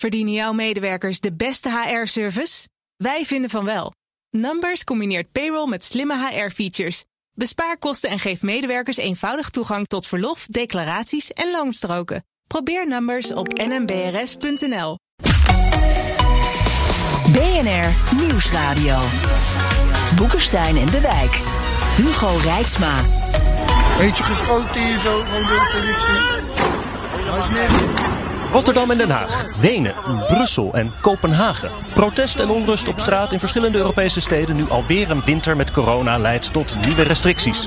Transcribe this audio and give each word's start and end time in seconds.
Verdienen 0.00 0.32
jouw 0.32 0.52
medewerkers 0.52 1.20
de 1.20 1.32
beste 1.32 1.70
HR-service? 1.70 2.68
Wij 2.96 3.24
vinden 3.24 3.50
van 3.50 3.64
wel. 3.64 3.92
Numbers 4.30 4.84
combineert 4.84 5.32
payroll 5.32 5.68
met 5.68 5.84
slimme 5.84 6.28
HR-features. 6.28 7.04
Bespaar 7.32 7.78
kosten 7.78 8.10
en 8.10 8.18
geef 8.18 8.42
medewerkers 8.42 8.96
eenvoudig 8.96 9.50
toegang 9.50 9.86
tot 9.86 10.06
verlof, 10.06 10.46
declaraties 10.46 11.32
en 11.32 11.50
loonstroken. 11.50 12.24
Probeer 12.46 12.88
Numbers 12.88 13.32
op 13.32 13.48
nmbrs.nl. 13.52 14.98
BNR 17.32 18.16
Nieuwsradio. 18.16 18.98
Boekenstein 20.16 20.76
en 20.76 20.86
de 20.86 21.00
Wijk. 21.00 21.40
Hugo 21.96 22.36
Rijksma. 22.42 23.00
Eentje 24.00 24.24
geschoten 24.24 24.86
hier 24.86 24.98
zo, 24.98 25.24
gewoon 25.24 25.46
door 25.46 25.60
de 25.60 25.70
politie. 25.72 26.46
Hij 27.30 27.38
is 27.38 27.48
net. 27.48 28.07
Rotterdam 28.52 28.90
en 28.90 28.98
Den 28.98 29.10
Haag, 29.10 29.46
Wenen, 29.60 29.94
Brussel 30.26 30.74
en 30.74 30.92
Kopenhagen. 31.00 31.70
Protest 31.94 32.40
en 32.40 32.48
onrust 32.48 32.88
op 32.88 32.98
straat 32.98 33.32
in 33.32 33.38
verschillende 33.38 33.78
Europese 33.78 34.20
steden. 34.20 34.56
Nu 34.56 34.68
alweer 34.68 35.10
een 35.10 35.24
winter 35.24 35.56
met 35.56 35.70
corona 35.70 36.18
leidt 36.18 36.52
tot 36.52 36.76
nieuwe 36.86 37.02
restricties. 37.02 37.66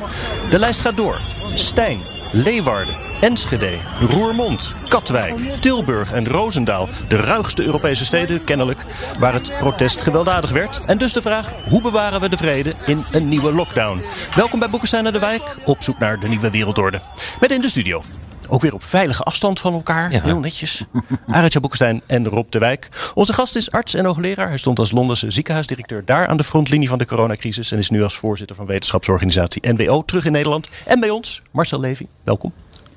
De 0.49 0.59
lijst 0.59 0.81
gaat 0.81 0.97
door. 0.97 1.21
Stijn, 1.53 1.99
Leeuwarden, 2.31 2.95
Enschede, 3.19 3.77
Roermond, 4.09 4.75
Katwijk, 4.87 5.39
Tilburg 5.59 6.11
en 6.11 6.27
Roosendaal. 6.27 6.87
De 7.07 7.15
ruigste 7.15 7.63
Europese 7.63 8.05
steden, 8.05 8.43
kennelijk, 8.43 8.85
waar 9.19 9.33
het 9.33 9.53
protest 9.59 10.01
gewelddadig 10.01 10.51
werd. 10.51 10.85
En 10.85 10.97
dus 10.97 11.13
de 11.13 11.21
vraag, 11.21 11.51
hoe 11.69 11.81
bewaren 11.81 12.21
we 12.21 12.29
de 12.29 12.37
vrede 12.37 12.73
in 12.85 13.03
een 13.11 13.27
nieuwe 13.27 13.53
lockdown? 13.53 14.03
Welkom 14.35 14.59
bij 14.59 14.69
Boekenstein 14.69 15.03
naar 15.03 15.11
de 15.11 15.19
Wijk, 15.19 15.57
op 15.65 15.83
zoek 15.83 15.99
naar 15.99 16.19
de 16.19 16.27
nieuwe 16.27 16.49
wereldorde. 16.49 17.01
Met 17.39 17.51
in 17.51 17.61
de 17.61 17.69
studio 17.69 18.03
ook 18.51 18.61
weer 18.61 18.73
op 18.73 18.83
veilige 18.83 19.23
afstand 19.23 19.59
van 19.59 19.73
elkaar. 19.73 20.09
Heel 20.09 20.39
netjes. 20.39 20.85
Arendt 21.27 21.59
Boekenstein 21.59 22.01
en 22.07 22.27
Rob 22.27 22.51
de 22.51 22.59
Wijk. 22.59 23.11
Onze 23.13 23.33
gast 23.33 23.55
is 23.55 23.71
arts 23.71 23.93
en 23.93 24.05
hoogleraar. 24.05 24.47
Hij 24.47 24.57
stond 24.57 24.79
als 24.79 24.91
Londense 24.91 25.31
ziekenhuisdirecteur 25.31 26.05
daar 26.05 26.27
aan 26.27 26.37
de 26.37 26.43
frontlinie 26.43 26.87
van 26.87 26.97
de 26.97 27.05
coronacrisis. 27.05 27.71
En 27.71 27.77
is 27.77 27.89
nu 27.89 28.03
als 28.03 28.17
voorzitter 28.17 28.55
van 28.55 28.65
wetenschapsorganisatie 28.65 29.73
NWO 29.73 30.03
terug 30.03 30.25
in 30.25 30.31
Nederland. 30.31 30.69
En 30.85 30.99
bij 30.99 31.09
ons, 31.09 31.41
Marcel 31.51 31.79
Levy. 31.79 32.07
Welkom. 32.23 32.53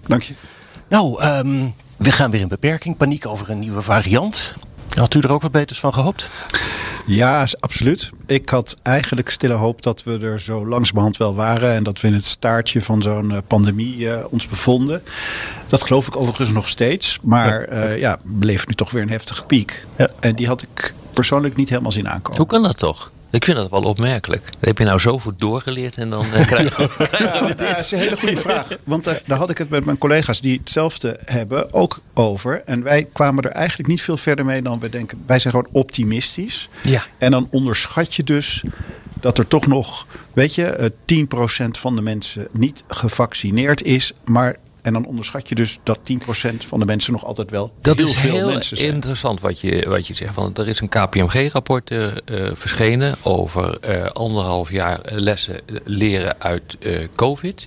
Dank 0.06 0.22
je. 0.22 0.34
Nou, 0.88 1.24
um, 1.24 1.74
we 1.96 2.12
gaan 2.12 2.30
weer 2.30 2.40
in 2.40 2.48
beperking. 2.48 2.96
Paniek 2.96 3.26
over 3.26 3.50
een 3.50 3.58
nieuwe 3.58 3.82
variant. 3.82 4.54
Had 4.94 5.14
u 5.14 5.20
er 5.20 5.32
ook 5.32 5.42
wat 5.42 5.50
beters 5.50 5.78
van 5.80 5.92
gehoopt? 5.92 6.28
Ja, 7.06 7.46
absoluut. 7.60 8.10
Ik 8.26 8.48
had 8.48 8.76
eigenlijk 8.82 9.30
stille 9.30 9.54
hoop 9.54 9.82
dat 9.82 10.02
we 10.02 10.18
er 10.18 10.40
zo 10.40 10.66
langzamerhand 10.66 11.16
wel 11.16 11.34
waren. 11.34 11.74
En 11.74 11.82
dat 11.82 12.00
we 12.00 12.06
in 12.06 12.14
het 12.14 12.24
staartje 12.24 12.82
van 12.82 13.02
zo'n 13.02 13.30
eh, 13.30 13.38
pandemie 13.46 13.96
uh, 13.96 14.16
ons 14.30 14.48
bevonden. 14.48 15.02
Dat 15.66 15.82
geloof 15.82 16.06
ik 16.06 16.16
overigens 16.16 16.52
nog 16.52 16.68
steeds. 16.68 17.18
Maar 17.22 17.72
uh, 17.72 17.90
ja, 17.90 17.94
ja 17.94 18.18
bleef 18.22 18.66
nu 18.66 18.74
toch 18.74 18.90
weer 18.90 19.02
een 19.02 19.08
heftige 19.08 19.44
piek. 19.44 19.86
Ja. 19.96 20.08
En 20.20 20.34
die 20.34 20.46
had 20.46 20.62
ik 20.62 20.94
persoonlijk 21.12 21.56
niet 21.56 21.68
helemaal 21.68 21.92
zien 21.92 22.08
aankomen. 22.08 22.38
Hoe 22.38 22.46
kan 22.46 22.62
dat 22.62 22.78
toch? 22.78 23.10
Ik 23.34 23.44
vind 23.44 23.56
dat 23.56 23.70
wel 23.70 23.82
opmerkelijk. 23.82 24.50
Heb 24.60 24.78
je 24.78 24.84
nou 24.84 25.00
zoveel 25.00 25.32
doorgeleerd 25.36 25.96
en 25.96 26.10
dan 26.10 26.26
uh, 26.26 26.46
krijg 26.46 26.76
je. 26.76 27.08
ja, 27.18 27.54
dat 27.54 27.78
is 27.78 27.92
een 27.92 27.98
hele 27.98 28.16
goede 28.16 28.36
vraag. 28.36 28.68
Want 28.84 29.08
uh, 29.08 29.14
daar 29.26 29.38
had 29.38 29.50
ik 29.50 29.58
het 29.58 29.68
met 29.68 29.84
mijn 29.84 29.98
collega's 29.98 30.40
die 30.40 30.58
hetzelfde 30.58 31.20
hebben 31.24 31.72
ook 31.72 32.00
over. 32.12 32.62
En 32.64 32.82
wij 32.82 33.06
kwamen 33.12 33.44
er 33.44 33.50
eigenlijk 33.50 33.88
niet 33.88 34.02
veel 34.02 34.16
verder 34.16 34.44
mee 34.44 34.62
dan 34.62 34.80
wij 34.80 34.88
denken. 34.88 35.22
Wij 35.26 35.38
zijn 35.38 35.54
gewoon 35.54 35.68
optimistisch. 35.72 36.68
Ja. 36.82 37.02
En 37.18 37.30
dan 37.30 37.48
onderschat 37.50 38.14
je 38.14 38.24
dus 38.24 38.64
dat 39.20 39.38
er 39.38 39.48
toch 39.48 39.66
nog, 39.66 40.06
weet 40.32 40.54
je, 40.54 40.92
10% 41.64 41.66
van 41.70 41.96
de 41.96 42.02
mensen 42.02 42.48
niet 42.50 42.84
gevaccineerd 42.88 43.82
is. 43.82 44.12
Maar 44.24 44.56
en 44.84 44.92
dan 44.92 45.06
onderschat 45.06 45.48
je 45.48 45.54
dus 45.54 45.78
dat 45.82 45.98
10% 45.98 46.56
van 46.66 46.78
de 46.78 46.84
mensen 46.84 47.12
nog 47.12 47.24
altijd 47.24 47.50
wel 47.50 47.72
dat 47.80 47.96
heel 47.96 48.06
is 48.06 48.16
veel 48.16 48.34
heel 48.34 48.48
mensen 48.48 48.76
zijn. 48.76 48.92
interessant 48.92 49.40
wat 49.40 49.60
je, 49.60 49.88
wat 49.88 50.06
je 50.06 50.14
zegt. 50.14 50.34
Want 50.34 50.58
er 50.58 50.68
is 50.68 50.80
een 50.80 50.88
KPMG-rapport 50.88 51.90
uh, 51.90 52.06
verschenen 52.52 53.14
over 53.22 53.78
uh, 53.88 54.06
anderhalf 54.06 54.70
jaar 54.70 55.00
lessen 55.04 55.60
leren 55.84 56.36
uit 56.38 56.78
COVID. 57.14 57.66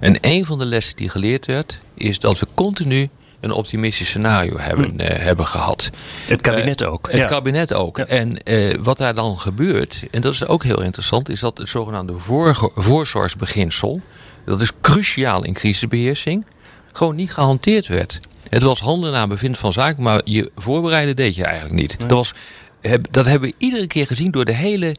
En 0.00 0.16
een 0.20 0.46
van 0.46 0.58
de 0.58 0.64
lessen 0.64 0.96
die 0.96 1.08
geleerd 1.08 1.46
werd, 1.46 1.80
is 1.94 2.18
dat 2.18 2.38
we 2.38 2.46
continu 2.54 3.08
een 3.40 3.52
optimistisch 3.52 4.08
scenario 4.08 4.58
hebben, 4.58 5.00
uh, 5.00 5.06
hebben 5.06 5.46
gehad. 5.46 5.90
Het 6.26 6.40
kabinet 6.40 6.84
ook. 6.84 7.06
Het 7.10 7.20
ja. 7.20 7.26
kabinet 7.26 7.72
ook. 7.72 7.96
Ja. 7.96 8.06
En 8.06 8.36
uh, 8.44 8.74
wat 8.80 8.98
daar 8.98 9.14
dan 9.14 9.38
gebeurt, 9.38 10.02
en 10.10 10.20
dat 10.20 10.32
is 10.32 10.46
ook 10.46 10.64
heel 10.64 10.82
interessant, 10.82 11.28
is 11.28 11.40
dat 11.40 11.58
het 11.58 11.68
zogenaamde 11.68 12.16
voor, 12.16 12.72
voorzorgsbeginsel, 12.74 14.00
dat 14.44 14.60
is 14.60 14.72
cruciaal 14.80 15.44
in 15.44 15.52
crisisbeheersing, 15.52 16.44
gewoon 16.98 17.16
niet 17.16 17.32
gehanteerd 17.32 17.86
werd. 17.86 18.20
Het 18.48 18.62
was 18.62 18.80
handen 18.80 19.12
naar 19.12 19.28
bevind 19.28 19.58
van 19.58 19.72
zaken, 19.72 20.02
maar 20.02 20.20
je 20.24 20.50
voorbereiden 20.56 21.16
deed 21.16 21.34
je 21.34 21.44
eigenlijk 21.44 21.74
niet. 21.74 21.98
Nee. 21.98 22.08
Dat, 22.08 22.16
was, 22.16 22.34
dat 23.10 23.24
hebben 23.24 23.48
we 23.48 23.54
iedere 23.58 23.86
keer 23.86 24.06
gezien 24.06 24.30
door 24.30 24.44
de, 24.44 24.54
hele, 24.54 24.96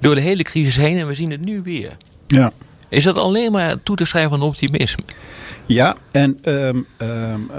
door 0.00 0.14
de 0.14 0.20
hele 0.20 0.42
crisis 0.42 0.76
heen 0.76 0.98
en 0.98 1.06
we 1.06 1.14
zien 1.14 1.30
het 1.30 1.44
nu 1.44 1.62
weer. 1.62 1.96
Ja. 2.26 2.52
Is 2.88 3.04
dat 3.04 3.16
alleen 3.16 3.52
maar 3.52 3.82
toe 3.82 3.96
te 3.96 4.04
schrijven 4.04 4.32
aan 4.32 4.42
optimisme? 4.42 5.02
Ja, 5.66 5.96
en 6.10 6.38
um, 6.44 6.86
um, 6.98 7.50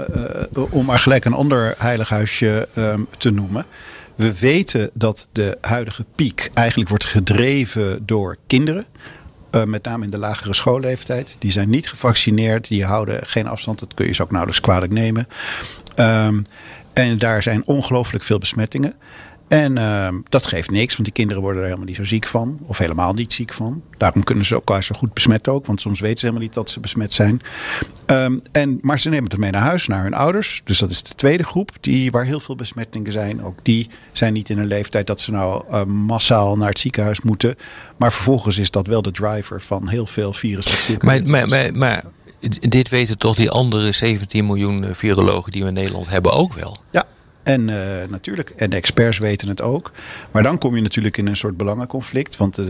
uh, 0.56 0.72
om 0.72 0.84
maar 0.84 0.98
gelijk 0.98 1.24
een 1.24 1.32
ander 1.32 1.74
heilighuisje 1.78 2.68
um, 2.76 3.06
te 3.18 3.30
noemen. 3.30 3.66
We 4.14 4.38
weten 4.38 4.90
dat 4.94 5.28
de 5.32 5.58
huidige 5.60 6.04
piek 6.14 6.50
eigenlijk 6.54 6.88
wordt 6.88 7.04
gedreven 7.04 8.06
door 8.06 8.36
kinderen. 8.46 8.86
Uh, 9.54 9.64
met 9.64 9.84
name 9.84 10.04
in 10.04 10.10
de 10.10 10.18
lagere 10.18 10.54
schoolleeftijd. 10.54 11.36
Die 11.38 11.50
zijn 11.50 11.70
niet 11.70 11.88
gevaccineerd, 11.88 12.68
die 12.68 12.84
houden 12.84 13.26
geen 13.26 13.46
afstand. 13.46 13.78
Dat 13.78 13.94
kun 13.94 14.06
je 14.06 14.14
ze 14.14 14.22
ook 14.22 14.30
nauwelijks 14.30 14.62
kwalijk 14.62 14.92
nemen. 14.92 15.28
Um, 15.96 16.44
en 16.92 17.18
daar 17.18 17.42
zijn 17.42 17.62
ongelooflijk 17.64 18.24
veel 18.24 18.38
besmettingen. 18.38 18.94
En 19.52 19.76
uh, 19.76 20.08
dat 20.28 20.46
geeft 20.46 20.70
niks, 20.70 20.92
want 20.92 21.04
die 21.04 21.12
kinderen 21.12 21.42
worden 21.42 21.60
er 21.60 21.66
helemaal 21.66 21.88
niet 21.88 21.96
zo 21.96 22.04
ziek 22.04 22.26
van. 22.26 22.58
Of 22.66 22.78
helemaal 22.78 23.14
niet 23.14 23.32
ziek 23.32 23.52
van. 23.52 23.82
Daarom 23.96 24.24
kunnen 24.24 24.44
ze 24.44 24.54
elkaar 24.54 24.84
zo 24.84 24.94
goed 24.94 25.12
besmetten 25.12 25.52
ook. 25.52 25.66
Want 25.66 25.80
soms 25.80 26.00
weten 26.00 26.18
ze 26.18 26.24
helemaal 26.26 26.46
niet 26.46 26.54
dat 26.54 26.70
ze 26.70 26.80
besmet 26.80 27.12
zijn. 27.12 27.42
Um, 28.06 28.42
en, 28.52 28.78
maar 28.82 28.98
ze 28.98 29.08
nemen 29.08 29.30
het 29.30 29.38
mee 29.38 29.50
naar 29.50 29.62
huis, 29.62 29.86
naar 29.86 30.02
hun 30.02 30.14
ouders. 30.14 30.62
Dus 30.64 30.78
dat 30.78 30.90
is 30.90 31.02
de 31.02 31.14
tweede 31.14 31.42
groep 31.42 31.70
die, 31.80 32.10
waar 32.10 32.24
heel 32.24 32.40
veel 32.40 32.54
besmettingen 32.54 33.12
zijn. 33.12 33.44
Ook 33.44 33.58
die 33.62 33.88
zijn 34.12 34.32
niet 34.32 34.50
in 34.50 34.58
een 34.58 34.66
leeftijd 34.66 35.06
dat 35.06 35.20
ze 35.20 35.30
nou 35.30 35.64
uh, 35.70 35.84
massaal 35.84 36.56
naar 36.56 36.68
het 36.68 36.80
ziekenhuis 36.80 37.20
moeten. 37.20 37.56
Maar 37.96 38.12
vervolgens 38.12 38.58
is 38.58 38.70
dat 38.70 38.86
wel 38.86 39.02
de 39.02 39.10
driver 39.10 39.60
van 39.60 39.88
heel 39.88 40.06
veel 40.06 40.32
virus. 40.32 40.88
Maar, 41.00 41.22
maar, 41.22 41.48
maar, 41.48 41.76
maar 41.76 42.04
dit 42.68 42.88
weten 42.88 43.18
toch 43.18 43.36
die 43.36 43.50
andere 43.50 43.92
17 43.92 44.46
miljoen 44.46 44.86
virologen 44.92 45.52
die 45.52 45.62
we 45.62 45.68
in 45.68 45.74
Nederland 45.74 46.08
hebben 46.08 46.32
ook 46.32 46.54
wel? 46.54 46.76
Ja, 46.90 47.06
en 47.42 47.68
uh, 47.68 47.76
natuurlijk, 48.08 48.50
en 48.50 48.70
de 48.70 48.76
experts 48.76 49.18
weten 49.18 49.48
het 49.48 49.62
ook. 49.62 49.92
Maar 50.30 50.42
dan 50.42 50.58
kom 50.58 50.76
je 50.76 50.82
natuurlijk 50.82 51.16
in 51.16 51.26
een 51.26 51.36
soort 51.36 51.56
belangenconflict. 51.56 52.36
Want 52.36 52.58
uh, 52.58 52.66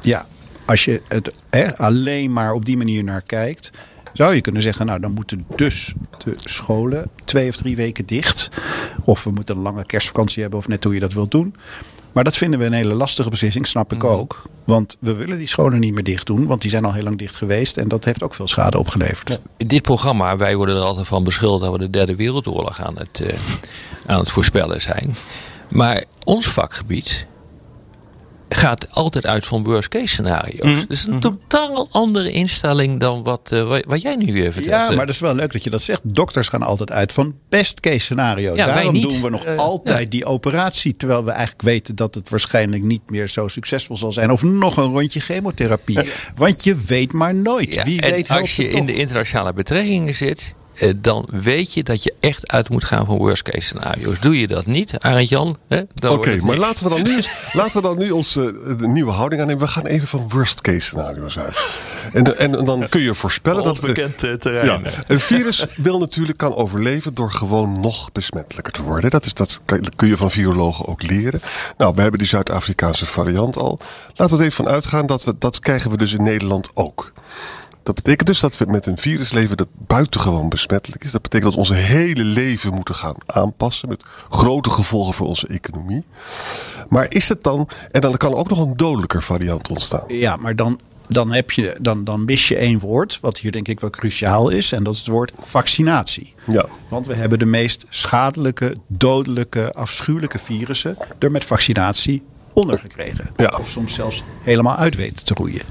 ja, 0.00 0.26
als 0.64 0.84
je 0.84 1.00
het 1.08 1.32
alleen 1.78 2.32
maar 2.32 2.52
op 2.52 2.64
die 2.64 2.76
manier 2.76 3.04
naar 3.04 3.22
kijkt, 3.22 3.70
zou 4.12 4.34
je 4.34 4.40
kunnen 4.40 4.62
zeggen, 4.62 4.86
nou 4.86 5.00
dan 5.00 5.12
moeten 5.12 5.46
dus 5.56 5.94
de 6.24 6.32
scholen 6.34 7.10
twee 7.24 7.48
of 7.48 7.56
drie 7.56 7.76
weken 7.76 8.06
dicht. 8.06 8.48
Of 9.04 9.24
we 9.24 9.30
moeten 9.30 9.56
een 9.56 9.62
lange 9.62 9.86
kerstvakantie 9.86 10.42
hebben, 10.42 10.58
of 10.58 10.68
net 10.68 10.84
hoe 10.84 10.94
je 10.94 11.00
dat 11.00 11.12
wilt 11.12 11.30
doen. 11.30 11.54
Maar 12.12 12.24
dat 12.24 12.36
vinden 12.36 12.58
we 12.58 12.64
een 12.64 12.72
hele 12.72 12.94
lastige 12.94 13.30
beslissing, 13.30 13.66
snap 13.66 13.92
ik 13.92 14.04
ook. 14.04 14.42
Want 14.64 14.96
we 15.00 15.14
willen 15.14 15.38
die 15.38 15.46
scholen 15.46 15.78
niet 15.78 15.94
meer 15.94 16.04
dicht 16.04 16.26
doen, 16.26 16.46
want 16.46 16.60
die 16.60 16.70
zijn 16.70 16.84
al 16.84 16.92
heel 16.92 17.02
lang 17.02 17.18
dicht 17.18 17.36
geweest. 17.36 17.76
En 17.76 17.88
dat 17.88 18.04
heeft 18.04 18.22
ook 18.22 18.34
veel 18.34 18.48
schade 18.48 18.78
opgeleverd. 18.78 19.28
Ja, 19.28 19.38
in 19.56 19.66
dit 19.66 19.82
programma, 19.82 20.36
wij 20.36 20.56
worden 20.56 20.76
er 20.76 20.82
altijd 20.82 21.06
van 21.06 21.24
beschuldigd 21.24 21.62
dat 21.62 21.72
we 21.72 21.78
de 21.78 21.90
derde 21.90 22.16
wereldoorlog 22.16 22.82
aan 22.82 22.98
het, 22.98 23.20
uh, 23.22 23.38
aan 24.06 24.18
het 24.18 24.30
voorspellen 24.30 24.80
zijn. 24.80 25.14
Maar 25.70 26.04
ons 26.24 26.46
vakgebied 26.46 27.26
gaat 28.54 28.90
altijd 28.90 29.26
uit 29.26 29.46
van 29.46 29.64
worst 29.64 29.88
case 29.88 30.06
scenario's. 30.06 30.66
Mm 30.66 30.72
-hmm. 30.72 30.84
Dus 30.88 31.06
een 31.06 31.20
totaal 31.20 31.88
andere 31.90 32.30
instelling 32.30 33.00
dan 33.00 33.22
wat, 33.22 33.50
uh, 33.52 33.78
wat 33.86 34.02
jij 34.02 34.16
nu 34.16 34.32
weer 34.32 34.52
vertelt. 34.52 34.88
Ja, 34.88 34.90
maar 34.90 35.06
dat 35.06 35.14
is 35.14 35.20
wel 35.20 35.34
leuk 35.34 35.52
dat 35.52 35.64
je 35.64 35.70
dat 35.70 35.82
zegt. 35.82 36.00
Dokters 36.04 36.48
gaan 36.48 36.62
altijd 36.62 36.90
uit 36.90 37.12
van 37.12 37.34
best 37.48 37.80
case 37.80 37.98
scenario. 37.98 38.54
Ja, 38.54 38.66
Daarom 38.66 39.00
doen 39.00 39.22
we 39.22 39.30
nog 39.30 39.46
uh, 39.46 39.56
altijd 39.56 40.02
ja. 40.02 40.10
die 40.10 40.24
operatie. 40.24 40.96
Terwijl 40.96 41.24
we 41.24 41.30
eigenlijk 41.30 41.62
weten 41.62 41.96
dat 41.96 42.14
het 42.14 42.28
waarschijnlijk 42.28 42.82
niet 42.82 43.10
meer 43.10 43.28
zo 43.28 43.48
succesvol 43.48 43.96
zal 43.96 44.12
zijn. 44.12 44.30
Of 44.30 44.42
nog 44.42 44.76
een 44.76 44.92
rondje 44.92 45.20
chemotherapie. 45.20 45.98
Want 46.34 46.64
je 46.64 46.74
weet 46.74 47.12
maar 47.12 47.34
nooit. 47.34 47.74
Ja, 47.74 47.84
Wie 47.84 48.00
en 48.00 48.10
weet 48.10 48.30
als 48.30 48.56
je 48.56 48.68
in 48.68 48.86
de 48.86 48.94
internationale 48.94 49.52
betrekkingen 49.52 50.14
zit 50.14 50.54
dan 50.96 51.28
weet 51.30 51.72
je 51.72 51.82
dat 51.82 52.02
je 52.02 52.14
echt 52.20 52.48
uit 52.48 52.68
moet 52.68 52.84
gaan 52.84 53.06
van 53.06 53.16
worst 53.16 53.42
case 53.42 53.60
scenario's. 53.60 54.20
Doe 54.20 54.40
je 54.40 54.46
dat 54.46 54.66
niet, 54.66 54.98
Arend 54.98 55.28
Jan? 55.28 55.56
Oké, 55.68 56.12
okay, 56.12 56.38
maar 56.38 56.56
laten 56.56 56.84
we 56.84 56.90
dan 56.90 57.02
nu, 57.02 57.22
laten 57.52 57.82
we 57.82 57.88
dan 57.88 57.98
nu 57.98 58.10
onze 58.10 58.60
uh, 58.80 58.88
nieuwe 58.88 59.10
houding 59.10 59.40
aannemen. 59.40 59.62
We 59.62 59.68
gaan 59.68 59.86
even 59.86 60.08
van 60.08 60.28
worst 60.28 60.60
case 60.60 60.80
scenario's 60.80 61.38
uit. 61.38 61.66
En, 62.12 62.38
en, 62.38 62.58
en 62.58 62.64
dan 62.64 62.88
kun 62.88 63.00
je 63.00 63.14
voorspellen 63.14 63.64
dat. 63.64 63.80
bekend 63.80 64.22
uh, 64.22 64.34
terrein. 64.34 64.66
Ja, 64.66 64.80
een 65.06 65.20
virus 65.32 65.66
wil 65.76 65.98
natuurlijk 65.98 66.38
kan 66.38 66.54
overleven 66.54 67.14
door 67.14 67.32
gewoon 67.32 67.80
nog 67.80 68.12
besmettelijker 68.12 68.72
te 68.72 68.82
worden. 68.82 69.10
Dat, 69.10 69.24
is, 69.24 69.34
dat 69.34 69.60
kun 69.96 70.08
je 70.08 70.16
van 70.16 70.30
virologen 70.30 70.86
ook 70.86 71.02
leren. 71.02 71.40
Nou, 71.76 71.94
we 71.94 72.00
hebben 72.00 72.18
die 72.18 72.28
Zuid-Afrikaanse 72.28 73.06
variant 73.06 73.56
al. 73.56 73.78
Laten 74.14 74.36
we 74.36 74.42
er 74.42 74.48
even 74.48 74.64
van 74.64 74.72
uitgaan 74.72 75.06
dat 75.06 75.24
we 75.24 75.34
dat 75.38 75.58
krijgen 75.58 75.90
we 75.90 75.96
dus 75.96 76.12
in 76.12 76.22
Nederland 76.22 76.70
ook. 76.74 77.12
Dat 77.82 77.94
betekent 77.94 78.26
dus 78.26 78.40
dat 78.40 78.58
we 78.58 78.64
met 78.66 78.86
een 78.86 78.98
virus 78.98 79.32
leven 79.32 79.56
dat 79.56 79.68
buitengewoon 79.86 80.48
besmettelijk 80.48 81.04
is. 81.04 81.10
Dat 81.10 81.22
betekent 81.22 81.54
dat 81.54 81.66
we 81.66 81.74
onze 81.74 81.82
hele 81.82 82.24
leven 82.24 82.74
moeten 82.74 82.94
gaan 82.94 83.16
aanpassen. 83.26 83.88
Met 83.88 84.04
grote 84.30 84.70
gevolgen 84.70 85.14
voor 85.14 85.26
onze 85.26 85.46
economie. 85.46 86.04
Maar 86.88 87.06
is 87.12 87.28
het 87.28 87.42
dan. 87.42 87.68
En 87.90 88.00
dan 88.00 88.16
kan 88.16 88.32
er 88.32 88.38
ook 88.38 88.48
nog 88.48 88.58
een 88.58 88.76
dodelijker 88.76 89.22
variant 89.22 89.70
ontstaan. 89.70 90.04
Ja, 90.08 90.36
maar 90.36 90.56
dan, 90.56 90.80
dan, 91.06 91.32
heb 91.32 91.50
je, 91.50 91.76
dan, 91.80 92.04
dan 92.04 92.24
mis 92.24 92.48
je 92.48 92.56
één 92.56 92.78
woord, 92.78 93.18
wat 93.20 93.38
hier 93.38 93.52
denk 93.52 93.68
ik 93.68 93.80
wel 93.80 93.90
cruciaal 93.90 94.48
is. 94.48 94.72
En 94.72 94.84
dat 94.84 94.92
is 94.92 94.98
het 94.98 95.08
woord 95.08 95.32
vaccinatie. 95.42 96.34
Ja. 96.46 96.66
Want 96.88 97.06
we 97.06 97.14
hebben 97.14 97.38
de 97.38 97.44
meest 97.44 97.84
schadelijke, 97.88 98.76
dodelijke, 98.86 99.72
afschuwelijke 99.72 100.38
virussen 100.38 100.96
er 101.18 101.30
met 101.30 101.44
vaccinatie 101.44 102.22
onder 102.52 102.78
gekregen. 102.78 103.30
Ja. 103.36 103.52
Of 103.60 103.68
soms 103.68 103.94
zelfs 103.94 104.22
helemaal 104.42 104.76
uit 104.76 104.96
weten 104.96 105.24
te 105.24 105.34
roeien. 105.34 105.62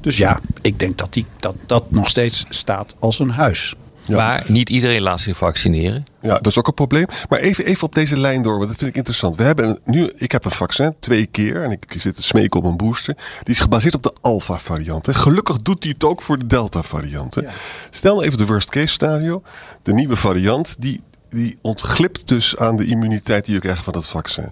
Dus 0.00 0.16
ja, 0.16 0.40
ik 0.62 0.78
denk 0.78 0.98
dat 0.98 1.12
die, 1.12 1.26
dat, 1.40 1.54
dat 1.66 1.90
nog 1.90 2.08
steeds 2.10 2.44
staat 2.48 2.94
als 2.98 3.18
een 3.18 3.30
huis. 3.30 3.74
Ja. 4.04 4.16
Maar 4.16 4.44
niet 4.46 4.68
iedereen 4.70 5.02
laat 5.02 5.20
zich 5.20 5.36
vaccineren. 5.36 6.06
Ja, 6.20 6.34
dat 6.36 6.46
is 6.46 6.58
ook 6.58 6.66
een 6.66 6.74
probleem. 6.74 7.06
Maar 7.28 7.38
even, 7.38 7.64
even 7.66 7.82
op 7.86 7.94
deze 7.94 8.18
lijn 8.18 8.42
door, 8.42 8.56
want 8.56 8.68
dat 8.68 8.76
vind 8.78 8.90
ik 8.90 8.96
interessant. 8.96 9.36
We 9.36 9.42
hebben 9.42 9.68
een- 9.68 9.78
nu, 9.84 10.10
ik 10.16 10.32
heb 10.32 10.44
een 10.44 10.50
vaccin, 10.50 10.94
twee 11.00 11.26
keer, 11.26 11.62
en 11.62 11.70
ik 11.70 11.94
zit 11.98 12.16
te 12.16 12.22
smeken 12.22 12.60
op 12.60 12.66
een 12.66 12.76
booster. 12.76 13.14
Die 13.42 13.54
is 13.54 13.60
gebaseerd 13.60 13.94
op 13.94 14.02
de 14.02 14.12
alpha-variant. 14.20 15.06
hè. 15.06 15.14
Gelukkig 15.14 15.58
doet 15.62 15.82
die 15.82 15.92
het 15.92 16.04
ook 16.04 16.22
voor 16.22 16.38
de 16.38 16.46
delta-variant. 16.46 17.34
hè. 17.34 17.42
Stel 17.90 18.22
even 18.24 18.38
de 18.38 18.46
worst-case 18.46 18.86
scenario. 18.86 19.42
De 19.82 19.92
nieuwe 19.94 20.16
variant, 20.16 20.76
die, 20.78 21.00
die 21.30 21.58
ontglipt 21.62 22.28
dus 22.28 22.56
aan 22.56 22.76
de 22.76 22.86
immuniteit 22.86 23.44
die 23.44 23.54
je 23.54 23.60
krijgt 23.60 23.84
van 23.84 23.92
dat 23.92 24.08
vaccin. 24.08 24.50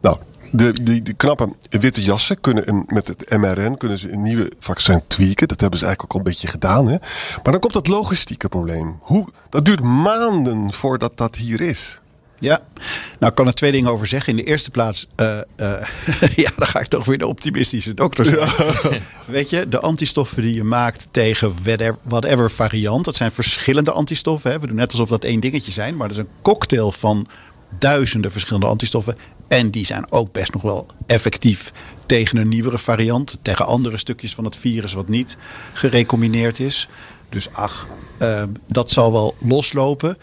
Nou, 0.00 0.16
de, 0.50 0.72
die, 0.82 1.02
die 1.02 1.14
knappe 1.14 1.54
witte 1.70 2.02
jassen 2.02 2.40
kunnen 2.40 2.68
een, 2.68 2.84
met 2.86 3.08
het 3.08 3.30
mRN 3.30 3.76
kunnen 3.76 3.98
ze 3.98 4.12
een 4.12 4.22
nieuwe 4.22 4.52
vaccin 4.58 5.02
tweaken. 5.06 5.48
Dat 5.48 5.60
hebben 5.60 5.78
ze 5.78 5.84
eigenlijk 5.84 6.14
ook 6.14 6.20
al 6.20 6.26
een 6.26 6.32
beetje 6.32 6.48
gedaan. 6.48 6.86
Hè? 6.86 6.96
Maar 7.42 7.52
dan 7.52 7.60
komt 7.60 7.72
dat 7.72 7.88
logistieke 7.88 8.48
probleem. 8.48 8.98
Hoe, 9.00 9.28
dat 9.50 9.64
duurt 9.64 9.82
maanden 9.82 10.72
voordat 10.72 11.16
dat 11.16 11.36
hier 11.36 11.60
is. 11.60 12.00
Ja, 12.38 12.60
nou 13.18 13.30
ik 13.30 13.34
kan 13.34 13.46
er 13.46 13.54
twee 13.54 13.72
dingen 13.72 13.90
over 13.90 14.06
zeggen. 14.06 14.30
In 14.30 14.44
de 14.44 14.50
eerste 14.50 14.70
plaats, 14.70 15.06
eh, 15.14 15.38
eh, 15.38 15.44
ja, 16.44 16.50
dan 16.56 16.66
ga 16.66 16.80
ik 16.80 16.86
toch 16.86 17.04
weer 17.04 17.18
de 17.18 17.26
optimistische 17.26 17.94
dokter 17.94 18.24
zijn. 18.24 19.02
Weet 19.26 19.50
je, 19.50 19.68
de 19.68 19.80
antistoffen 19.80 20.42
die 20.42 20.54
je 20.54 20.64
maakt 20.64 21.08
tegen 21.10 21.54
whatever, 21.62 21.96
whatever 22.02 22.50
variant, 22.50 23.04
dat 23.04 23.16
zijn 23.16 23.32
verschillende 23.32 23.92
antistoffen. 23.92 24.50
Hè. 24.50 24.58
We 24.58 24.66
doen 24.66 24.76
net 24.76 24.90
alsof 24.90 25.08
dat 25.08 25.24
één 25.24 25.40
dingetje 25.40 25.72
zijn, 25.72 25.96
maar 25.96 26.08
dat 26.08 26.16
is 26.16 26.22
een 26.22 26.42
cocktail 26.42 26.92
van 26.92 27.26
duizenden 27.78 28.30
verschillende 28.30 28.66
antistoffen. 28.66 29.16
En 29.48 29.70
die 29.70 29.86
zijn 29.86 30.12
ook 30.12 30.32
best 30.32 30.52
nog 30.52 30.62
wel 30.62 30.86
effectief 31.06 31.72
tegen 32.06 32.36
een 32.36 32.48
nieuwere 32.48 32.78
variant, 32.78 33.38
tegen 33.42 33.66
andere 33.66 33.96
stukjes 33.96 34.34
van 34.34 34.44
het 34.44 34.56
virus 34.56 34.92
wat 34.92 35.08
niet 35.08 35.36
gerecombineerd 35.72 36.60
is. 36.60 36.88
Dus 37.28 37.52
ach, 37.52 37.86
eh, 38.18 38.42
dat 38.66 38.90
zal 38.90 39.12
wel 39.12 39.34
loslopen. 39.38 40.16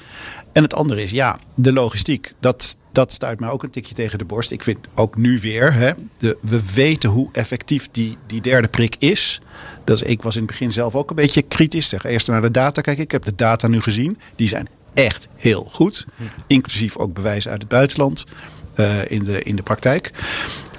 En 0.51 0.63
het 0.63 0.73
andere 0.73 1.03
is, 1.03 1.11
ja, 1.11 1.39
de 1.53 1.73
logistiek. 1.73 2.33
Dat, 2.39 2.77
dat 2.91 3.13
stuit 3.13 3.39
mij 3.39 3.49
ook 3.49 3.63
een 3.63 3.69
tikje 3.69 3.93
tegen 3.93 4.17
de 4.17 4.25
borst. 4.25 4.51
Ik 4.51 4.63
vind 4.63 4.77
ook 4.95 5.17
nu 5.17 5.39
weer, 5.39 5.73
hè, 5.73 5.91
we 6.41 6.73
weten 6.73 7.09
hoe 7.09 7.29
effectief 7.31 7.89
die, 7.91 8.17
die 8.27 8.41
derde 8.41 8.67
prik 8.67 8.95
is. 8.99 9.41
Is. 9.85 10.01
Ik 10.01 10.21
was 10.21 10.35
in 10.35 10.41
het 10.41 10.51
begin 10.51 10.71
zelf 10.71 10.95
ook 10.95 11.09
een 11.09 11.15
beetje 11.15 11.41
kritisch. 11.41 11.89
Zeg, 11.89 12.03
eerst 12.03 12.27
naar 12.27 12.41
de 12.41 12.51
data 12.51 12.81
kijken. 12.81 13.03
Ik 13.03 13.11
heb 13.11 13.23
de 13.23 13.35
data 13.35 13.67
nu 13.67 13.81
gezien. 13.81 14.17
Die 14.35 14.47
zijn 14.47 14.67
echt 14.93 15.27
heel 15.35 15.67
goed. 15.71 16.05
Inclusief 16.47 16.97
ook 16.97 17.13
bewijzen 17.13 17.51
uit 17.51 17.59
het 17.61 17.69
buitenland 17.69 18.23
eh, 18.75 19.11
in, 19.11 19.23
de, 19.23 19.43
in 19.43 19.55
de 19.55 19.61
praktijk. 19.63 20.11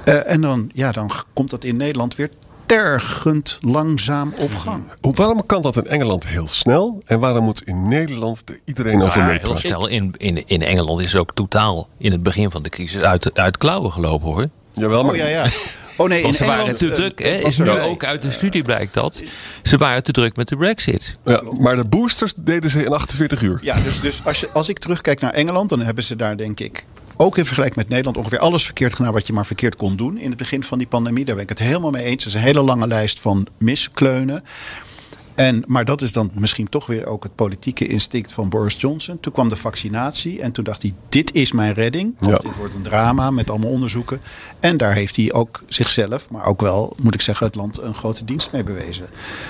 Eh, 0.04 0.30
en 0.30 0.40
dan, 0.40 0.70
ja, 0.74 0.92
dan 0.92 1.10
komt 1.32 1.50
dat 1.50 1.64
in 1.64 1.76
Nederland 1.76 2.14
weer 2.16 2.30
tergend 2.66 3.58
langzaam 3.60 4.32
op 4.38 4.54
gang. 4.54 4.84
Hoe- 5.00 5.14
Waarom 5.14 5.46
kan 5.46 5.62
dat 5.62 5.76
in 5.76 5.86
Engeland 5.86 6.26
heel 6.26 6.48
snel? 6.48 7.00
En 7.06 7.20
waarom 7.20 7.44
moet 7.44 7.62
in 7.62 7.88
Nederland 7.88 8.42
er 8.48 8.60
iedereen 8.64 9.02
over 9.02 9.24
heel 9.24 9.56
snel, 9.58 9.86
in, 9.86 10.14
in, 10.16 10.48
in 10.48 10.62
Engeland 10.62 11.00
is 11.00 11.12
het 11.12 11.20
ook 11.20 11.34
totaal 11.34 11.88
in 11.98 12.12
het 12.12 12.22
begin 12.22 12.50
van 12.50 12.62
de 12.62 12.68
crisis 12.68 13.00
uit, 13.02 13.38
uit 13.38 13.56
klauwen 13.58 13.92
gelopen 13.92 14.26
hoor. 14.28 14.46
Jawel, 14.72 15.02
maar 15.04 15.12
Oh 15.12 15.16
ja, 15.18 15.26
ja. 15.26 15.46
Oh 15.96 16.08
nee, 16.08 16.22
Want 16.22 16.32
in 16.32 16.38
ze 16.38 16.44
waren 16.44 16.58
Engeland, 16.66 16.78
te 16.78 16.88
eh, 16.88 16.94
druk. 16.94 17.18
Hè? 17.22 17.34
Is 17.34 17.58
er- 17.58 17.64
nu 17.64 17.70
ook 17.80 18.04
uit 18.04 18.22
de 18.22 18.30
studie 18.30 18.62
blijkt 18.62 18.94
dat. 18.94 19.22
Ze 19.62 19.76
waren 19.76 20.02
te 20.02 20.12
druk 20.12 20.36
met 20.36 20.48
de 20.48 20.56
brexit. 20.56 21.16
Ja, 21.24 21.42
maar 21.58 21.76
de 21.76 21.84
boosters 21.84 22.34
deden 22.36 22.70
ze 22.70 22.84
in 22.84 22.92
48 22.92 23.42
uur. 23.42 23.58
Ja, 23.62 23.76
dus, 23.80 24.00
dus 24.00 24.20
als, 24.24 24.40
je, 24.40 24.48
als 24.52 24.68
ik 24.68 24.78
terugkijk 24.78 25.20
naar 25.20 25.32
Engeland, 25.32 25.68
dan 25.68 25.80
hebben 25.80 26.04
ze 26.04 26.16
daar 26.16 26.36
denk 26.36 26.60
ik 26.60 26.84
ook 27.16 27.38
in 27.38 27.44
vergelijking 27.44 27.78
met 27.78 27.88
Nederland 27.88 28.16
ongeveer 28.16 28.38
alles 28.38 28.64
verkeerd 28.64 28.94
gedaan 28.94 29.12
wat 29.12 29.26
je 29.26 29.32
maar 29.32 29.46
verkeerd 29.46 29.76
kon 29.76 29.96
doen 29.96 30.18
in 30.18 30.28
het 30.28 30.38
begin 30.38 30.62
van 30.62 30.78
die 30.78 30.86
pandemie. 30.86 31.24
Daar 31.24 31.34
ben 31.34 31.44
ik 31.44 31.48
het 31.50 31.58
helemaal 31.58 31.90
mee 31.90 32.04
eens. 32.04 32.24
Het 32.24 32.32
is 32.34 32.40
een 32.40 32.46
hele 32.46 32.62
lange 32.62 32.86
lijst 32.86 33.20
van 33.20 33.46
miskleunen. 33.58 34.42
En, 35.34 35.62
maar 35.66 35.84
dat 35.84 36.02
is 36.02 36.12
dan 36.12 36.30
misschien 36.34 36.68
toch 36.68 36.86
weer 36.86 37.06
ook 37.06 37.22
het 37.22 37.34
politieke 37.34 37.86
instinct 37.86 38.32
van 38.32 38.48
Boris 38.48 38.80
Johnson. 38.80 39.20
Toen 39.20 39.32
kwam 39.32 39.48
de 39.48 39.56
vaccinatie 39.56 40.40
en 40.42 40.52
toen 40.52 40.64
dacht 40.64 40.82
hij: 40.82 40.94
dit 41.08 41.32
is 41.32 41.52
mijn 41.52 41.74
redding. 41.74 42.14
Want 42.18 42.32
Ja. 42.42 42.48
dit 42.48 42.56
wordt 42.58 42.74
een 42.74 42.82
drama 42.82 43.30
met 43.30 43.50
allemaal 43.50 43.70
onderzoeken. 43.70 44.20
En 44.60 44.76
daar 44.76 44.92
heeft 44.94 45.16
hij 45.16 45.32
ook 45.32 45.62
zichzelf, 45.68 46.30
maar 46.30 46.44
ook 46.44 46.60
wel, 46.60 46.96
moet 47.02 47.14
ik 47.14 47.20
zeggen, 47.20 47.46
het 47.46 47.54
land 47.54 47.80
een 47.80 47.94
grote 47.94 48.24
dienst 48.24 48.52
mee 48.52 48.62
bewezen. 48.62 49.06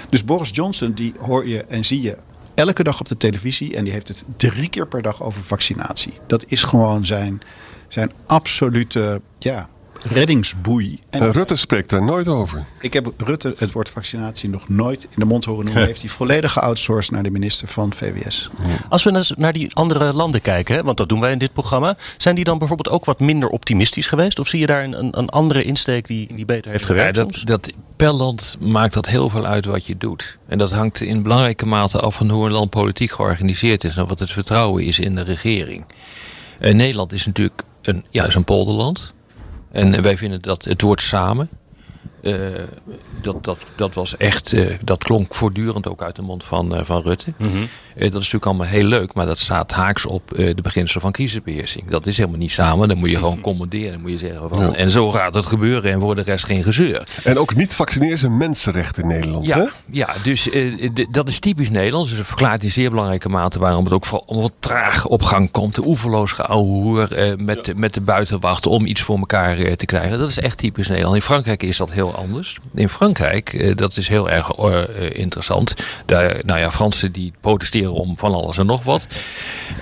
Dus 0.09 0.25
Boris 0.25 0.51
Johnson, 0.53 0.93
die 0.93 1.15
hoor 1.19 1.49
je 1.49 1.65
en 1.65 1.85
zie 1.85 2.01
je 2.01 2.17
elke 2.55 2.83
dag 2.83 3.01
op 3.01 3.09
de 3.09 3.17
televisie. 3.17 3.77
En 3.77 3.85
die 3.85 3.93
heeft 3.93 4.09
het 4.09 4.25
drie 4.37 4.69
keer 4.69 4.87
per 4.87 5.03
dag 5.03 5.23
over 5.23 5.43
vaccinatie. 5.43 6.13
Dat 6.27 6.45
is 6.49 6.63
gewoon 6.63 7.07
zijn, 7.07 7.43
zijn 7.89 8.13
absolute 8.27 9.21
ja, 9.39 9.69
reddingsboei. 10.05 10.99
En 11.11 11.21
En 11.21 11.33
Rutte 11.33 11.57
spreekt 11.57 11.91
daar 11.91 12.05
nooit 12.05 12.29
over. 12.29 12.65
ik 12.81 12.93
heb 12.93 13.13
Rutte 13.17 13.55
het 13.57 13.73
woord 13.73 13.91
vaccinatie 13.91 14.49
nog 14.49 14.69
nooit 14.69 15.05
in 15.05 15.11
de 15.17 15.25
mond 15.25 15.45
horen 15.45 15.65
noemen. 15.65 15.87
Heeft 15.87 16.01
hij 16.01 16.11
volledig 16.11 16.53
geoutsourced 16.53 17.13
naar 17.13 17.23
de 17.23 17.31
minister 17.31 17.69
van 17.69 17.93
VWS. 17.93 18.51
Als 18.89 19.05
we 19.05 19.15
eens 19.15 19.33
naar 19.37 19.53
die 19.53 19.75
andere 19.75 20.13
landen 20.13 20.41
kijken, 20.41 20.75
hè, 20.75 20.83
want 20.83 20.97
dat 20.97 21.09
doen 21.09 21.21
wij 21.21 21.33
in 21.33 21.39
dit 21.39 21.53
programma, 21.53 21.97
zijn 22.17 22.35
die 22.35 22.45
dan 22.45 22.59
bijvoorbeeld 22.59 22.95
ook 22.95 23.05
wat 23.05 23.21
minder 23.21 23.49
optimistisch 23.49 24.07
geweest? 24.07 24.39
Of 24.39 24.49
zie 24.49 24.61
je 24.61 24.67
daar 24.67 24.85
een, 24.85 25.19
een, 25.19 25.29
andere 25.29 25.63
insteek 25.63 26.07
die, 26.07 26.35
die 26.35 26.45
beter 26.45 26.71
heeft 26.71 26.85
gewerkt? 26.85 27.17
Ja, 27.17 27.23
dat, 27.23 27.41
dat, 27.45 27.73
per 27.97 28.13
land 28.13 28.57
maakt 28.61 28.95
dat 28.95 29.07
heel 29.07 29.31
veel 29.31 29.47
uit 29.47 29.65
wat 29.65 29.87
je 29.87 29.97
doet. 29.97 30.39
En 30.49 30.59
dat 30.59 30.73
hangt 30.73 31.01
in 31.01 31.23
belangrijke 31.23 31.67
mate 31.67 32.01
af 32.01 32.15
van 32.15 32.31
hoe 32.31 32.47
een 32.47 32.53
land 32.53 32.71
politiek 32.71 33.13
georganiseerd 33.13 33.85
is 33.85 33.97
en 33.97 34.07
wat 34.07 34.19
het 34.19 34.33
vertrouwen 34.33 34.85
is 34.85 34.99
in 34.99 35.15
de 35.15 35.23
regering. 35.23 35.85
Eh, 36.59 36.75
Nederland 36.75 37.13
is 37.13 37.27
natuurlijk 37.27 37.63
een, 37.83 38.05
ja, 38.11 38.27
is 38.27 38.35
een 38.35 38.45
polderland. 38.45 39.13
En 39.75 40.03
wij 40.03 40.17
vinden 40.17 40.41
dat 40.41 40.65
het 40.65 40.83
woord 40.83 41.03
samen. 41.03 41.49
Eh, 42.25 42.33
dat, 43.21 43.45
dat, 43.45 43.65
dat 43.77 43.95
was 43.95 44.17
echt, 44.17 44.53
eh, 44.53 44.67
dat 44.81 45.05
klonk 45.05 45.35
voortdurend 45.35 45.89
ook 45.89 46.03
uit 46.03 46.17
de 46.17 46.23
mond 46.23 46.45
van, 46.45 46.75
eh, 46.75 46.85
van 46.85 47.03
Rutte. 47.03 47.33
Eh, 47.39 47.47
dat 47.95 48.05
is 48.05 48.13
natuurlijk 48.13 48.45
allemaal 48.47 48.67
heel 48.67 48.85
leuk, 48.85 49.15
maar 49.15 49.27
dat 49.27 49.39
staat 49.39 49.71
haaks 49.73 50.07
op 50.07 50.23
de 50.37 50.55
beginselen 50.63 51.03
van 51.03 51.13
crisisbeheersing. 51.13 51.89
Dat 51.89 52.07
is 52.07 52.17
helemaal 52.17 52.39
niet 52.39 52.53
samen. 52.53 52.89
Dan 52.89 52.99
moet 52.99 53.11
je 53.11 53.17
gewoon 53.17 53.41
commanderen. 53.51 53.91
Dan 53.93 54.01
moet 54.01 54.11
je 54.11 54.19
zeggen 54.19 54.49
van, 54.51 54.67
Ja. 54.67 54.73
en 54.75 54.91
zo 54.91 55.11
gaat 55.11 55.35
het 55.35 55.47
gebeuren 55.47 55.93
en 55.93 56.01
voor 56.01 56.15
de 56.15 56.23
rest 56.23 56.45
geen 56.45 56.63
gezeur. 56.63 57.03
En 57.25 57.39
ook 57.39 57.55
niet 57.55 57.75
vaccineren 57.75 58.15
is 58.15 58.23
een 58.23 58.37
mensenrecht 58.37 58.99
in 58.99 59.07
Nederland. 59.07 59.53
Hè? 59.53 59.59
Ja, 59.61 59.71
ja 59.91 60.09
dus 60.23 60.49
dat 61.11 61.29
is 61.29 61.39
typisch 61.39 61.71
Nederlands. 61.71 62.09
Dus 62.09 62.19
dat 62.19 62.27
verklaart 62.27 62.63
in 62.63 62.71
zeer 62.73 62.91
belangrijke 62.91 63.29
mate 63.29 63.59
waarom 63.59 63.85
het 63.85 63.93
ook 63.93 64.07
vooral 64.07 64.41
wat 64.43 64.53
traag 64.59 65.07
op 65.07 65.23
gang 65.23 65.51
komt. 65.51 65.75
De 65.75 65.87
oeverloos 65.87 66.33
geouwehoer 66.33 67.13
eh, 67.15 67.37
met, 67.37 67.65
de- 67.65 67.75
met 67.75 67.95
de 67.95 68.01
buitenwacht 68.01 68.67
om 68.67 68.87
iets 68.87 69.01
voor 69.01 69.19
elkaar 69.19 69.57
te 69.77 69.87
krijgen. 69.87 70.19
Dat 70.19 70.29
is 70.29 70.39
echt 70.39 70.59
typisch 70.59 70.89
Nederland. 70.89 71.15
In 71.17 71.23
Frankrijk 71.23 71.63
is 71.63 71.77
dat 71.77 71.91
heel 71.91 72.14
anders. 72.15 72.59
In 72.75 72.89
Frankrijk, 72.89 73.53
eh, 73.53 73.77
dat 73.77 73.97
is 73.97 74.09
heel 74.09 74.31
erg 74.31 74.51
eh, 74.51 74.83
eh, 74.83 74.89
interessant. 75.13 75.75
Daar, 76.07 76.41
nou 76.45 76.61
ja, 76.61 76.71
Fransen 76.71 77.13
die 77.13 77.33
protesteren 77.41 77.93
om 77.93 78.19
van 78.19 78.35
alles 78.35 78.59
en 78.59 78.67
nog 78.67 78.83
wat. 78.83 79.07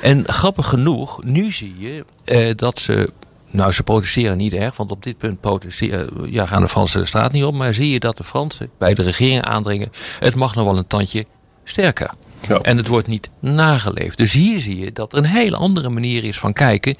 En 0.03 0.25
grappig 0.27 0.69
genoeg, 0.69 1.25
nu 1.25 1.53
zie 1.53 1.75
je 1.79 2.05
eh, 2.25 2.57
dat 2.57 2.79
ze 2.79 3.13
nou, 3.51 3.73
ze 3.73 3.83
protesteren 3.83 4.37
niet 4.37 4.53
erg, 4.53 4.77
want 4.77 4.91
op 4.91 5.03
dit 5.03 5.19
punt 5.19 5.41
protesteren, 5.41 6.33
ja, 6.33 6.47
gaan 6.47 6.63
de 6.63 6.69
Fransen 6.69 7.01
de 7.01 7.07
straat 7.07 7.33
niet 7.33 7.45
op. 7.45 7.55
Maar 7.55 7.75
zie 7.75 7.91
je 7.91 8.01
dat 8.01 8.17
de 8.17 8.25
Fransen 8.25 8.71
bij 8.79 8.95
de 8.95 9.03
regering 9.03 9.43
aandringen, 9.43 9.93
het 10.19 10.35
mag 10.35 10.55
nog 10.55 10.65
wel 10.65 10.79
een 10.79 10.87
tandje 10.87 11.27
sterker. 11.65 12.11
Ja. 12.49 12.59
En 12.61 12.77
het 12.77 12.87
wordt 12.87 13.07
niet 13.07 13.31
nageleefd. 13.41 14.17
Dus 14.17 14.33
hier 14.33 14.61
zie 14.61 14.79
je 14.79 14.93
dat 14.93 15.13
er 15.13 15.19
een 15.19 15.25
hele 15.25 15.57
andere 15.57 15.89
manier 15.89 16.25
is 16.25 16.39
van 16.39 16.53
kijken 16.53 16.97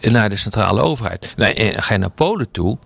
naar 0.00 0.28
de 0.28 0.36
centrale 0.36 0.80
overheid. 0.80 1.32
Nou, 1.36 1.52
en 1.52 1.82
ga 1.82 1.94
je 1.94 2.00
naar 2.00 2.10
Polen 2.10 2.50
toe, 2.50 2.78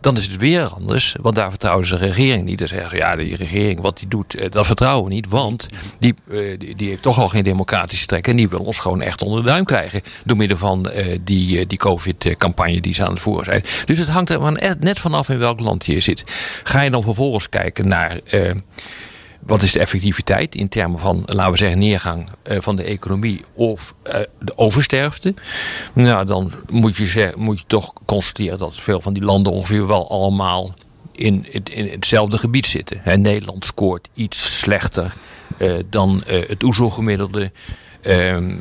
dan 0.00 0.16
is 0.16 0.26
het 0.26 0.36
weer 0.36 0.62
anders. 0.64 1.14
Want 1.20 1.34
daar 1.34 1.50
vertrouwen 1.50 1.86
ze 1.86 1.96
de 1.96 2.06
regering 2.06 2.44
niet. 2.44 2.58
Dan 2.58 2.68
zeggen 2.68 2.90
ze, 2.90 2.96
ja, 2.96 3.16
die 3.16 3.36
regering, 3.36 3.80
wat 3.80 3.98
die 3.98 4.08
doet, 4.08 4.34
eh, 4.34 4.50
dat 4.50 4.66
vertrouwen 4.66 5.08
we 5.08 5.14
niet. 5.14 5.28
Want 5.28 5.68
die, 5.98 6.14
eh, 6.30 6.38
die, 6.58 6.76
die 6.76 6.88
heeft 6.88 7.02
toch 7.02 7.18
al 7.18 7.28
geen 7.28 7.42
democratische 7.42 8.06
trek. 8.06 8.28
En 8.28 8.36
die 8.36 8.48
wil 8.48 8.60
ons 8.60 8.78
gewoon 8.78 9.00
echt 9.00 9.22
onder 9.22 9.42
de 9.42 9.48
duim 9.48 9.64
krijgen. 9.64 10.02
Door 10.24 10.36
middel 10.36 10.56
van 10.56 10.90
eh, 10.90 11.18
die, 11.20 11.66
die 11.66 11.78
COVID-campagne 11.78 12.80
die 12.80 12.94
ze 12.94 13.04
aan 13.04 13.10
het 13.12 13.20
voeren 13.20 13.44
zijn. 13.44 13.62
Dus 13.84 13.98
het 13.98 14.08
hangt 14.08 14.30
er 14.30 14.40
maar 14.40 14.76
net- 14.80 14.98
vanaf 14.98 15.28
in 15.28 15.38
welk 15.38 15.60
land 15.60 15.86
je 15.86 16.00
zit. 16.00 16.22
Ga 16.64 16.80
je 16.80 16.90
dan 16.90 17.02
vervolgens 17.02 17.48
kijken 17.48 17.88
naar... 17.88 18.18
wat 19.38 19.62
is 19.62 19.72
de 19.72 19.78
effectiviteit 19.78 20.54
in 20.54 20.68
termen 20.68 21.00
van, 21.00 21.22
laten 21.26 21.52
we 21.52 21.58
zeggen, 21.58 21.78
neergang 21.78 22.28
eh, 22.42 22.56
van 22.60 22.76
de 22.76 22.82
economie 22.82 23.44
of 23.54 23.94
eh, 24.02 24.20
de 24.38 24.58
oversterfte? 24.58 25.34
Nou, 25.92 26.26
dan 26.26 26.52
moet 26.70 26.96
je, 26.96 27.06
zeg, 27.06 27.36
moet 27.36 27.58
je 27.58 27.64
toch 27.66 27.92
constateren 28.04 28.58
dat 28.58 28.74
veel 28.74 29.00
van 29.00 29.12
die 29.12 29.22
landen 29.22 29.52
ongeveer 29.52 29.86
wel 29.86 30.10
allemaal 30.10 30.74
in, 31.12 31.46
in 31.64 31.88
hetzelfde 31.88 32.38
gebied 32.38 32.66
zitten. 32.66 33.00
Hè, 33.02 33.16
Nederland 33.16 33.64
scoort 33.64 34.08
iets 34.14 34.58
slechter 34.58 35.12
eh, 35.56 35.72
dan 35.90 36.22
het 36.26 36.62
OESO-gemiddelde. 36.62 37.52
Ehm, 38.00 38.54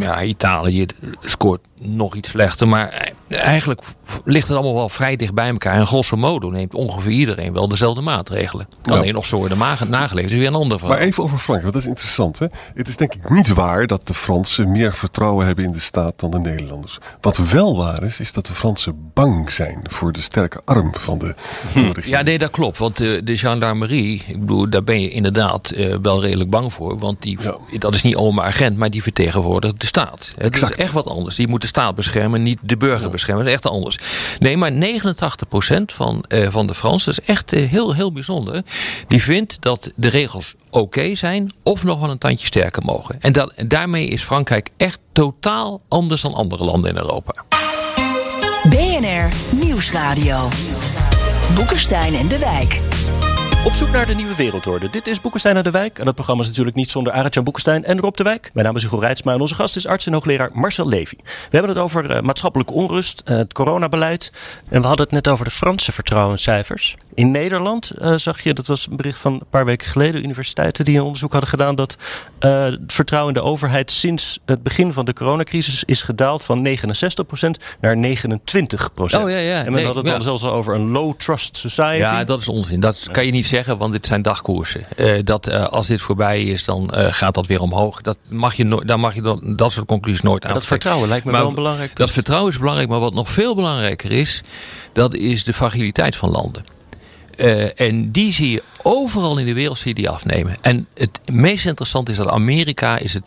ja, 0.00 0.22
Italië 0.22 0.86
scoort 1.24 1.60
nog 1.80 2.14
iets 2.14 2.30
slechter. 2.30 2.68
Maar 2.68 3.12
eigenlijk 3.28 3.80
ligt 4.24 4.48
het 4.48 4.56
allemaal 4.56 4.74
wel 4.74 4.88
vrij 4.88 5.16
dicht 5.16 5.34
bij 5.34 5.48
elkaar. 5.48 5.74
En 5.74 5.86
grosso 5.86 6.16
modo 6.16 6.50
neemt 6.50 6.74
ongeveer 6.74 7.10
iedereen 7.10 7.52
wel 7.52 7.68
dezelfde 7.68 8.00
maatregelen. 8.00 8.68
Alleen 8.82 9.14
nog 9.14 9.26
zo 9.26 9.36
worden 9.36 9.58
nageleefd. 9.88 10.30
is 10.30 10.38
weer 10.38 10.46
een 10.46 10.54
ander 10.54 10.78
verhaal. 10.78 10.96
Maar 10.96 11.06
even 11.06 11.22
over 11.22 11.38
Frankrijk, 11.38 11.72
dat 11.72 11.82
is 11.82 11.88
interessant. 11.88 12.38
Hè? 12.38 12.46
Het 12.74 12.88
is 12.88 12.96
denk 12.96 13.14
ik 13.14 13.30
niet 13.30 13.48
waar 13.48 13.86
dat 13.86 14.06
de 14.06 14.14
Fransen 14.14 14.72
meer 14.72 14.94
vertrouwen 14.94 15.46
hebben 15.46 15.64
in 15.64 15.72
de 15.72 15.78
staat 15.78 16.20
dan 16.20 16.30
de 16.30 16.38
Nederlanders. 16.38 16.98
Wat 17.20 17.36
wel 17.36 17.76
waar 17.76 18.02
is, 18.02 18.20
is 18.20 18.32
dat 18.32 18.46
de 18.46 18.52
Fransen 18.52 19.10
bang 19.14 19.50
zijn 19.50 19.84
voor 19.88 20.12
de 20.12 20.20
sterke 20.20 20.60
arm 20.64 20.94
van 20.94 21.18
de, 21.18 21.34
van 21.68 21.82
de 21.82 21.86
regering. 21.86 22.06
Ja, 22.06 22.22
nee, 22.22 22.38
dat 22.38 22.50
klopt. 22.50 22.78
Want 22.78 22.96
de, 22.96 23.20
de 23.24 23.36
gendarmerie, 23.36 24.22
ik 24.26 24.40
bedoel, 24.40 24.70
daar 24.70 24.84
ben 24.84 25.00
je 25.00 25.10
inderdaad 25.10 25.72
uh, 25.76 25.94
wel 26.02 26.20
redelijk 26.20 26.50
bang 26.50 26.72
voor. 26.72 26.98
Want 26.98 27.22
die, 27.22 27.38
ja. 27.42 27.56
dat 27.78 27.94
is 27.94 28.02
niet 28.02 28.16
oma 28.16 28.42
agent, 28.42 28.76
maar 28.76 28.90
die 28.90 29.02
vertegenwoordigt 29.02 29.80
de 29.80 29.86
staat. 29.86 30.32
Het 30.36 30.54
is 30.54 30.62
echt 30.62 30.92
wat 30.92 31.06
anders. 31.06 31.36
Die 31.36 31.48
moet 31.48 31.60
de 31.60 31.66
staat 31.68 31.94
beschermen, 31.94 32.42
niet 32.42 32.58
de 32.62 32.76
burger 32.76 33.10
beschermen. 33.10 33.44
Dat 33.44 33.52
is 33.52 33.58
echt 33.58 33.72
anders. 33.72 33.98
Nee, 34.38 34.56
maar 34.56 34.72
89% 34.72 34.74
van, 35.86 36.24
uh, 36.28 36.48
van 36.50 36.66
de 36.66 36.74
Fransen, 36.74 37.14
dat 37.14 37.22
is 37.22 37.28
echt 37.28 37.54
uh, 37.54 37.68
heel, 37.68 37.94
heel 37.94 38.12
bijzonder. 38.12 38.62
Die 39.08 39.22
vindt 39.22 39.56
dat 39.60 39.92
de 39.94 40.08
regels 40.08 40.54
oké 40.70 40.78
okay 40.78 41.14
zijn 41.14 41.50
of 41.62 41.84
nog 41.84 42.00
wel 42.00 42.10
een 42.10 42.18
tandje 42.18 42.46
sterker 42.46 42.82
mogen. 42.84 43.16
En, 43.20 43.32
dat, 43.32 43.52
en 43.52 43.68
daarmee 43.68 44.08
is 44.08 44.22
Frankrijk 44.22 44.70
echt 44.76 44.98
totaal 45.12 45.80
anders 45.88 46.22
dan 46.22 46.34
andere 46.34 46.64
landen 46.64 46.90
in 46.90 46.96
Europa. 46.96 47.44
BNR 48.68 49.28
Nieuwsradio. 49.54 50.48
Boekenstein 51.54 52.14
en 52.14 52.28
de 52.28 52.38
Wijk. 52.38 52.87
Op 53.68 53.74
zoek 53.74 53.90
naar 53.90 54.06
de 54.06 54.14
nieuwe 54.14 54.34
wereldorde. 54.34 54.90
Dit 54.90 55.06
is 55.06 55.20
Boekenstein 55.20 55.56
aan 55.56 55.62
de 55.62 55.70
Wijk. 55.70 55.98
En 55.98 56.04
dat 56.04 56.14
programma 56.14 56.42
is 56.42 56.48
natuurlijk 56.48 56.76
niet 56.76 56.90
zonder 56.90 57.12
Arend-Jan 57.12 57.44
Boekenstein 57.44 57.84
en 57.84 58.00
Rob 58.00 58.14
de 58.14 58.22
Wijk. 58.22 58.50
Mijn 58.52 58.66
naam 58.66 58.76
is 58.76 58.82
Hugo 58.82 58.98
Reitsma 58.98 59.32
en 59.32 59.40
onze 59.40 59.54
gast 59.54 59.76
is 59.76 59.86
arts 59.86 60.06
en 60.06 60.12
hoogleraar 60.12 60.50
Marcel 60.52 60.88
Levy. 60.88 61.16
We 61.24 61.32
hebben 61.50 61.70
het 61.70 61.78
over 61.78 62.10
uh, 62.10 62.20
maatschappelijke 62.20 62.72
onrust, 62.72 63.22
uh, 63.24 63.36
het 63.36 63.52
coronabeleid. 63.52 64.32
En 64.68 64.80
we 64.80 64.86
hadden 64.86 65.06
het 65.06 65.14
net 65.14 65.28
over 65.28 65.44
de 65.44 65.50
Franse 65.50 65.92
vertrouwenscijfers. 65.92 66.96
In 67.14 67.30
Nederland 67.30 67.92
uh, 67.98 68.14
zag 68.16 68.40
je, 68.40 68.54
dat 68.54 68.66
was 68.66 68.86
een 68.90 68.96
bericht 68.96 69.18
van 69.18 69.32
een 69.32 69.46
paar 69.50 69.64
weken 69.64 69.86
geleden, 69.86 70.24
universiteiten 70.24 70.84
die 70.84 70.96
een 70.96 71.02
onderzoek 71.02 71.32
hadden 71.32 71.50
gedaan, 71.50 71.74
dat 71.74 71.96
het 72.38 72.78
vertrouwen 72.86 73.34
in 73.34 73.40
de 73.42 73.48
overheid 73.48 73.90
sinds 73.90 74.38
het 74.44 74.62
begin 74.62 74.92
van 74.92 75.04
de 75.04 75.12
coronacrisis 75.12 75.84
is 75.84 76.02
gedaald 76.02 76.44
van 76.44 76.66
69% 76.66 76.70
naar 77.80 77.96
29%. 77.96 78.00
Oh, 78.00 79.10
ja, 79.10 79.26
ja. 79.26 79.58
En 79.58 79.64
men 79.64 79.72
nee, 79.72 79.84
had 79.84 79.94
het 79.94 80.06
ja. 80.06 80.12
dan 80.12 80.22
zelfs 80.22 80.42
al 80.42 80.52
over 80.52 80.74
een 80.74 80.90
low 80.90 81.14
trust 81.14 81.56
society. 81.56 82.14
Ja, 82.14 82.24
dat 82.24 82.40
is 82.40 82.48
onzin. 82.48 82.80
Dat 82.80 83.08
kan 83.12 83.26
je 83.26 83.32
niet 83.32 83.46
zeggen, 83.46 83.57
want 83.66 83.92
dit 83.92 84.06
zijn 84.06 84.22
dagkoersen. 84.22 84.80
Uh, 84.96 85.18
dat 85.24 85.48
uh, 85.48 85.66
als 85.66 85.86
dit 85.86 86.02
voorbij 86.02 86.42
is, 86.42 86.64
dan 86.64 86.90
uh, 86.94 87.06
gaat 87.10 87.34
dat 87.34 87.46
weer 87.46 87.60
omhoog. 87.60 88.02
Dat 88.02 88.18
mag 88.28 88.54
je 88.54 88.64
no 88.64 88.84
daar 88.84 89.00
mag 89.00 89.14
je 89.14 89.22
dat, 89.22 89.40
dat 89.42 89.72
soort 89.72 89.86
conclusies 89.86 90.20
nooit 90.20 90.44
aan. 90.44 90.54
Dat 90.54 90.66
vertrouwen 90.66 91.08
lijkt 91.08 91.24
me 91.24 91.32
maar, 91.32 91.42
wel 91.42 91.52
belangrijk. 91.52 91.96
Dat 91.96 92.10
vertrouwen 92.10 92.52
is 92.52 92.58
belangrijk, 92.58 92.88
maar 92.88 93.00
wat 93.00 93.14
nog 93.14 93.30
veel 93.30 93.54
belangrijker 93.54 94.12
is, 94.12 94.42
dat 94.92 95.14
is 95.14 95.44
de 95.44 95.52
fragiliteit 95.52 96.16
van 96.16 96.30
landen. 96.30 96.64
Uh, 97.36 97.80
en 97.80 98.10
die 98.10 98.32
zie 98.32 98.50
je 98.50 98.62
overal 98.82 99.38
in 99.38 99.46
de 99.46 99.54
wereld 99.54 99.78
zie 99.78 99.88
je 99.88 99.94
die 99.94 100.08
afnemen. 100.08 100.56
En 100.60 100.86
het 100.94 101.20
meest 101.32 101.66
interessante 101.66 102.10
is 102.10 102.16
dat 102.16 102.28
Amerika 102.28 102.98
is 102.98 103.14
het, 103.14 103.24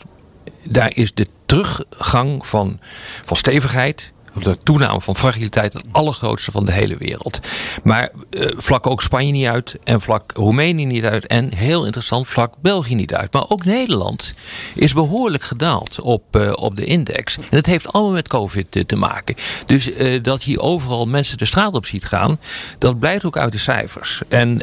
daar 0.64 0.92
is 0.96 1.14
de 1.14 1.28
teruggang 1.46 2.48
van, 2.48 2.80
van 3.26 3.38
stevigheid, 3.38 4.12
de 4.34 4.58
toename 4.64 5.02
van 5.02 5.16
fragiliteit 5.16 5.74
het 5.74 5.84
allergrootste 5.92 6.52
van 6.52 6.66
de 6.66 6.72
hele 6.72 6.98
wereld. 6.98 7.40
Maar 7.84 8.10
uh, 8.30 8.52
vlak 8.56 8.88
ook 8.88 9.02
Spanje 9.02 9.32
niet 9.32 9.48
uit 9.48 9.78
en 9.84 10.02
vlak 10.02 10.32
Roemenië 10.36 10.86
niet 10.86 11.04
uit 11.04 11.28
en 11.28 11.54
heel 11.56 11.86
interessant 11.86 12.28
vlak 12.28 12.54
België 12.62 12.96
niet 12.96 13.14
uit. 13.14 13.34
Maar 13.34 13.46
ook 13.50 13.66
Nederland 13.66 14.34
is 14.74 14.94
behoorlijk 14.94 15.44
gedaald 15.44 16.02
op, 16.02 16.36
uh, 16.36 16.52
op 16.56 16.76
de 16.76 16.86
index. 16.86 17.38
En 17.38 17.44
dat 17.50 17.66
heeft 17.66 17.94
allemaal 17.94 18.14
met 18.14 18.28
COVID 18.28 18.88
te, 18.88 18.96
maken. 18.96 19.36
Dus 19.66 19.90
uh, 19.90 20.24
dat 20.24 20.44
je 20.44 20.60
overal 20.60 21.06
mensen 21.06 21.38
de 21.38 21.46
straat 21.46 21.74
op 21.74 21.86
ziet 21.86 22.06
gaan, 22.06 22.40
dat 22.78 23.00
blijkt 23.00 23.26
ook 23.26 23.38
uit 23.38 23.52
de 23.52 23.58
cijfers. 23.58 24.22
En 24.28 24.62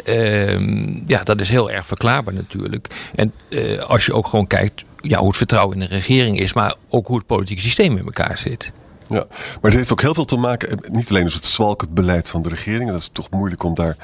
ja, 1.07 1.23
dat 1.23 1.41
is 1.41 1.49
heel 1.49 1.71
erg 1.71 1.87
verklaarbaar 1.87 2.35
natuurlijk. 2.35 3.11
En 3.15 3.33
als 3.87 4.07
je 4.07 4.13
ook 4.13 4.27
gewoon 4.27 4.47
kijkt 4.47 4.85
ja, 5.01 5.19
hoe 5.19 5.29
het 5.29 5.37
vertrouwen 5.37 5.81
in 5.81 5.89
de 5.89 5.95
regering 5.95 6.41
is, 6.41 6.53
maar 6.53 6.75
ook 6.89 7.07
hoe 7.07 7.17
het 7.17 7.27
politieke 7.27 7.63
systeem 7.63 7.97
in 7.97 8.05
elkaar 8.05 8.39
zit. 8.39 8.73
Ja, 9.09 9.27
maar 9.29 9.71
het 9.71 9.75
heeft 9.75 9.93
ook 9.93 10.01
heel 10.01 10.15
veel 10.15 10.25
te 10.25 10.37
maken, 10.37 10.79
niet 10.91 11.11
alleen 11.11 11.25
dus 11.25 11.35
het 11.35 11.45
zwalkend 11.45 11.95
beleid 11.95 12.29
van 12.29 12.43
de 12.43 12.49
regering, 12.49 12.91
dat 12.91 13.01
is 13.01 13.11
toch 13.13 13.31
moeilijk 13.31 13.63
om 13.63 13.75
daar 13.75 13.97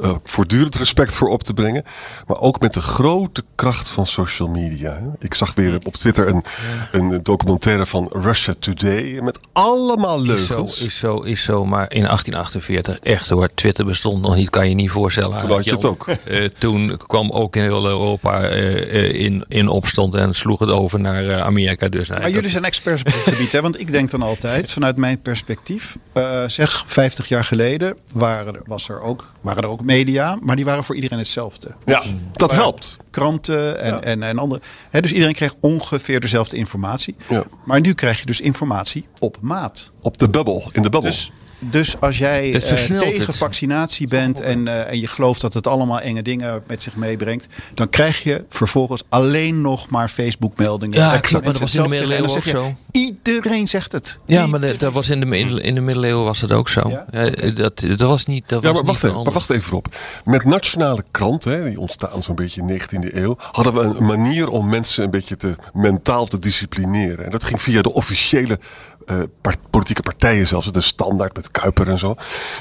uh, 0.00 0.14
voortdurend 0.24 0.76
respect 0.76 1.14
voor 1.14 1.28
op 1.28 1.42
te 1.42 1.54
brengen, 1.54 1.84
maar 2.26 2.40
ook 2.40 2.60
met 2.60 2.74
de 2.74 2.80
grote 2.80 3.44
kracht 3.54 3.90
van 3.90 4.06
social 4.06 4.48
media. 4.48 5.00
Ik 5.18 5.34
zag 5.34 5.54
weer 5.54 5.78
op 5.84 5.96
Twitter 5.96 6.28
een, 6.28 6.44
ja. 6.92 6.98
een 6.98 7.20
documentaire 7.22 7.86
van 7.86 8.08
Russia 8.12 8.54
Today 8.58 9.20
met 9.20 9.38
allemaal 9.52 10.22
leugens. 10.22 10.50
Is 10.50 10.76
zo, 10.78 10.84
is 10.86 10.98
zo, 10.98 11.18
is 11.18 11.42
zo, 11.42 11.64
maar 11.64 11.92
in 11.92 12.02
1848 12.02 12.98
echt 12.98 13.28
hoor, 13.28 13.48
Twitter 13.54 13.84
bestond 13.84 14.22
nog 14.22 14.36
niet, 14.36 14.50
kan 14.50 14.68
je 14.68 14.74
niet 14.74 14.90
voorstellen. 14.90 15.38
Toen 15.38 15.50
had 15.50 15.64
je 15.64 15.70
het 15.70 15.84
ook. 15.84 16.06
Uh, 16.28 16.44
toen 16.58 16.96
kwam 17.06 17.30
ook 17.30 17.56
in 17.56 17.62
heel 17.62 17.86
Europa 17.86 18.50
uh, 18.50 19.14
in, 19.14 19.44
in 19.48 19.68
opstand 19.68 20.14
en 20.14 20.34
sloeg 20.34 20.58
het 20.58 20.70
over 20.70 21.00
naar 21.00 21.42
Amerika. 21.42 21.88
Dus, 21.88 22.08
maar 22.08 22.30
jullie 22.30 22.50
zijn 22.50 22.64
experts 22.64 23.02
op 23.02 23.12
het 23.12 23.34
gebied, 23.34 23.52
hè? 23.52 23.60
want 23.60 23.80
ik 23.80 23.92
denk 23.92 24.10
dan 24.10 24.22
altijd 24.32 24.51
vanuit 24.60 24.96
mijn 24.96 25.20
perspectief. 25.20 25.96
Uh, 26.14 26.44
zeg, 26.46 26.84
50 26.86 27.28
jaar 27.28 27.44
geleden 27.44 27.96
waren, 28.12 28.62
was 28.66 28.88
er 28.88 29.00
ook, 29.00 29.32
waren 29.40 29.62
er 29.62 29.68
ook 29.68 29.82
media, 29.82 30.38
maar 30.42 30.56
die 30.56 30.64
waren 30.64 30.84
voor 30.84 30.94
iedereen 30.94 31.18
hetzelfde. 31.18 31.74
Ja, 31.84 32.02
dat 32.32 32.52
helpt. 32.52 32.96
Kranten 33.10 33.80
en, 33.80 33.94
ja. 33.94 34.00
en, 34.00 34.22
en 34.22 34.38
andere. 34.38 34.60
He, 34.90 35.00
dus 35.00 35.12
iedereen 35.12 35.34
kreeg 35.34 35.54
ongeveer 35.60 36.20
dezelfde 36.20 36.56
informatie. 36.56 37.16
Ja. 37.28 37.44
Maar 37.64 37.80
nu 37.80 37.94
krijg 37.94 38.20
je 38.20 38.26
dus 38.26 38.40
informatie 38.40 39.06
op 39.18 39.36
maat. 39.40 39.90
Op 40.00 40.18
de 40.18 40.28
bubbel, 40.28 40.70
in 40.72 40.82
de 40.82 40.90
bubbel. 40.90 41.10
Dus, 41.10 41.30
dus 41.70 42.00
als 42.00 42.18
jij 42.18 42.52
uh, 42.52 42.60
tegen 42.98 43.26
het. 43.26 43.36
vaccinatie 43.36 44.08
bent 44.08 44.40
en, 44.40 44.66
uh, 44.66 44.90
en 44.90 45.00
je 45.00 45.06
gelooft 45.06 45.40
dat 45.40 45.54
het 45.54 45.66
allemaal 45.66 46.00
enge 46.00 46.22
dingen 46.22 46.62
met 46.66 46.82
zich 46.82 46.96
meebrengt, 46.96 47.46
dan 47.74 47.88
krijg 47.88 48.22
je 48.22 48.44
vervolgens 48.48 49.02
alleen 49.08 49.60
nog 49.60 49.88
maar 49.88 50.08
Facebook 50.08 50.56
meldingen. 50.56 50.98
Ja, 50.98 51.14
exact. 51.14 51.44
Maar 51.44 51.52
dat 51.52 51.60
was 51.60 51.74
in 51.74 51.82
de 51.82 51.88
middeleeuwen 51.88 52.30
ook 52.30 52.44
zo. 52.44 52.74
Iedereen 52.90 53.68
zegt 53.68 53.92
het. 53.92 54.18
Ja, 54.26 54.46
maar 54.46 54.60
de, 54.60 54.76
dat 54.76 54.92
was 54.92 55.08
in 55.08 55.20
de, 55.20 55.38
in 55.62 55.74
de 55.74 55.80
middeleeuwen 55.80 56.24
was 56.24 56.40
dat 56.40 56.50
ook 56.50 56.68
zo. 56.68 56.88
Ja? 56.88 57.06
Ja, 57.10 57.50
dat, 57.50 57.80
dat 57.80 57.98
was 57.98 58.26
niet. 58.26 58.48
Dat 58.48 58.62
ja, 58.62 58.72
maar 58.72 58.84
was 58.84 58.86
wacht, 58.86 59.02
niet 59.02 59.12
even, 59.12 59.24
maar 59.24 59.32
wacht 59.32 59.50
even 59.50 59.76
op. 59.76 59.96
Met 60.24 60.44
nationale 60.44 61.04
kranten, 61.10 61.52
hè, 61.52 61.68
die 61.68 61.80
ontstaan 61.80 62.22
zo'n 62.22 62.34
beetje 62.34 62.60
in 62.60 62.66
de 62.66 62.80
19e 62.80 63.14
eeuw, 63.14 63.36
hadden 63.38 63.74
we 63.74 63.80
een 63.80 64.04
manier 64.04 64.48
om 64.48 64.68
mensen 64.68 65.04
een 65.04 65.10
beetje 65.10 65.36
te 65.36 65.56
mentaal 65.72 66.26
te 66.26 66.38
disciplineren. 66.38 67.24
En 67.24 67.30
dat 67.30 67.44
ging 67.44 67.62
via 67.62 67.82
de 67.82 67.92
officiële 67.92 68.58
uh, 68.58 68.91
part, 69.40 69.58
politieke 69.70 70.02
partijen 70.02 70.46
zelfs, 70.46 70.72
de 70.72 70.80
standaard 70.80 71.34
met 71.36 71.50
Kuiper 71.50 71.88
en 71.88 71.98
zo. 71.98 72.14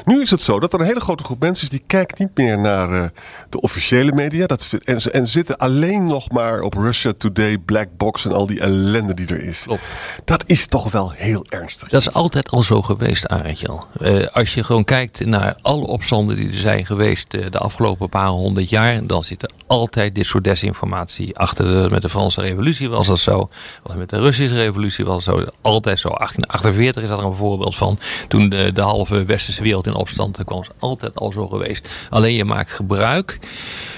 Nu 0.05 0.21
is 0.21 0.31
het 0.31 0.41
zo 0.41 0.59
dat 0.59 0.73
er 0.73 0.79
een 0.79 0.85
hele 0.85 0.99
grote 0.99 1.23
groep 1.23 1.39
mensen 1.39 1.63
is 1.63 1.69
die 1.69 1.83
kijkt 1.87 2.19
niet 2.19 2.37
meer 2.37 2.59
naar 2.59 2.89
uh, 2.89 3.05
de 3.49 3.61
officiële 3.61 4.11
media. 4.11 4.45
Dat, 4.45 4.69
en, 4.83 5.01
en 5.01 5.27
zitten 5.27 5.57
alleen 5.57 6.05
nog 6.05 6.31
maar 6.31 6.61
op 6.61 6.73
Russia 6.73 7.13
Today, 7.17 7.57
Black 7.57 7.87
Box 7.97 8.25
en 8.25 8.31
al 8.31 8.45
die 8.45 8.59
ellende 8.59 9.13
die 9.13 9.27
er 9.27 9.43
is. 9.43 9.63
Klopt. 9.63 9.81
Dat 10.25 10.43
is 10.47 10.67
toch 10.67 10.91
wel 10.91 11.11
heel 11.15 11.45
ernstig. 11.49 11.89
Dat 11.89 12.01
is 12.01 12.13
altijd 12.13 12.49
al 12.49 12.63
zo 12.63 12.81
geweest, 12.81 13.27
Arendtje. 13.27 13.83
Uh, 14.01 14.27
als 14.27 14.53
je 14.53 14.63
gewoon 14.63 14.83
kijkt 14.83 15.25
naar 15.25 15.55
alle 15.61 15.87
opstanden 15.87 16.35
die 16.35 16.47
er 16.47 16.59
zijn 16.59 16.85
geweest 16.85 17.31
de 17.31 17.57
afgelopen 17.57 18.09
paar 18.09 18.27
honderd 18.27 18.69
jaar, 18.69 19.05
dan 19.05 19.23
zit 19.23 19.43
er 19.43 19.49
altijd 19.71 20.15
dit 20.15 20.25
soort 20.25 20.43
desinformatie 20.43 21.37
achter. 21.37 21.65
De, 21.65 21.89
met 21.89 22.01
de 22.01 22.09
Franse 22.09 22.41
revolutie 22.41 22.89
was 22.89 23.07
dat 23.07 23.19
zo. 23.19 23.49
Met 23.95 24.09
de 24.09 24.19
Russische 24.19 24.55
revolutie 24.55 25.05
was 25.05 25.25
dat 25.25 25.35
zo. 25.35 25.45
Altijd 25.61 25.99
zo. 25.99 26.07
1848 26.07 27.03
is 27.03 27.09
dat 27.09 27.19
er 27.19 27.25
een 27.25 27.33
voorbeeld 27.33 27.75
van. 27.75 27.99
Toen 28.27 28.49
de, 28.49 28.71
de 28.73 28.81
halve 28.81 29.25
westerse 29.25 29.63
wereld 29.63 29.87
in 29.87 29.93
opstand 29.93 30.43
kwam. 30.45 30.61
is 30.61 30.69
altijd 30.79 31.15
al 31.15 31.31
zo 31.31 31.47
geweest. 31.47 31.89
Alleen 32.09 32.33
je 32.33 32.45
maakt 32.45 32.71
gebruik 32.71 33.39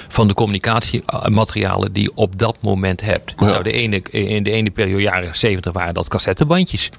van 0.07 0.27
de 0.27 0.33
communicatiematerialen 0.33 1.93
die 1.93 2.03
je 2.03 2.11
op 2.15 2.39
dat 2.39 2.57
moment 2.59 3.01
hebt. 3.01 3.33
Ja. 3.37 3.45
Nou, 3.45 3.63
de 3.63 3.71
ene, 3.71 4.01
in 4.11 4.43
de 4.43 4.51
ene 4.51 4.71
periode, 4.71 5.01
jaren 5.01 5.35
70, 5.35 5.73
waren 5.73 5.93
dat 5.93 6.07
cassettebandjes. 6.07 6.89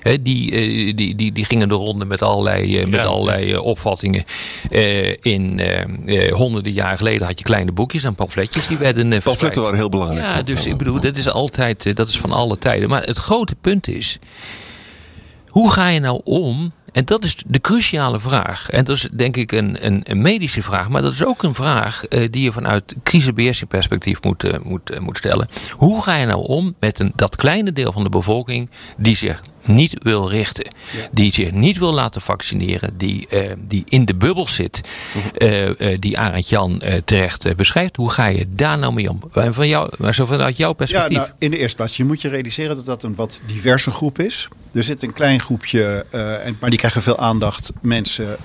He, 0.00 0.22
die, 0.22 0.50
uh, 0.50 0.96
die, 0.96 1.14
die, 1.14 1.32
die 1.32 1.44
gingen 1.44 1.68
de 1.68 1.74
ronde 1.74 2.04
met 2.04 2.22
allerlei, 2.22 2.80
uh, 2.80 2.86
met 2.86 3.00
allerlei 3.00 3.52
uh, 3.52 3.64
opvattingen. 3.64 4.24
in 5.20 5.60
honderden 6.32 6.72
jaar 6.72 6.96
geleden 6.96 7.26
had 7.26 7.38
je 7.38 7.44
kleine 7.44 7.72
boekjes 7.72 8.04
en 8.04 8.14
pamfletjes 8.14 8.66
die 8.66 8.76
werden 8.76 9.22
Pamfletten 9.22 9.62
waren 9.62 9.78
heel 9.78 9.88
belangrijk. 9.88 10.26
Ja, 10.26 10.42
dus 10.42 10.66
ik 10.66 10.76
bedoel, 10.76 11.00
dat 11.00 11.16
is 11.16 11.30
altijd, 11.30 11.96
dat 11.96 12.08
is 12.08 12.18
van 12.18 12.32
alle 12.32 12.58
tijden. 12.58 12.88
Maar 12.88 13.02
het 13.02 13.16
grote 13.16 13.54
punt 13.60 13.88
is, 13.88 14.18
hoe 15.48 15.70
ga 15.70 15.88
je 15.88 16.00
nou 16.00 16.20
om 16.24 16.72
en 16.94 17.04
dat 17.04 17.24
is 17.24 17.36
de 17.46 17.60
cruciale 17.60 18.20
vraag. 18.20 18.70
En 18.70 18.84
dat 18.84 18.96
is 18.96 19.08
denk 19.12 19.36
ik 19.36 19.52
een, 19.52 19.76
een, 19.86 20.00
een 20.04 20.22
medische 20.22 20.62
vraag. 20.62 20.88
Maar 20.88 21.02
dat 21.02 21.12
is 21.12 21.24
ook 21.24 21.42
een 21.42 21.54
vraag 21.54 22.02
uh, 22.08 22.28
die 22.30 22.42
je 22.42 22.52
vanuit 22.52 22.94
crisisbeheersingperspectief 23.02 24.22
moet, 24.22 24.44
uh, 24.44 24.52
moet, 24.62 24.90
uh, 24.90 24.98
moet 24.98 25.16
stellen. 25.16 25.48
Hoe 25.70 26.02
ga 26.02 26.16
je 26.16 26.26
nou 26.26 26.46
om 26.46 26.74
met 26.80 26.98
een, 26.98 27.12
dat 27.14 27.36
kleine 27.36 27.72
deel 27.72 27.92
van 27.92 28.02
de 28.02 28.08
bevolking 28.08 28.70
die 28.96 29.16
zich 29.16 29.42
niet 29.64 29.96
wil 30.02 30.30
richten, 30.30 30.66
die 31.10 31.32
zich 31.32 31.52
niet 31.52 31.78
wil 31.78 31.92
laten 31.92 32.20
vaccineren, 32.20 32.96
die, 32.96 33.28
eh, 33.28 33.52
die 33.58 33.82
in 33.88 34.04
de 34.04 34.14
bubbel 34.14 34.48
zit, 34.48 34.80
eh, 35.36 35.92
eh, 35.92 36.00
die 36.00 36.18
Arend 36.18 36.48
Jan 36.48 36.82
terecht 37.04 37.56
beschrijft, 37.56 37.96
hoe 37.96 38.10
ga 38.10 38.26
je 38.26 38.46
daar 38.48 38.78
nou 38.78 38.92
mee 38.92 39.10
om? 39.10 39.20
En 39.32 39.54
van 39.54 39.68
jou, 39.68 39.90
maar 39.98 40.14
zo 40.14 40.26
vanuit 40.26 40.56
jouw 40.56 40.68
Ja, 40.68 40.74
perspectief. 40.74 41.16
nou, 41.16 41.28
in 41.38 41.50
de 41.50 41.58
eerste 41.58 41.76
plaats, 41.76 41.96
je 41.96 42.04
moet 42.04 42.22
je 42.22 42.28
realiseren 42.28 42.76
dat 42.76 42.86
dat 42.86 43.02
een 43.02 43.14
wat 43.14 43.40
diverse 43.46 43.90
groep 43.90 44.18
is. 44.18 44.48
Er 44.72 44.82
zit 44.82 45.02
een 45.02 45.12
klein 45.12 45.40
groepje, 45.40 46.06
en, 46.44 46.56
maar 46.60 46.70
die 46.70 46.78
krijgen 46.78 47.02
veel 47.02 47.18
aandacht. 47.18 47.72
Mensen 47.80 48.36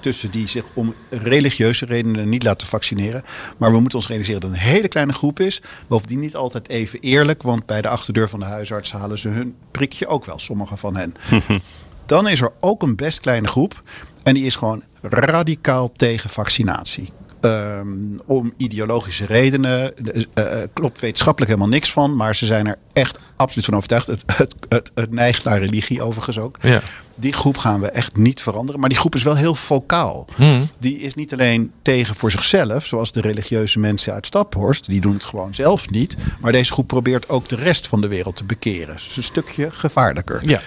tussen 0.00 0.30
die 0.30 0.48
zich 0.48 0.64
om 0.74 0.94
religieuze 1.10 1.84
redenen 1.84 2.28
niet 2.28 2.42
laten 2.42 2.66
vaccineren. 2.66 3.24
Maar 3.56 3.72
we 3.72 3.80
moeten 3.80 3.98
ons 3.98 4.08
realiseren 4.08 4.40
dat 4.40 4.50
het 4.50 4.58
een 4.58 4.66
hele 4.66 4.88
kleine 4.88 5.12
groep 5.12 5.40
is. 5.40 5.62
Bovendien 5.88 6.20
niet 6.20 6.36
altijd 6.36 6.68
even 6.68 7.00
eerlijk, 7.00 7.42
want 7.42 7.66
bij 7.66 7.82
de 7.82 7.88
achterdeur 7.88 8.28
van 8.28 8.40
de 8.40 8.46
huisarts 8.46 8.92
halen 8.92 9.18
ze 9.18 9.28
hun 9.28 9.54
prikje 9.70 10.06
ook 10.06 10.24
wel, 10.24 10.38
sommige 10.38 10.65
van 10.74 10.96
hen. 10.96 11.14
Dan 12.06 12.28
is 12.28 12.40
er 12.40 12.52
ook 12.60 12.82
een 12.82 12.96
best 12.96 13.20
kleine 13.20 13.48
groep. 13.48 13.82
En 14.22 14.34
die 14.34 14.44
is 14.44 14.56
gewoon 14.56 14.82
radicaal 15.02 15.92
tegen 15.92 16.30
vaccinatie. 16.30 17.12
Ehm, 17.40 17.88
om 18.24 18.52
ideologische 18.56 19.26
redenen. 19.26 19.96
eh, 20.34 20.62
eh, 20.62 20.68
klopt 20.72 21.00
wetenschappelijk 21.00 21.52
helemaal 21.52 21.74
niks 21.74 21.92
van. 21.92 22.16
Maar 22.16 22.34
ze 22.34 22.46
zijn 22.46 22.66
er 22.66 22.78
echt 22.92 23.18
absoluut 23.36 23.64
van 23.64 23.74
overtuigd. 23.74 24.06
Het, 24.06 24.22
het, 24.68 24.90
het, 24.94 25.10
neigt 25.12 25.44
naar 25.44 25.58
religie 25.58 26.02
overigens 26.02 26.38
ook. 26.38 26.56
Ja. 26.60 26.80
Die 27.18 27.32
groep 27.32 27.56
gaan 27.56 27.80
we 27.80 27.90
echt 27.90 28.16
niet 28.16 28.42
veranderen. 28.42 28.80
Maar 28.80 28.88
die 28.88 28.98
groep 28.98 29.14
is 29.14 29.22
wel 29.22 29.36
heel 29.36 29.54
vocaal. 29.54 30.26
Hmm. 30.34 30.68
Die 30.78 31.00
is 31.00 31.14
niet 31.14 31.32
alleen 31.32 31.72
tegen 31.82 32.14
voor 32.14 32.30
zichzelf. 32.30 32.86
Zoals 32.86 33.12
de 33.12 33.20
religieuze 33.20 33.78
mensen 33.78 34.12
uit 34.12 34.26
Staphorst. 34.26 34.86
Die 34.86 35.00
doen 35.00 35.12
het 35.12 35.24
gewoon 35.24 35.54
zelf 35.54 35.90
niet. 35.90 36.16
Maar 36.40 36.52
deze 36.52 36.72
groep 36.72 36.86
probeert 36.86 37.28
ook 37.28 37.48
de 37.48 37.56
rest 37.56 37.86
van 37.86 38.00
de 38.00 38.08
wereld 38.08 38.36
te 38.36 38.44
bekeren. 38.44 38.94
Is 38.94 39.16
een 39.16 39.22
stukje 39.22 39.70
gevaarlijker. 39.70 40.40
Ja. 40.48 40.60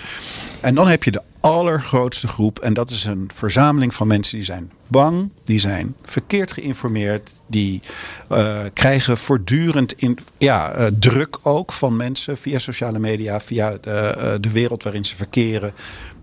En 0.62 0.76
dan 0.76 0.88
heb 0.88 1.04
je 1.04 1.12
de 1.12 1.22
allergrootste 1.40 2.28
groep. 2.28 2.60
En 2.60 2.74
dat 2.74 2.90
is 2.90 3.06
een 3.06 3.30
verzameling 3.34 3.94
van 3.94 4.08
mensen 4.08 4.38
die 4.38 4.46
zijn 4.46 4.72
bang. 4.88 5.30
Die 5.44 5.60
zijn 5.60 5.96
verkeerd 6.04 6.52
geïnformeerd. 6.52 7.32
Die 7.48 7.82
eh, 8.30 8.60
krijgen 8.74 9.18
voortdurend 9.18 9.94
in, 9.98 10.18
ja, 10.38 10.72
eh, 10.72 10.86
druk 11.00 11.38
ook 11.42 11.72
van 11.74 11.96
mensen 11.96 12.38
via 12.38 12.60
sociale 12.60 13.00
media. 13.00 13.40
Via 13.40 13.78
de, 13.82 13.92
eh, 13.92 14.34
de 14.40 14.52
wereld 14.52 14.84
waarin 14.84 15.06
ze 15.06 15.16
verkeren. 15.16 15.74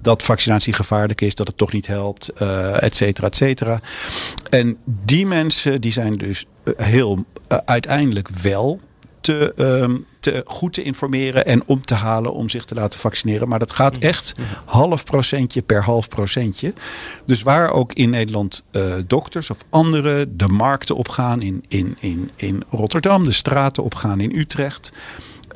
Dat 0.06 0.22
vaccinatie 0.22 0.72
gevaarlijk 0.72 1.20
is, 1.20 1.34
dat 1.34 1.46
het 1.46 1.56
toch 1.56 1.72
niet 1.72 1.86
helpt, 1.86 2.28
eh 2.28 2.82
et 2.82 2.96
cetera, 2.96 3.26
et 3.26 3.36
cetera. 3.36 3.80
En 4.50 4.76
die 4.84 5.26
mensen 5.26 5.80
die 5.80 5.92
zijn 5.92 6.16
dus 6.16 6.46
eh, 6.62 6.86
heel 6.86 7.25
eh, 7.48 7.58
uiteindelijk 7.64 8.28
wel 8.28 8.80
te, 9.20 9.54
ehm, 9.56 9.96
te 10.20 10.42
goed 10.46 10.72
te 10.72 10.82
informeren 10.82 11.46
en 11.46 11.62
om 11.66 11.84
te 11.84 11.94
halen 11.94 12.32
om 12.32 12.48
zich 12.48 12.64
te 12.64 12.75
laten 12.75 12.98
vaccineren. 12.98 13.48
Maar 13.48 13.58
dat 13.58 13.72
gaat 13.72 13.98
echt 13.98 14.32
half 14.64 15.04
procentje 15.04 15.62
per 15.62 15.82
half 15.82 16.08
procentje. 16.08 16.72
Dus 17.25 17.42
waar 17.42 17.70
ook 17.70 17.92
in 17.92 18.10
Nederland 18.10 18.64
dokters 19.06 19.50
of 19.50 19.58
anderen 19.68 20.36
de 20.36 20.48
markten 20.48 20.96
opgaan 20.96 21.42
in, 21.42 21.64
in, 21.68 21.96
in, 22.00 22.30
in 22.36 22.62
Rotterdam, 22.70 23.25
de 23.25 23.32
straten 23.32 23.82
opgaan 23.82 24.20
in 24.20 24.38
Utrecht. 24.38 24.92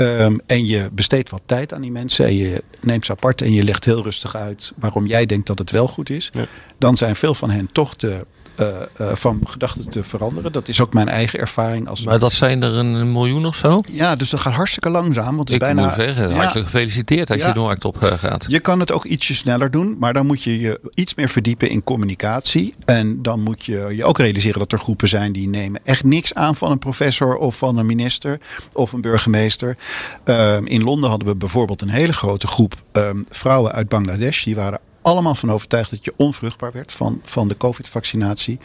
Ehm, 0.00 0.36
en 0.46 0.66
je 0.66 0.88
besteedt 0.92 1.30
wat 1.30 1.42
tijd 1.46 1.74
aan 1.74 1.80
die 1.80 1.90
mensen 1.90 2.26
en 2.26 2.36
je 2.36 2.62
neemt 2.80 3.06
ze 3.06 3.12
apart 3.12 3.42
en 3.42 3.52
je 3.52 3.64
legt 3.64 3.84
heel 3.84 4.02
rustig 4.02 4.36
uit 4.36 4.72
waarom 4.76 5.06
jij 5.06 5.26
denkt 5.26 5.46
dat 5.46 5.58
het 5.58 5.70
wel 5.70 5.88
goed 5.88 6.10
is. 6.10 6.30
Dan 6.78 6.96
zijn 6.96 7.16
veel 7.16 7.34
van 7.34 7.50
hen 7.50 7.68
toch 7.72 7.96
te, 7.96 8.26
eh, 8.54 8.66
eh, 8.96 9.06
van 9.14 9.40
gedachten 9.44 9.90
te 9.90 10.02
veranderen. 10.04 10.52
Dat 10.52 10.68
is 10.68 10.80
ook 10.80 10.92
mijn 10.92 11.08
eigen 11.08 11.38
ervaring. 11.40 11.88
Als 11.88 12.04
Maar 12.04 12.18
dat 12.18 12.32
zijn 12.32 12.62
er 12.62 12.72
een 12.74 13.12
miljoen 13.12 13.46
of 13.46 13.56
zo? 13.56 13.78
ja, 13.92 14.16
dus 14.16 14.30
dat 14.30 14.40
gaat 14.40 14.52
hartstikke 14.54 14.90
langzaam. 14.90 15.36
Want 15.36 15.48
het 15.48 15.62
Ik 15.62 15.68
is 15.68 15.74
bijna, 15.74 15.84
moet 15.84 15.94
zeggen, 16.06 16.28
Ja, 16.28 16.34
hartelijk 16.34 16.66
gefeliciteerd 16.66 17.30
als 17.30 17.40
Ja. 17.40 17.46
je 17.48 17.52
de 17.54 17.60
markt 17.60 17.84
op 17.84 18.02
eh, 18.02 18.12
gaat. 18.12 18.44
je 18.48 18.60
kan 18.60 18.80
het 18.80 18.92
ook 18.92 19.04
ietsje 19.04 19.34
sneller 19.34 19.70
doen, 19.70 19.96
maar 19.98 20.12
dan 20.12 20.26
moet 20.26 20.42
je 20.42 20.60
je 20.60 20.80
iets 20.94 21.14
meer 21.14 21.28
verdiepen 21.28 21.68
in 21.70 21.84
communicatie. 21.84 22.74
En 22.84 23.22
dan 23.22 23.40
moet 23.40 23.64
je 23.64 23.92
je 23.96 24.04
ook 24.04 24.18
realiseren 24.18 24.58
dat 24.58 24.72
er 24.72 24.78
groepen 24.78 25.08
zijn 25.08 25.32
die 25.32 25.48
nemen 25.48 25.80
echt 25.84 26.04
niks 26.04 26.34
aan 26.34 26.56
van 26.56 26.70
een 26.70 26.78
professor 26.78 27.36
of 27.36 27.56
van 27.58 27.76
een 27.78 27.86
minister 27.86 28.38
of 28.72 28.92
een 28.92 29.00
burgemeester. 29.00 29.76
Ehm, 30.24 30.64
in 30.66 30.82
Londen 30.82 31.10
hadden 31.10 31.28
we 31.28 31.34
bijvoorbeeld 31.36 31.82
een 31.82 31.88
hele 31.90 32.12
grote 32.12 32.46
groep 32.46 32.74
ehm, 32.92 33.16
vrouwen 33.28 33.72
uit 33.72 33.88
Bangladesh. 33.88 34.44
Die 34.44 34.54
waren 34.54 34.78
allemaal 35.02 35.34
van 35.34 35.52
overtuigd 35.52 35.90
dat 35.90 36.04
je 36.04 36.12
onvruchtbaar 36.16 36.72
werd 36.72 36.92
van, 36.92 37.20
van 37.24 37.48
de 37.48 37.56
COVID-vaccinatie. 37.56 38.58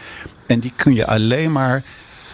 En 0.48 0.60
die 0.60 0.74
kun 0.76 0.94
je 0.94 1.08
alleen 1.08 1.52
maar 1.52 1.84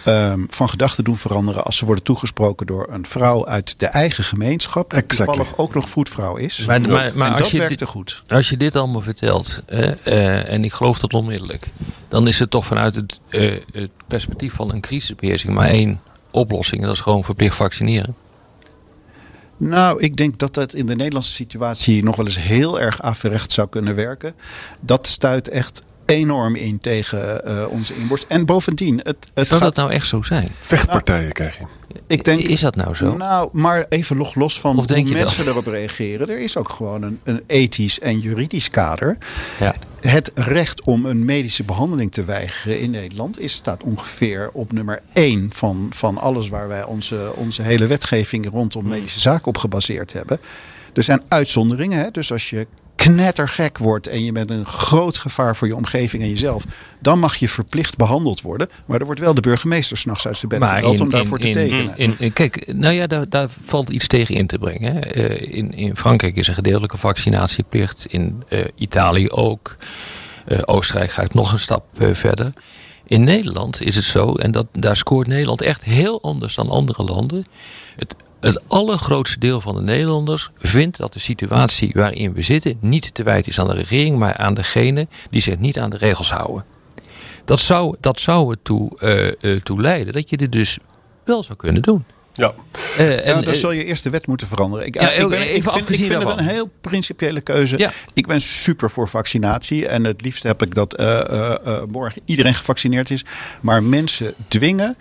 ehm, 0.04 0.40
van 0.48 0.68
gedachten 0.68 1.04
doen 1.04 1.16
veranderen 1.16 1.64
als 1.64 1.76
ze 1.76 1.84
worden 1.84 2.04
toegesproken 2.04 2.66
door 2.66 2.86
een 2.90 3.06
vrouw 3.06 3.46
uit 3.46 3.80
de 3.80 3.86
eigen 3.86 4.24
gemeenschap. 4.24 4.90
Die 4.90 5.02
Exactly. 5.02 5.26
toevallig 5.36 5.58
ook 5.58 5.74
nog 5.74 5.88
voetvrouw 5.88 6.36
is. 6.36 6.64
Maar- 6.66 6.80
maar- 6.80 7.12
maar 7.14 7.26
en 7.26 7.32
als 7.32 7.42
dat 7.42 7.50
je 7.50 7.58
werkte 7.58 7.76
dit- 7.76 7.88
goed. 7.88 8.22
Als 8.28 8.48
je 8.48 8.56
dit 8.56 8.76
allemaal 8.76 9.00
vertelt, 9.00 9.62
hè, 9.66 9.90
eh, 9.90 10.52
en 10.52 10.64
ik 10.64 10.72
geloof 10.72 10.98
dat 10.98 11.12
onmiddellijk, 11.14 11.66
dan 12.08 12.26
is 12.28 12.38
het 12.38 12.50
toch 12.50 12.66
vanuit 12.66 12.94
het, 12.94 13.20
eh, 13.28 13.50
het 13.72 13.90
perspectief 14.06 14.54
van 14.54 14.72
een 14.72 14.80
crisisbeheersing 14.80 15.54
maar 15.54 15.68
één 15.68 16.00
oplossing. 16.30 16.80
En 16.80 16.86
dat 16.86 16.96
is 16.96 17.02
gewoon 17.02 17.24
verplicht 17.24 17.56
vaccineren. 17.56 18.14
Nou, 19.68 20.00
ik 20.00 20.16
denk 20.16 20.38
dat 20.38 20.54
dat 20.54 20.74
in 20.74 20.86
de 20.86 20.96
Nederlandse 20.96 21.32
situatie 21.32 22.04
nog 22.04 22.16
wel 22.16 22.26
eens 22.26 22.38
heel 22.38 22.80
erg 22.80 23.02
averecht 23.02 23.52
zou 23.52 23.68
kunnen 23.68 23.94
werken. 23.94 24.34
Dat 24.80 25.06
stuit 25.06 25.48
echt 25.48 25.82
enorm 26.06 26.56
in 26.56 26.78
tegen 26.78 27.44
eh, 27.44 27.64
onze 27.68 27.94
inborst. 27.94 28.24
En 28.28 28.44
bovendien, 28.46 29.00
het, 29.02 29.30
het 29.34 29.48
Zou 29.48 29.60
gaat, 29.60 29.60
dat 29.60 29.76
nou 29.76 29.90
echt 29.90 30.06
zo 30.06 30.22
zijn? 30.22 30.48
Vechtpartijen 30.60 31.32
krijg 31.32 31.58
je. 31.58 31.64
ik 32.06 32.24
denk, 32.24 32.40
Is 32.40 32.60
dat 32.60 32.76
nou 32.76 32.94
zo? 32.94 33.16
Nou, 33.16 33.48
maar 33.52 33.84
even 33.88 34.16
nog 34.16 34.34
los 34.34 34.60
van 34.60 34.70
Of 34.70 34.76
hoe 34.76 34.86
denk 34.86 35.08
je 35.08 35.14
mensen 35.14 35.44
dat? 35.44 35.54
erop 35.54 35.66
reageren. 35.66 36.28
Er 36.28 36.40
is 36.40 36.56
ook 36.56 36.68
gewoon 36.68 37.02
een, 37.02 37.20
een 37.24 37.42
ethisch 37.46 38.00
en 38.00 38.18
juridisch 38.18 38.70
kader. 38.70 39.18
Ja. 39.58 39.74
Het 40.02 40.32
recht 40.34 40.84
om 40.84 41.06
een 41.06 41.24
medische 41.24 41.64
behandeling 41.64 42.12
te 42.12 42.24
weigeren 42.24 42.80
in 42.80 42.90
Nederland 42.90 43.40
is, 43.40 43.52
staat 43.52 43.82
ongeveer 43.82 44.50
op 44.52 44.72
nummer 44.72 45.00
één 45.12 45.50
van, 45.52 45.90
van 45.94 46.18
alles 46.18 46.48
waar 46.48 46.68
wij 46.68 46.84
onze, 46.84 47.32
onze 47.34 47.62
hele 47.62 47.86
wetgeving 47.86 48.50
rondom 48.50 48.88
medische 48.88 49.20
zaken 49.20 49.46
op 49.46 49.56
gebaseerd 49.56 50.12
hebben. 50.12 50.40
Er 50.94 51.02
zijn 51.02 51.22
uitzonderingen. 51.28 51.98
Hè? 51.98 52.10
Dus 52.10 52.32
als 52.32 52.50
je 52.50 52.66
knettergek 53.02 53.78
wordt 53.78 54.06
en 54.06 54.24
je 54.24 54.32
bent 54.32 54.50
een 54.50 54.66
groot 54.66 55.18
gevaar 55.18 55.56
voor 55.56 55.66
je 55.68 55.76
omgeving 55.76 56.22
en 56.22 56.28
jezelf, 56.28 56.64
dan 56.98 57.18
mag 57.18 57.36
je 57.36 57.48
verplicht 57.48 57.96
behandeld 57.96 58.40
worden. 58.40 58.68
Maar 58.86 59.00
er 59.00 59.04
wordt 59.06 59.20
wel 59.20 59.34
de 59.34 59.40
burgemeester 59.40 59.96
s'nachts 59.96 60.26
uit 60.26 60.38
zijn 60.38 60.48
bed 60.60 60.68
gebeld 60.68 61.00
om 61.00 61.10
daarvoor 61.10 61.38
te 61.38 61.50
tekenen. 61.50 61.96
in- 61.96 62.32
kijk, 62.32 62.72
nou 62.74 62.94
ja, 62.94 63.06
daar, 63.06 63.28
daar 63.28 63.48
valt 63.64 63.88
iets 63.88 64.06
tegen 64.06 64.34
in 64.34 64.46
te 64.46 64.58
brengen. 64.58 64.94
Hè. 64.94 65.00
Eh, 65.00 65.56
in, 65.56 65.74
in 65.74 65.96
Frankrijk 65.96 66.36
is 66.36 66.48
een 66.48 66.54
gedeeltelijke 66.54 66.98
vaccinatieplicht. 66.98 68.06
In 68.08 68.42
eh, 68.48 68.60
Italië 68.74 69.30
ook. 69.30 69.76
Eh, 70.44 70.58
Oostenrijk 70.64 71.10
gaat 71.10 71.34
nog 71.34 71.52
een 71.52 71.58
stap 71.60 71.84
verder. 72.12 72.52
In 73.06 73.24
Nederland 73.24 73.82
is 73.82 73.96
het 73.96 74.04
zo, 74.04 74.34
en 74.34 74.50
dat, 74.50 74.66
daar 74.72 74.96
scoort 74.96 75.26
Nederland 75.26 75.62
echt 75.62 75.84
heel 75.84 76.22
anders 76.22 76.54
dan 76.54 76.68
andere 76.68 77.02
landen. 77.02 77.46
Het, 77.96 78.14
het 78.42 78.60
allergrootste 78.66 79.38
deel 79.38 79.60
van 79.60 79.74
de 79.74 79.80
Nederlanders 79.80 80.50
vindt 80.58 80.96
dat 80.96 81.12
de 81.12 81.18
situatie 81.18 81.90
waarin 81.94 82.32
we 82.32 82.42
zitten 82.42 82.76
niet 82.80 83.14
te 83.14 83.22
wijten 83.22 83.50
is 83.50 83.60
aan 83.60 83.68
de 83.68 83.74
regering, 83.74 84.18
maar 84.18 84.36
aan 84.36 84.54
degene 84.54 85.06
die 85.30 85.40
zich 85.40 85.58
niet 85.58 85.78
aan 85.78 85.90
de 85.90 85.96
regels 85.96 86.30
houden. 86.30 86.64
Dat 87.44 87.60
zou, 87.60 87.96
dat 88.00 88.20
zou 88.20 88.50
ertoe 88.50 88.98
eh, 88.98 89.54
eh, 89.54 89.60
toe 89.60 89.80
leiden 89.80 90.12
dat 90.12 90.30
je 90.30 90.36
dit 90.36 90.52
dus 90.52 90.78
wel 91.24 91.42
zou 91.42 91.58
kunnen 91.58 91.82
doen. 91.82 92.04
Ja. 92.32 92.54
Eh, 92.96 93.26
en, 93.26 93.32
nou, 93.32 93.44
dan 93.44 93.54
zul 93.54 93.72
je 93.72 93.84
eerst 93.84 94.02
de 94.02 94.10
wet 94.10 94.26
moeten 94.26 94.46
veranderen. 94.46 94.86
Ik, 94.86 95.00
Ja, 95.00 95.10
ik, 95.10 95.28
ben, 95.28 95.38
even 95.38 95.54
ik 95.56 95.62
vind, 95.62 95.74
ik 95.74 95.80
afgezien 95.80 96.06
vind 96.06 96.22
het 96.22 96.38
een 96.38 96.48
heel 96.48 96.70
principiële 96.80 97.40
keuze. 97.40 97.78
Ja. 97.78 97.90
Ik 98.14 98.26
ben 98.26 98.40
super 98.40 98.90
voor 98.90 99.08
vaccinatie. 99.08 99.86
En 99.86 100.04
het 100.04 100.22
liefst 100.22 100.42
heb 100.42 100.62
ik 100.62 100.74
dat 100.74 100.94
eh, 100.94 101.20
eh, 101.20 101.54
eh, 101.64 101.82
morgen 101.90 102.22
iedereen 102.24 102.54
gevaccineerd 102.54 103.10
is. 103.10 103.24
Maar 103.60 103.82
mensen 103.82 104.34
dwingen, 104.48 104.96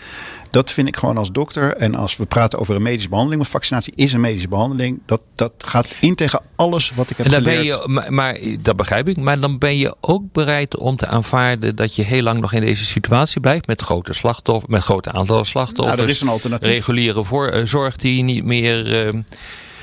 dat 0.52 0.72
vind 0.72 0.88
ik 0.88 0.98
gewoon 0.98 1.18
als 1.18 1.32
dokter. 1.32 1.76
En 1.76 1.96
als 1.96 2.18
we 2.18 2.26
praten 2.26 2.60
over 2.60 2.76
een 2.76 2.82
medische 2.82 3.10
behandeling. 3.10 3.42
Want 3.42 3.54
vaccinatie 3.54 3.94
is 3.96 4.14
een 4.14 4.22
medische 4.22 4.48
behandeling. 4.48 5.00
Dat, 5.06 5.22
dat 5.36 5.54
gaat 5.58 5.88
in 6.00 6.16
tegen 6.16 6.42
alles 6.56 6.92
wat 6.96 7.10
ik 7.10 7.18
heb 7.18 7.26
en 7.26 7.32
dan 7.32 7.44
ben 7.44 7.54
geleerd. 7.56 7.82
je, 7.84 7.90
maar, 7.90 8.14
maar 8.14 8.38
dat 8.60 8.76
begrijp 8.76 9.08
ik. 9.08 9.18
Maar 9.18 9.40
dan 9.40 9.58
ben 9.58 9.78
je 9.78 9.96
ook 10.02 10.24
bereid 10.32 10.78
om 10.78 10.96
te 10.96 11.08
aanvaarden 11.08 11.76
dat 11.76 11.96
je 11.96 12.04
heel 12.04 12.22
lang 12.22 12.40
nog 12.40 12.54
in 12.54 12.62
deze 12.62 12.86
situatie 12.86 13.42
blijft. 13.42 13.68
Met 13.68 13.82
grote 13.82 14.14
slachtoffers, 14.14 14.72
met 14.72 14.84
grote 14.84 15.12
aantallen 15.12 15.46
slachtoffers. 15.46 15.96
Nou, 15.96 16.08
er 16.08 16.14
is 16.16 16.22
een 16.22 16.28
alternatief. 16.28 16.74
Reguliere 16.74 17.24
voor, 17.24 17.48
eh, 17.48 17.66
zorg 17.66 17.96
die 17.96 18.24
niet 18.24 18.46
meer. 18.46 18.94
eh, 18.94 19.14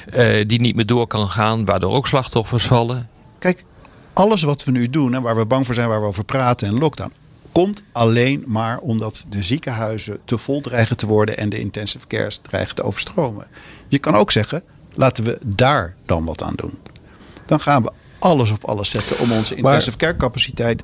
eh, 0.08 0.48
die 0.48 0.60
niet 0.60 0.74
meer 0.76 0.86
door 0.86 1.06
kan 1.06 1.28
gaan, 1.28 1.64
waardoor 1.64 1.92
ook 1.92 2.06
slachtoffers 2.06 2.64
vallen. 2.64 3.08
Kijk, 3.38 3.64
alles 4.12 4.42
wat 4.42 4.64
we 4.64 4.70
nu 4.70 4.90
doen 4.90 5.14
en 5.14 5.22
waar 5.22 5.36
we 5.36 5.46
bang 5.46 5.66
voor 5.66 5.74
zijn, 5.74 5.88
waar 5.88 6.00
we 6.00 6.06
over 6.06 6.24
praten 6.24 6.68
en 6.68 6.78
lockdown, 6.78 7.12
komt 7.52 7.82
alleen 7.92 8.44
maar 8.46 8.78
omdat 8.78 9.26
de 9.28 9.42
ziekenhuizen 9.42 10.18
te 10.24 10.38
vol 10.38 10.60
dreigen 10.60 10.96
te 10.96 11.06
worden 11.06 11.36
en 11.36 11.48
de 11.48 11.58
intensive 11.58 12.06
cares 12.06 12.38
dreigen 12.42 12.74
te 12.74 12.82
overstromen. 12.82 13.46
Je 13.88 13.98
kan 13.98 14.14
ook 14.14 14.30
zeggen, 14.30 14.62
laten 14.94 15.24
we 15.24 15.38
daar 15.42 15.94
dan 16.06 16.24
wat 16.24 16.42
aan 16.42 16.54
doen. 16.56 16.78
Dan 17.46 17.60
gaan 17.60 17.82
we 17.82 17.92
alles 18.18 18.50
op 18.50 18.64
alles 18.64 18.90
zetten 18.90 19.18
om 19.18 19.32
onze 19.32 19.54
intensive 19.54 19.96
care 19.96 20.16
capaciteit 20.16 20.82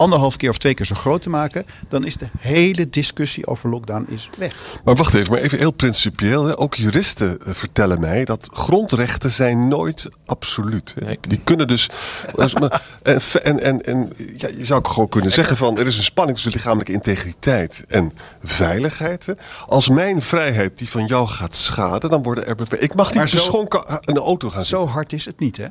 anderhalf 0.00 0.36
keer 0.36 0.50
of 0.50 0.58
twee 0.58 0.74
keer 0.74 0.86
zo 0.86 0.94
groot 0.94 1.22
te 1.22 1.30
maken, 1.30 1.66
dan 1.88 2.04
is 2.04 2.16
de 2.16 2.26
hele 2.38 2.90
discussie 2.90 3.46
over 3.46 3.68
lockdown 3.70 4.06
is 4.08 4.28
weg. 4.38 4.54
Maar 4.84 4.94
wacht 4.94 5.14
even, 5.14 5.32
maar 5.32 5.40
even 5.40 5.58
heel 5.58 5.70
principieel. 5.70 6.44
Hè. 6.44 6.58
Ook 6.58 6.74
juristen 6.74 7.38
eh, 7.38 7.52
vertellen 7.54 8.00
mij 8.00 8.24
dat 8.24 8.48
grondrechten 8.52 9.30
zijn 9.30 9.68
nooit 9.68 10.08
absoluut. 10.24 10.94
Hè. 10.98 11.04
Nee. 11.06 11.18
Die 11.28 11.40
kunnen 11.44 11.68
dus... 11.68 11.88
als- 12.34 12.54
maar- 12.54 12.82
en 13.02 13.20
en, 13.42 13.60
en, 13.62 13.80
en 13.80 14.12
ja, 14.36 14.48
je 14.48 14.64
zou 14.64 14.78
ook 14.78 14.88
gewoon 14.88 15.08
kunnen 15.08 15.32
zeggen 15.32 15.56
van... 15.56 15.78
er 15.78 15.86
is 15.86 15.96
een 15.96 16.02
spanning 16.02 16.34
tussen 16.36 16.52
lichamelijke 16.54 16.92
integriteit 16.92 17.84
en 17.88 18.12
veiligheid. 18.42 19.26
hè. 19.26 19.32
Als 19.66 19.88
mijn 19.88 20.22
vrijheid 20.22 20.78
die 20.78 20.88
van 20.88 21.06
jou 21.06 21.28
gaat 21.28 21.56
schaden, 21.56 22.10
dan 22.10 22.22
worden 22.22 22.46
er 22.46 22.54
beperkt. 22.56 22.84
Ik 22.84 22.94
mag 22.94 23.12
niet 23.14 23.28
zo- 23.28 23.36
beschonken 23.36 24.00
in 24.04 24.14
de 24.14 24.20
auto 24.20 24.50
gaan 24.50 24.64
Zo 24.64 24.76
zitten. 24.76 24.94
hard 24.94 25.12
is 25.12 25.24
het 25.24 25.38
niet, 25.38 25.56
hè? 25.56 25.66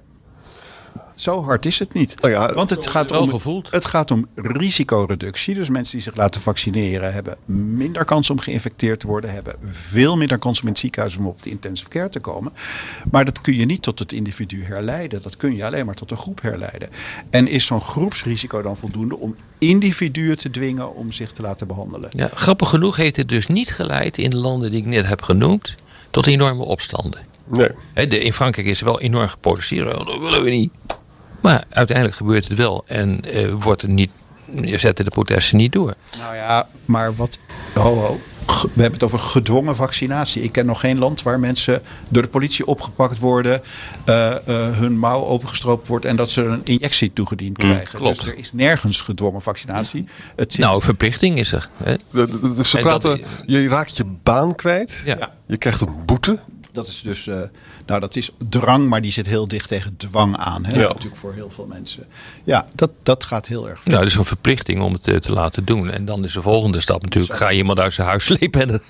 Zo 1.20 1.44
hard 1.44 1.66
is 1.66 1.80
het 1.80 1.94
niet. 1.94 2.16
Oh 2.22 2.30
ja, 2.30 2.54
Want 2.54 2.70
het 2.70 2.88
gaat, 2.88 3.12
om, 3.12 3.30
gevoeld. 3.30 3.72
het 3.72 3.86
gaat 3.86 4.12
om 4.12 4.28
risicoreductie. 4.36 5.54
Dus 5.56 5.70
mensen 5.70 5.94
die 5.94 6.02
zich 6.02 6.16
laten 6.16 6.42
vaccineren 6.42 7.14
hebben 7.14 7.38
minder 7.46 8.06
kans 8.06 8.30
om 8.30 8.40
geïnfecteerd 8.40 9.00
te 9.00 9.08
worden. 9.08 9.32
Hebben 9.32 9.56
veel 9.64 10.18
minder 10.18 10.38
kans 10.38 10.60
om 10.60 10.66
in 10.66 10.72
het 10.72 10.80
ziekenhuis 10.80 11.18
of 11.18 11.26
op 11.26 11.44
de 11.44 11.50
intensive 11.50 11.90
care 11.90 12.10
te 12.10 12.20
komen. 12.20 12.54
Maar 13.12 13.26
dat 13.26 13.42
kun 13.42 13.56
je 13.56 13.66
niet 13.66 13.82
tot 13.82 14.00
het 14.00 14.12
individu 14.12 14.64
herleiden. 14.64 15.22
Dat 15.22 15.38
kun 15.38 15.56
je 15.56 15.66
alleen 15.66 15.86
maar 15.86 15.96
tot 15.96 16.12
een 16.12 16.18
groep 16.18 16.42
herleiden. 16.42 16.90
En 17.30 17.48
is 17.48 17.66
zo'n 17.66 17.82
groepsrisico 17.82 18.62
dan 18.62 18.78
voldoende 18.78 19.18
om 19.18 19.36
individuen 19.58 20.38
te 20.38 20.50
dwingen 20.50 20.96
om 20.96 21.12
zich 21.12 21.32
te 21.32 21.42
laten 21.42 21.68
behandelen? 21.68 22.10
Ja, 22.16 22.30
grappig 22.34 22.70
genoeg 22.70 22.96
heeft 22.96 23.16
het 23.16 23.30
dus 23.30 23.48
niet 23.48 23.70
geleid 23.72 24.18
in 24.18 24.30
de 24.30 24.38
landen 24.38 24.72
die 24.72 24.80
ik 24.80 24.86
net 24.86 25.08
heb 25.08 25.22
genoemd 25.22 25.76
tot 26.10 26.28
enorme 26.28 26.64
opstanden. 26.64 27.28
Nee. 27.46 28.08
De, 28.08 28.20
in 28.20 28.34
Frankrijk 28.34 28.68
is 28.68 28.80
er 28.80 28.86
wel 28.86 29.00
enorm 29.00 29.28
geprotesteerd. 29.28 29.88
Oh, 29.88 30.06
dat 30.06 30.20
willen 30.20 30.44
we 30.44 30.50
niet. 30.50 30.72
Maar 31.41 31.63
uiteindelijk 31.69 32.17
gebeurt 32.17 32.47
het 32.47 32.58
wel. 32.58 32.84
En 32.88 33.19
eh, 33.25 33.47
wordt 33.60 33.82
het 33.82 33.91
niet, 33.91 34.10
je 34.62 34.78
zetten 34.80 35.06
de 35.06 35.12
protesten 35.12 35.58
niet 35.58 35.71
door. 35.71 35.93
Nou 36.19 36.36
ja, 36.36 36.67
maar 36.86 37.15
wat. 37.15 37.39
Ho, 37.73 37.95
ho. 37.95 38.19
Ge- 38.47 38.67
We 38.73 38.82
hebben 38.82 38.93
het 38.99 39.04
over 39.04 39.19
gedwongen 39.19 39.75
vaccinatie. 39.75 40.41
Ik 40.43 40.52
ken 40.52 40.65
nog 40.65 40.80
geen 40.80 40.97
land 40.97 41.21
waar 41.23 41.39
mensen 41.39 41.82
door 42.10 42.21
de 42.21 42.28
politie 42.28 42.65
opgepakt 42.65 43.19
worden, 43.19 43.62
eh, 44.06 44.32
eh, 44.32 44.38
hun 44.78 44.97
mouw 44.97 45.25
opengestroopt 45.25 45.88
wordt 45.88 46.06
en 46.06 46.15
dat 46.15 46.30
ze 46.30 46.43
een 46.43 46.62
injectie 46.63 47.13
toegediend 47.13 47.58
krijgen. 47.58 47.99
klopt. 47.99 48.17
Dus 48.17 48.28
er 48.28 48.38
is 48.38 48.54
nergens 48.54 49.02
gedwongen 49.02 49.41
vaccinatie. 49.41 50.06
Het 50.36 50.52
zit, 50.54 50.65
Nou, 50.65 50.82
verplichting 50.82 51.38
is 51.38 51.52
er. 51.52 51.69
Hè? 51.84 51.95
Ze 52.63 52.78
En 52.78 52.82
praten, 52.84 53.10
dat- 53.10 53.19
je 53.45 53.67
raakt 53.67 53.97
je 53.97 54.06
baan 54.23 54.56
kwijt. 54.56 55.02
Ja. 55.06 55.32
Je 55.47 55.58
krijgt 55.58 55.82
een 55.82 56.06
boete. 56.06 56.39
Dat 56.72 56.88
is 56.88 57.02
dus, 57.02 57.28
eh, 57.28 57.40
nou 57.86 58.00
dat 58.00 58.16
is 58.16 58.30
drang, 58.50 58.88
maar 58.90 59.02
die 59.02 59.12
zit 59.12 59.26
heel 59.28 59.48
dicht 59.48 59.68
tegen 59.68 59.98
dwang 59.98 60.38
aan. 60.38 60.66
Hè? 60.66 60.80
Ja. 60.80 60.88
Natuurlijk 60.88 61.16
voor 61.16 61.34
heel 61.34 61.50
veel 61.50 61.66
mensen. 61.66 62.06
Ja, 62.44 62.68
dat, 62.74 62.92
dat 63.04 63.24
gaat 63.24 63.48
heel 63.48 63.70
erg. 63.70 63.82
ver. 63.82 63.92
Nou, 63.92 64.04
dus 64.04 64.16
een 64.16 64.26
verplichting 64.26 64.82
om 64.82 64.94
het 64.94 65.08
eh, 65.08 65.16
te 65.16 65.34
laten 65.34 65.66
doen. 65.66 65.92
En 65.92 66.06
dan 66.06 66.24
is 66.24 66.34
de 66.34 66.42
volgende 66.42 66.82
stap 66.82 67.02
natuurlijk: 67.04 67.34
ga 67.40 67.50
je 67.50 67.58
iemand 67.58 67.80
uit 67.80 67.94
zijn 67.94 68.08
huis 68.08 68.24
slepen 68.30 68.62
en 68.62 68.70
er, 68.72 68.82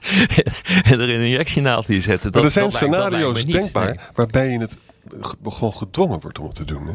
en 0.92 1.00
er 1.00 1.10
een 1.14 1.22
injectienaald 1.22 1.90
in 1.90 2.02
zetten. 2.02 2.32
Maar 2.32 2.44
er 2.44 2.50
zijn 2.50 2.70
dat 2.70 2.82
lijkt- 2.82 2.94
dat 2.96 3.02
lijkt 3.12 3.12
me 3.12 3.20
scenario's 3.20 3.44
niet. 3.46 3.54
denkbaar 3.54 3.86
Nee. 3.96 4.06
waarbij 4.16 4.50
je 4.52 4.60
het 4.60 4.78
ge- 5.20 5.36
gewoon 5.44 5.74
gedwongen 5.74 6.20
wordt 6.20 6.40
om 6.40 6.46
het 6.46 6.56
te 6.56 6.66
doen. 6.66 6.88
Hè? 6.88 6.94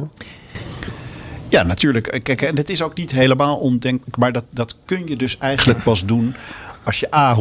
Ja, 1.49 1.63
natuurlijk. 1.63 2.21
Kijk, 2.23 2.43
en 2.43 2.57
het 2.57 2.71
is 2.71 2.83
ook 2.83 2.97
niet 2.97 3.11
helemaal 3.11 3.57
ondenkbaar. 3.57 4.19
Maar 4.19 4.33
dat, 4.33 4.45
dat 4.51 4.77
kun 4.85 5.07
je 5.07 5.17
dus 5.17 5.39
eigenlijk 5.39 5.83
pas 5.91 6.05
doen. 6.05 6.35
Als 6.85 7.01
je 7.01 7.15
A, 7.15 7.37
100% 7.37 7.39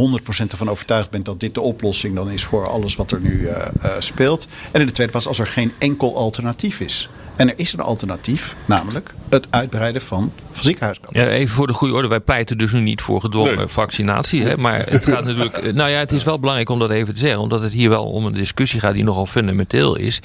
ervan 0.52 0.70
overtuigd 0.70 1.10
bent 1.10 1.26
dat 1.26 1.40
dit 1.40 1.54
de 1.54 1.62
oplossing 1.62 2.16
dan 2.16 2.30
is 2.30 2.44
voor 2.44 2.68
alles 2.68 2.96
wat 2.96 3.12
er 3.12 3.20
nu 3.20 3.48
eh, 3.48 3.68
eh, 3.82 3.92
speelt. 4.00 4.48
En 4.72 4.80
in 4.80 4.88
de 4.88 4.94
tweede 4.94 5.12
plaats 5.12 5.28
als 5.28 5.40
er 5.40 5.48
geen 5.48 5.72
enkel 5.78 6.18
alternatief 6.18 6.80
is. 6.80 7.10
En 7.36 7.50
er 7.50 7.54
is 7.58 7.74
een 7.74 7.80
alternatief, 7.80 8.56
namelijk 8.66 9.14
het 9.30 9.48
uitbreiden 9.50 10.02
van, 10.02 10.32
van. 10.52 10.64
Ja, 11.12 11.28
even 11.28 11.56
voor 11.56 11.68
de 11.68 11.74
goede 11.74 11.94
orde, 11.94 12.08
wij 12.08 12.20
pleiten 12.20 12.58
dus 12.58 12.72
nu 12.72 12.80
niet 12.80 13.02
voor 13.02 13.22
gedwongen 13.22 13.58
Nee. 13.58 13.68
vaccinatie. 13.68 14.44
Hè, 14.44 14.58
maar 14.58 14.86
het 14.90 15.06
gaat 15.06 15.26
natuurlijk. 15.26 15.62
Nou 15.74 15.90
ja, 15.90 16.00
het 16.00 16.12
is 16.12 16.24
wel 16.24 16.40
belangrijk 16.40 16.70
om 16.70 16.80
dat 16.80 16.90
even 16.90 17.14
te 17.14 17.20
zeggen, 17.20 17.40
omdat 17.40 17.62
het 17.62 17.72
hier 17.72 17.90
wel 17.90 18.06
om 18.06 18.26
een 18.26 18.34
discussie 18.34 18.80
gaat 18.80 18.94
die 18.94 19.04
nogal 19.04 19.26
fundamenteel 19.26 19.96
is. 19.96 20.20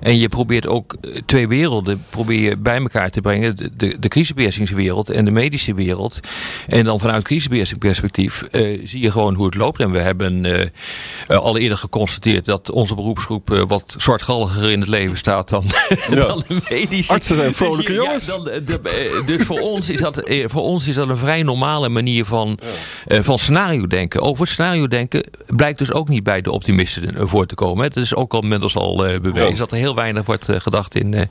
En 0.00 0.18
je 0.18 0.28
probeert 0.28 0.66
ook 0.66 0.96
eh, 1.00 1.20
twee 1.26 1.48
werelden 1.48 2.04
probeer 2.10 2.40
je 2.40 2.56
bij 2.56 2.78
elkaar 2.78 3.10
te 3.10 3.20
brengen: 3.20 3.56
de, 3.56 3.70
de, 3.76 3.96
de 3.98 4.08
crisisbeheersingswereld 4.08 5.10
en 5.10 5.24
de 5.24 5.30
medische 5.30 5.74
wereld. 5.74 6.20
En 6.68 6.84
dan 6.84 7.00
vanuit 7.00 7.24
crisisbeheersingsperspectief 7.24 8.42
eh, 8.42 8.80
zie 8.84 9.00
je 9.00 9.10
gewoon 9.10 9.34
hoe 9.34 9.46
het 9.46 9.54
loopt. 9.54 9.80
En 9.80 9.90
we 9.90 9.98
hebben 9.98 10.44
eh, 10.44 10.68
eh, 11.28 11.38
al 11.38 11.58
eerder 11.58 11.78
geconstateerd 11.78 12.44
dat 12.44 12.70
onze 12.70 12.94
beroepsgroep 12.94 13.64
wat 13.68 13.94
zwartgalliger 13.96 14.70
in 14.70 14.80
het 14.80 14.88
leven 14.88 15.16
staat 15.16 15.48
dan, 15.48 15.64
medici. 16.70 17.12
Artsen 17.12 17.36
zijn 17.36 17.48
Dus 17.48 17.56
vrolijke 17.56 17.92
ja, 17.92 18.02
jongens. 18.02 18.26
dan, 18.26 18.44
de- 18.44 18.62
de- 18.62 18.80
eh, 19.20 19.26
dus 19.26 19.42
voor 19.46 19.58
ons, 19.60 19.90
is 19.90 20.00
dat, 20.00 20.18
eh, 20.18 20.48
voor 20.48 20.62
ons 20.62 20.88
is 20.88 20.94
dat 20.94 21.08
een 21.08 21.16
vrij 21.16 21.42
normale 21.42 21.88
manier 21.88 22.24
van, 22.24 22.58
eh, 23.06 23.22
van 23.22 23.38
scenario 23.38 23.86
denken. 23.86 24.20
Over 24.20 24.40
het 24.42 24.52
scenario 24.52 24.88
denken 24.88 25.30
blijkt 25.46 25.78
dus 25.78 25.92
ook 25.92 26.08
niet 26.08 26.22
bij 26.22 26.40
de 26.40 26.50
optimisten 26.50 27.16
eh, 27.16 27.22
voor 27.26 27.46
te 27.46 27.54
komen. 27.54 27.84
Het 27.84 27.96
is 27.96 28.14
ook 28.14 28.32
al 28.34 28.42
inmiddels 28.42 28.76
al 28.76 29.06
eh, 29.06 29.20
bewezen 29.20 29.50
Ja. 29.50 29.56
dat 29.56 29.70
er 29.72 29.76
heel 29.78 29.94
weinig 29.94 30.26
wordt 30.26 30.48
eh, 30.48 30.60
gedacht 30.60 30.94
in, 30.94 31.14
eh, 31.14 31.22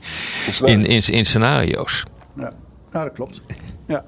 in, 0.64 0.84
in, 0.86 1.02
in 1.06 1.24
scenario's. 1.26 2.02
Ja, 2.36 2.52
ja 2.92 3.02
dat 3.04 3.12
klopt. 3.12 3.40
Ja. 3.88 4.04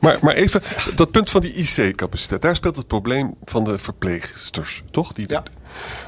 Maar, 0.00 0.18
maar 0.20 0.34
even, 0.34 0.62
dat 0.94 1.10
punt 1.10 1.30
van 1.30 1.40
die 1.40 1.52
IC-capaciteit, 1.54 2.42
daar 2.42 2.56
speelt 2.56 2.76
het 2.76 2.86
probleem 2.86 3.34
van 3.44 3.64
de 3.64 3.78
verpleegsters, 3.78 4.82
toch? 4.90 5.12
Die, 5.12 5.24
Ja. 5.28 5.42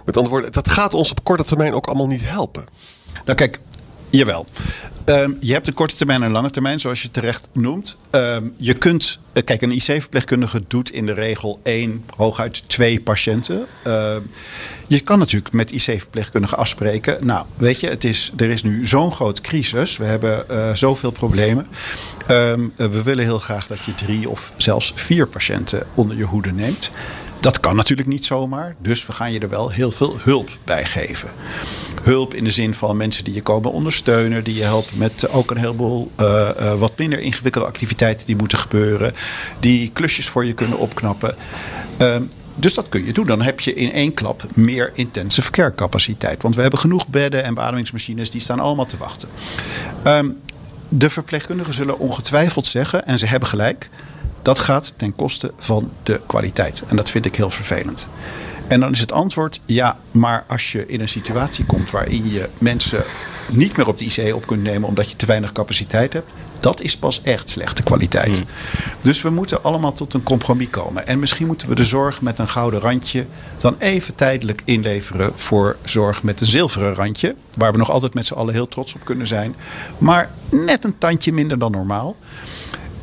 Met 0.05 0.17
andere 0.17 0.35
woorden, 0.35 0.53
dat 0.53 0.71
gaat 0.71 0.95
ons 0.95 1.11
op 1.11 1.25
korte 1.25 1.45
termijn 1.45 1.73
ook 1.75 1.87
allemaal 1.87 2.07
niet 2.07 2.29
helpen. 2.29 2.65
Nou 3.25 3.37
kijk, 3.37 3.59
jawel. 4.17 4.47
Ehm, 5.05 5.31
je 5.41 5.53
hebt 5.53 5.67
een 5.67 5.75
korte 5.75 5.97
termijn 5.97 6.21
en 6.21 6.27
een 6.27 6.33
lange 6.33 6.51
termijn, 6.51 6.81
zoals 6.81 7.03
je 7.03 7.11
terecht 7.11 7.49
noemt. 7.53 7.97
Ehm, 8.11 8.45
je 8.59 8.75
kunt, 8.75 9.19
eh, 9.33 9.45
kijk, 9.45 9.63
een 9.63 9.71
IC-verpleegkundige 9.71 10.63
doet 10.69 10.91
in 10.91 11.07
de 11.07 11.13
regel 11.13 11.61
één, 11.63 12.05
hooguit 12.17 12.69
twee 12.69 13.01
patiënten. 13.01 13.67
Ehm, 13.83 14.21
je 14.87 15.01
kan 15.01 15.19
natuurlijk 15.19 15.53
met 15.53 15.73
IC-verpleegkundigen 15.73 16.59
afspreken. 16.59 17.27
Nou, 17.27 17.47
weet 17.57 17.81
je, 17.81 17.89
het 17.89 18.05
is, 18.05 18.33
er 18.37 18.51
is 18.51 18.63
nu 18.63 18.87
zo'n 18.87 19.13
grote 19.13 19.41
crisis. 19.41 19.97
We 19.97 20.05
hebben 20.05 20.49
eh, 20.49 20.75
zoveel 20.75 21.11
problemen. 21.11 21.67
We 22.77 23.03
willen 23.05 23.25
heel 23.25 23.39
graag 23.39 23.67
dat 23.67 23.85
je 23.85 23.95
drie 23.95 24.29
of 24.29 24.53
zelfs 24.57 24.93
vier 24.95 25.27
patiënten 25.27 25.87
onder 25.95 26.17
je 26.17 26.25
hoede 26.25 26.53
neemt. 26.53 26.91
Dat 27.45 27.61
kan 27.61 27.77
natuurlijk 27.77 28.09
niet 28.09 28.25
zomaar. 28.25 28.75
Dus 28.79 29.07
we 29.07 29.13
gaan 29.13 29.33
je 29.33 29.41
er 29.41 29.49
wel 29.49 29.71
heel 29.71 29.91
veel 29.91 30.17
hulp 30.19 30.51
bij 30.65 30.85
geven. 30.85 31.29
Hulp 32.03 32.35
in 32.35 32.45
de 32.45 32.51
zin 32.51 32.75
van 32.75 32.97
mensen 32.97 33.25
die 33.25 33.35
je 33.35 33.43
komen 33.43 33.73
ondersteunen. 33.73 34.45
Die 34.45 34.55
je 34.55 34.63
helpen 34.63 34.99
met 34.99 35.29
ook 35.29 35.51
een 35.51 35.57
heleboel 35.57 36.11
eh, 36.17 36.75
wat 36.79 36.99
minder 36.99 37.21
ingewikkelde 37.21 37.67
activiteiten 37.67 38.27
die 38.27 38.37
moeten 38.37 38.59
gebeuren. 38.59 39.13
Die 39.61 39.91
klusjes 39.93 40.29
voor 40.29 40.45
je 40.45 40.53
kunnen 40.53 40.79
opknappen. 40.79 41.35
Ehm, 41.97 42.23
dus 42.55 42.75
dat 42.75 42.89
kun 42.89 43.05
je 43.05 43.13
doen. 43.13 43.27
Dan 43.27 43.43
heb 43.43 43.61
je 43.61 43.75
in 43.75 43.93
één 43.93 44.15
klap 44.15 44.45
meer 44.55 44.93
intensive 44.95 45.51
care 45.51 45.75
capaciteit. 45.75 46.43
Want 46.43 46.55
we 46.55 46.61
hebben 46.61 46.81
genoeg 46.81 47.09
bedden 47.09 47.45
en 47.45 47.55
beademingsmachines. 47.55 48.31
Die 48.31 48.41
staan 48.41 48.61
allemaal 48.61 48.87
te 48.87 48.97
wachten. 48.97 49.29
Ehm, 50.03 50.29
de 50.89 51.11
verpleegkundigen 51.11 51.75
zullen 51.75 51.99
ongetwijfeld 51.99 52.67
zeggen, 52.67 53.07
en 53.07 53.19
ze 53.19 53.27
hebben 53.27 53.49
gelijk, 53.49 53.89
dat 54.43 54.59
gaat 54.59 54.95
ten 54.97 55.17
koste 55.17 55.53
van 55.59 55.91
de 56.03 56.21
kwaliteit. 56.27 56.83
En 56.87 56.97
dat 56.97 57.11
vind 57.11 57.27
ik 57.27 57.37
heel 57.37 57.51
vervelend. 57.51 58.09
En 58.67 58.81
dan 58.81 58.93
is 58.93 59.01
het 59.01 59.13
antwoord, 59.13 59.61
ja, 59.67 59.97
maar 60.11 60.45
als 60.49 60.73
je 60.73 60.87
in 60.87 61.01
een 61.01 61.09
situatie 61.09 61.65
komt 61.65 61.91
waarin 61.91 62.31
je 62.31 62.49
mensen 62.59 63.03
niet 63.49 63.77
meer 63.77 63.89
op 63.89 63.99
de 63.99 64.05
IC 64.05 64.35
op 64.35 64.47
kunt 64.47 64.63
nemen 64.63 64.89
omdat 64.89 65.11
je 65.11 65.17
te 65.17 65.27
weinig 65.27 65.53
capaciteit 65.53 66.13
hebt, 66.13 66.33
dat 66.61 66.81
is 66.81 66.97
pas 66.97 67.23
echt 67.23 67.51
slechte 67.51 67.83
kwaliteit. 67.83 68.43
Dus 69.01 69.23
we 69.23 69.31
moeten 69.31 69.63
allemaal 69.63 69.93
tot 69.93 70.15
een 70.15 70.23
compromis 70.23 70.71
komen. 70.71 71.07
En 71.07 71.19
misschien 71.19 71.47
moeten 71.47 71.69
we 71.69 71.75
de 71.75 71.85
zorg 71.85 72.23
met 72.23 72.39
een 72.39 72.49
gouden 72.49 72.81
randje 72.81 73.27
dan 73.59 73.77
even 73.79 74.15
tijdelijk 74.15 74.63
inleveren 74.65 75.33
voor 75.35 75.77
zorg 75.85 76.23
met 76.23 76.41
een 76.41 76.47
zilveren 76.47 76.95
randje. 76.95 77.35
Waar 77.55 77.73
we 77.73 77.79
nog 77.79 77.91
altijd 77.91 78.15
met 78.15 78.27
z'n 78.27 78.35
allen 78.35 78.55
heel 78.55 78.69
trots 78.69 78.95
op 78.95 79.05
kunnen 79.05 79.27
zijn. 79.27 79.55
Maar 79.99 80.31
net 80.51 80.85
een 80.85 80.99
tandje 80.99 81.33
minder 81.33 81.59
dan 81.59 81.73
normaal. 81.73 82.17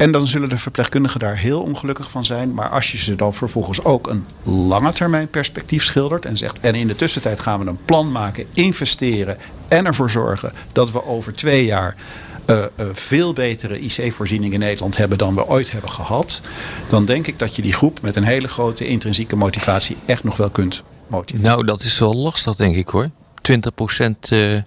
En 0.02 0.12
dan 0.12 0.28
zullen 0.28 0.50
de 0.50 0.58
verpleegkundigen 0.58 1.20
daar 1.20 1.38
heel 1.38 1.62
ongelukkig 1.62 2.12
van 2.12 2.26
zijn. 2.26 2.54
Maar 2.54 2.70
als 2.70 2.92
je 2.92 2.98
ze 2.98 3.16
dan 3.16 3.34
vervolgens 3.34 3.84
ook 3.84 4.08
een 4.08 4.26
lange 4.44 4.92
termijn 4.92 5.28
perspectief 5.28 5.84
schildert 5.84 6.26
en 6.26 6.38
zegt. 6.38 6.60
En 6.60 6.76
in 6.76 6.88
de 6.88 6.96
tussentijd 6.96 7.40
gaan 7.40 7.60
we 7.60 7.66
een 7.66 7.86
plan 7.86 8.12
maken, 8.12 8.46
investeren 8.54 9.38
en 9.68 9.86
ervoor 9.86 10.10
zorgen 10.10 10.52
dat 10.72 10.92
we 10.92 11.06
over 11.06 11.34
twee 11.34 11.66
jaar. 11.66 11.96
eh, 12.46 12.64
veel 12.94 13.34
betere 13.34 13.80
IC-voorziening 13.80 14.54
in 14.54 14.60
Nederland 14.60 14.98
hebben 14.98 15.18
dan 15.18 15.36
we 15.36 15.48
ooit 15.48 15.72
hebben 15.72 15.90
gehad. 15.90 16.42
Dan 16.90 17.06
denk 17.06 17.28
ik 17.28 17.40
dat 17.40 17.56
je 17.56 17.62
die 17.62 17.74
groep 17.74 18.02
met 18.02 18.16
een 18.16 18.24
hele 18.24 18.48
grote 18.48 18.88
intrinsieke 18.88 19.36
motivatie 19.36 19.98
echt 20.06 20.24
nog 20.24 20.38
wel 20.38 20.50
kunt 20.50 20.84
motiveren. 21.08 21.50
Nou, 21.50 21.66
dat 21.66 21.82
is 21.82 22.00
wel 22.00 22.14
lastig, 22.14 22.56
denk 22.56 22.76
ik 22.76 22.88
hoor. 22.88 23.10
20% 23.42 24.32
eh 24.32 24.62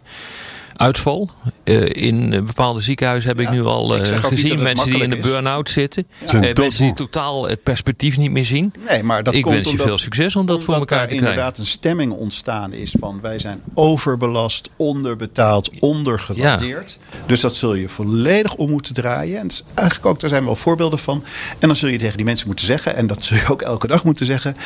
uitval. 0.77 1.31
Eh, 1.65 1.89
in 1.93 2.33
eh, 2.33 2.43
bepaalde 2.43 2.81
ziekenhuizen 2.81 3.31
heb 3.31 3.41
ik 3.41 3.51
nu 3.51 3.65
al 3.65 3.97
eh, 3.97 4.25
gezien 4.25 4.63
mensen 4.63 4.91
die 4.91 5.03
in 5.03 5.11
de 5.11 5.17
burn-out 5.17 5.71
zitten. 5.71 6.07
Mensen 6.33 6.85
die 6.85 6.95
totaal 6.95 7.49
het 7.49 7.63
perspectief 7.63 8.17
niet 8.17 8.31
meer 8.31 8.45
zien. 8.45 8.73
Nee, 8.89 9.03
maar 9.03 9.23
dat 9.23 9.35
ik 9.35 9.43
komt 9.43 9.55
wens 9.55 9.67
je 9.67 9.73
omdat, 9.73 9.87
veel 9.87 9.99
succes 9.99 10.37
om 10.37 10.47
dat 10.47 10.63
voor 10.63 10.75
elkaar 10.75 11.01
te 11.01 11.07
krijgen. 11.07 11.29
inderdaad 11.29 11.59
een 11.59 11.67
stemming 11.67 12.13
ontstaan 12.13 12.73
is 12.73 12.95
van 12.99 13.21
wij 13.21 13.39
zijn 13.39 13.63
overbelast, 13.75 14.71
onderbetaald, 14.77 15.71
ondergewaardeerd. 15.79 16.99
Dus 17.27 17.41
dat 17.41 17.57
zul 17.57 17.75
je 17.75 17.89
volledig 17.89 18.55
om 18.55 18.71
moeten 18.71 18.95
draaien. 18.95 19.41
En 19.41 19.47
is 19.47 19.63
eigenlijk 19.75 20.07
ook, 20.07 20.21
daar 20.21 20.31
zijn 20.31 20.45
wel 20.45 20.57
voorbeelden 20.57 20.99
van. 20.99 21.25
En 21.59 21.67
dan 21.67 21.77
zul 21.77 21.89
je 21.89 21.99
tegen 21.99 22.17
die 22.17 22.27
mensen 22.27 22.47
moeten 22.47 22.67
zeggen, 22.67 22.97
en 22.97 23.07
dat 23.07 23.25
zul 23.25 23.37
je 23.37 23.49
ook 23.49 23.63
elke 23.63 23.87
dag 23.87 24.05
moeten 24.05 24.27
zeggen. 24.27 24.57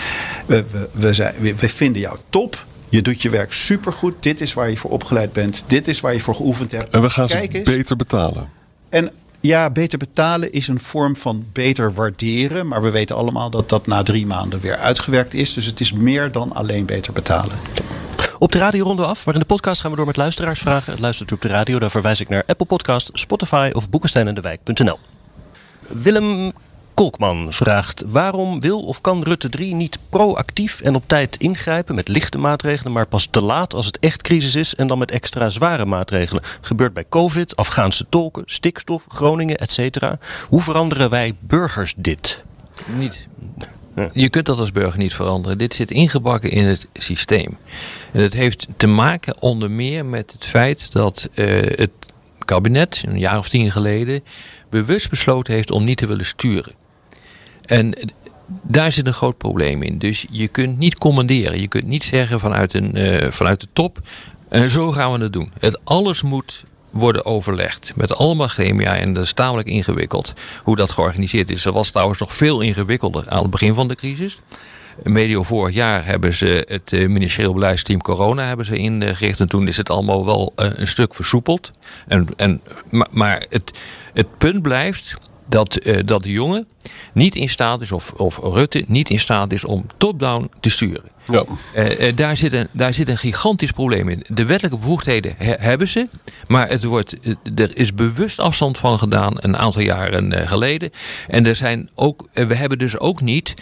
We, 0.46 0.64
we, 0.70 0.88
we, 0.92 1.14
zijn, 1.14 1.34
we, 1.38 1.54
we 1.54 1.68
vinden 1.68 2.00
jou 2.00 2.18
top. 2.28 2.66
Je 2.88 3.03
doet 3.03 3.22
je 3.22 3.31
werk 3.31 3.53
supergoed. 3.53 4.14
Dit 4.20 4.40
is 4.40 4.55
waar 4.55 4.70
je 4.70 4.77
voor 4.77 4.90
opgeleid 4.90 5.33
bent. 5.33 5.64
Dit 5.66 5.88
is 5.88 6.01
waar 6.01 6.12
je 6.12 6.20
voor 6.20 6.35
geoefend 6.35 6.72
hebt. 6.72 6.94
En 6.94 7.03
we 7.03 7.11
gaan 7.11 7.27
Kijk 7.27 7.51
ze 7.53 7.59
eens. 7.59 7.70
beter 7.70 7.96
betalen. 7.96 8.48
En 8.88 9.11
ja, 9.40 9.70
beter 9.70 9.98
betalen 9.98 10.53
is 10.53 10.68
een 10.68 10.81
vorm 10.81 11.16
van 11.16 11.46
beter 11.53 11.92
waarderen. 11.92 12.68
Maar 12.68 12.83
we 12.83 12.90
weten 12.90 13.16
allemaal 13.16 13.51
dat 13.51 13.68
dat 13.68 13.87
na 13.87 14.03
drie 14.03 14.27
maanden 14.27 14.61
weer 14.61 14.77
uitgewerkt 14.77 15.35
is. 15.35 15.55
Dus 15.55 15.64
het 15.66 15.81
is 15.81 15.92
meer 15.92 16.33
dan 16.33 16.53
alleen 16.53 16.85
beter 16.87 17.12
betalen. 17.12 17.57
Op 18.38 18.53
de 18.53 18.59
radio 18.59 18.85
ronden 18.85 19.05
we 19.05 19.11
af, 19.11 19.24
maar 19.27 19.35
in 19.35 19.40
de 19.40 19.46
podcast 19.46 19.81
gaan 19.81 19.90
we 19.90 19.96
door 19.96 20.07
met 20.07 20.16
luisteraarsvragen. 20.16 21.01
Luistert 21.01 21.31
u 21.31 21.35
op 21.35 21.42
de 21.42 21.48
radio, 21.48 21.79
dan 21.79 21.90
verwijs 21.90 22.20
ik 22.20 22.29
naar 22.29 22.42
Apple 22.46 22.66
Podcast, 22.66 23.11
Spotify 23.12 23.70
of 23.72 23.88
boekensteinendewijk.nl. 23.88 24.98
Willem 25.88 26.53
Kolkman 26.98 27.52
vraagt: 27.52 28.04
waarom 28.06 28.61
wil 28.61 28.80
of 28.80 29.00
kan 29.00 29.22
Rutte 29.22 29.48
3 29.48 29.74
niet 29.74 29.98
proactief 30.08 30.80
en 30.80 30.94
op 30.94 31.02
tijd 31.06 31.37
ingrijpen 31.37 31.94
met 31.94 32.08
lichte 32.08 32.38
maatregelen, 32.38 32.92
maar 32.92 33.06
pas 33.06 33.26
te 33.30 33.40
laat 33.40 33.74
als 33.74 33.87
het 33.87 33.98
echt 33.98 34.22
crisis 34.22 34.54
is 34.54 34.74
en 34.74 34.87
dan 34.87 34.98
met 34.98 35.11
extra 35.11 35.48
zware 35.48 35.84
maatregelen? 35.84 36.42
Gebeurt 36.61 36.92
bij 36.92 37.04
COVID, 37.08 37.56
Afghaanse 37.56 38.06
tolken, 38.08 38.42
stikstof, 38.46 39.04
Groningen, 39.08 39.56
etc. 39.56 40.16
Hoe 40.48 40.62
veranderen 40.62 41.11
wij 41.11 41.34
burgers 41.40 41.94
dit? 41.96 42.42
Niet. 42.87 43.26
Je 44.12 44.28
kunt 44.28 44.46
dat 44.46 44.58
als 44.58 44.72
burger 44.72 44.98
niet 44.98 45.14
veranderen. 45.14 45.58
Dit 45.58 45.74
zit 45.74 45.90
ingebakken 45.90 46.50
in 46.50 46.66
het 46.66 46.88
systeem. 46.92 47.56
En 48.12 48.22
het 48.22 48.32
heeft 48.32 48.66
te 48.76 48.87
maken 48.87 49.42
onder 49.42 49.70
meer 49.70 50.04
met 50.04 50.32
het 50.32 50.44
feit 50.44 50.92
dat 50.92 51.28
eh, 51.34 51.46
het 51.62 51.90
kabinet, 52.44 53.02
een 53.06 53.18
jaar 53.18 53.38
of 53.38 53.48
tien 53.48 53.70
geleden, 53.70 54.24
bewust 54.70 55.11
besloten 55.11 55.54
heeft 55.54 55.70
om 55.70 55.84
niet 55.84 55.98
te 55.98 56.06
willen 56.06 56.26
sturen. 56.26 56.87
En 57.68 57.94
daar 58.62 58.92
zit 58.92 59.07
een 59.07 59.12
groot 59.12 59.38
probleem 59.38 59.83
in. 59.83 59.98
Dus 59.98 60.26
je 60.31 60.48
kunt 60.48 60.78
niet 60.78 60.98
commanderen. 60.98 61.61
Je 61.61 61.68
kunt 61.68 61.87
niet 61.87 62.04
zeggen 62.04 62.40
vanuit, 62.40 62.74
een, 62.74 62.94
eh, 62.94 63.31
vanuit 63.31 63.61
de 63.61 63.68
top, 63.72 64.00
en 64.48 64.70
zo 64.70 64.92
gaan 64.92 65.12
we 65.12 65.22
het 65.22 65.33
doen. 65.33 65.52
Het 65.59 65.81
alles 65.85 66.22
moet 66.22 66.64
worden 66.90 67.24
overlegd. 67.24 67.92
Met 67.94 68.14
allemaal 68.14 68.48
gremia 68.48 68.96
en 68.96 69.14
dat 69.14 69.24
is 69.24 69.33
tamelijk 69.33 69.68
ingewikkeld 69.68 70.35
hoe 70.62 70.76
dat 70.76 70.90
georganiseerd 70.90 71.50
is. 71.50 71.62
Dat 71.62 71.74
was 71.74 71.90
trouwens 71.90 72.18
nog 72.18 72.35
veel 72.35 72.61
ingewikkelder 72.61 73.24
aan 73.28 73.42
het 73.42 73.50
begin 73.50 73.74
van 73.74 73.88
de 73.88 73.94
crisis. 73.94 74.38
Medio 75.02 75.42
vorig 75.42 75.74
jaar 75.74 76.04
hebben 76.04 76.35
ze 76.35 76.64
het 76.68 76.92
eh, 76.92 77.09
ministerieel 77.09 77.52
beleidsteam 77.52 78.02
corona 78.02 78.44
hebben 78.44 78.66
ze 78.66 78.76
ingericht. 78.76 79.40
En 79.40 79.48
toen 79.48 79.68
is 79.68 79.76
het 79.76 79.90
allemaal 79.90 80.24
wel 80.24 80.52
eh, 80.57 80.66
een 80.74 80.88
stuk 80.88 81.14
versoepeld. 81.14 81.70
En, 82.07 82.28
en, 82.37 82.61
maar 82.90 83.09
maar 83.11 83.44
het, 83.48 83.78
het 84.12 84.38
punt 84.38 84.62
blijft 84.62 85.16
dat, 85.48 85.76
eh, 85.76 85.98
dat 86.04 86.22
de 86.22 86.32
jongen 86.32 86.66
niet 87.12 87.34
in 87.34 87.48
staat 87.48 87.80
is, 87.80 87.92
of, 87.92 88.12
of 88.12 88.38
Rutte 88.42 88.84
niet 88.87 89.11
in 89.11 89.20
staat 89.20 89.52
is 89.52 89.64
om 89.64 89.87
top-down 89.96 90.50
te 90.61 90.70
sturen. 90.70 91.11
Ja. 91.30 91.44
Eh, 91.74 92.08
eh, 92.08 92.16
daar, 92.16 92.37
zit 92.37 92.52
een, 92.52 92.68
daar 92.72 92.94
zit 92.94 93.08
een 93.08 93.18
gigantisch 93.18 93.70
probleem 93.70 94.08
in. 94.08 94.24
De 94.28 94.44
wettelijke 94.44 94.78
bevoegdheden 94.78 95.34
he- 95.37 95.54
hebben 95.58 95.88
ze, 95.88 96.06
maar 96.46 96.68
het 96.68 96.84
wordt, 96.84 97.16
er 97.54 97.76
is 97.76 97.94
bewust 97.94 98.38
afstand 98.38 98.78
van 98.78 98.98
gedaan 98.98 99.32
een 99.37 99.56
aantal 99.56 99.82
jaren 99.82 100.48
geleden. 100.48 100.90
En 101.28 101.46
er 101.46 101.56
zijn 101.56 101.88
ook, 101.94 102.28
we 102.32 102.54
hebben 102.54 102.78
dus 102.78 102.98
ook 102.98 103.20
niet, 103.20 103.54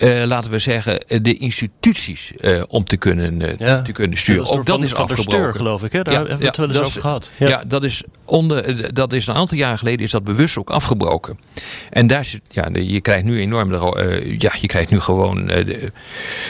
eh, 0.00 0.24
laten 0.24 0.50
we 0.50 0.58
zeggen, 0.58 1.00
eh, 1.00 1.18
de 1.22 1.36
instituties 1.36 2.32
eh, 2.36 2.62
om 2.68 2.84
te 2.84 2.96
kunnen, 2.96 3.58
eh, 3.58 3.82
te 3.82 3.92
kunnen 3.92 4.18
sturen. 4.18 4.44
door 4.44 4.56
ook 4.56 4.66
dat 4.66 4.76
Van- 4.76 4.84
is 4.84 4.90
Van 4.90 5.00
afgebroken. 5.00 5.32
Steur, 5.32 5.54
geloof 5.54 5.82
ik. 5.82 5.92
Hè? 5.92 6.02
Daar 6.02 6.14
hebben 6.14 6.38
we 6.38 6.46
het 6.46 6.56
wel 6.56 6.66
eens 6.66 6.76
dat 6.76 6.86
over 6.86 7.00
gehad. 7.00 7.30
Ja, 7.38 7.62
dat, 7.66 7.84
is 7.84 8.02
onder, 8.24 8.94
dat 8.94 9.12
is 9.12 9.26
een 9.26 9.34
aantal 9.34 9.58
jaren 9.58 9.78
geleden 9.78 10.00
is 10.04 10.10
dat 10.10 10.24
bewust 10.24 10.58
ook 10.58 10.70
afgebroken. 10.70 11.38
En 11.90 12.06
daar 12.06 12.24
zit, 12.24 12.40
ja, 12.48 12.68
je 12.72 13.00
krijgt 13.00 13.24
nu 13.24 13.40
enorm, 13.40 13.70
de, 13.70 14.36
ja, 14.38 14.52
je 14.60 14.66
krijgt 14.66 14.90
nu 14.90 15.00
gewoon 15.00 15.46
de, 15.46 15.92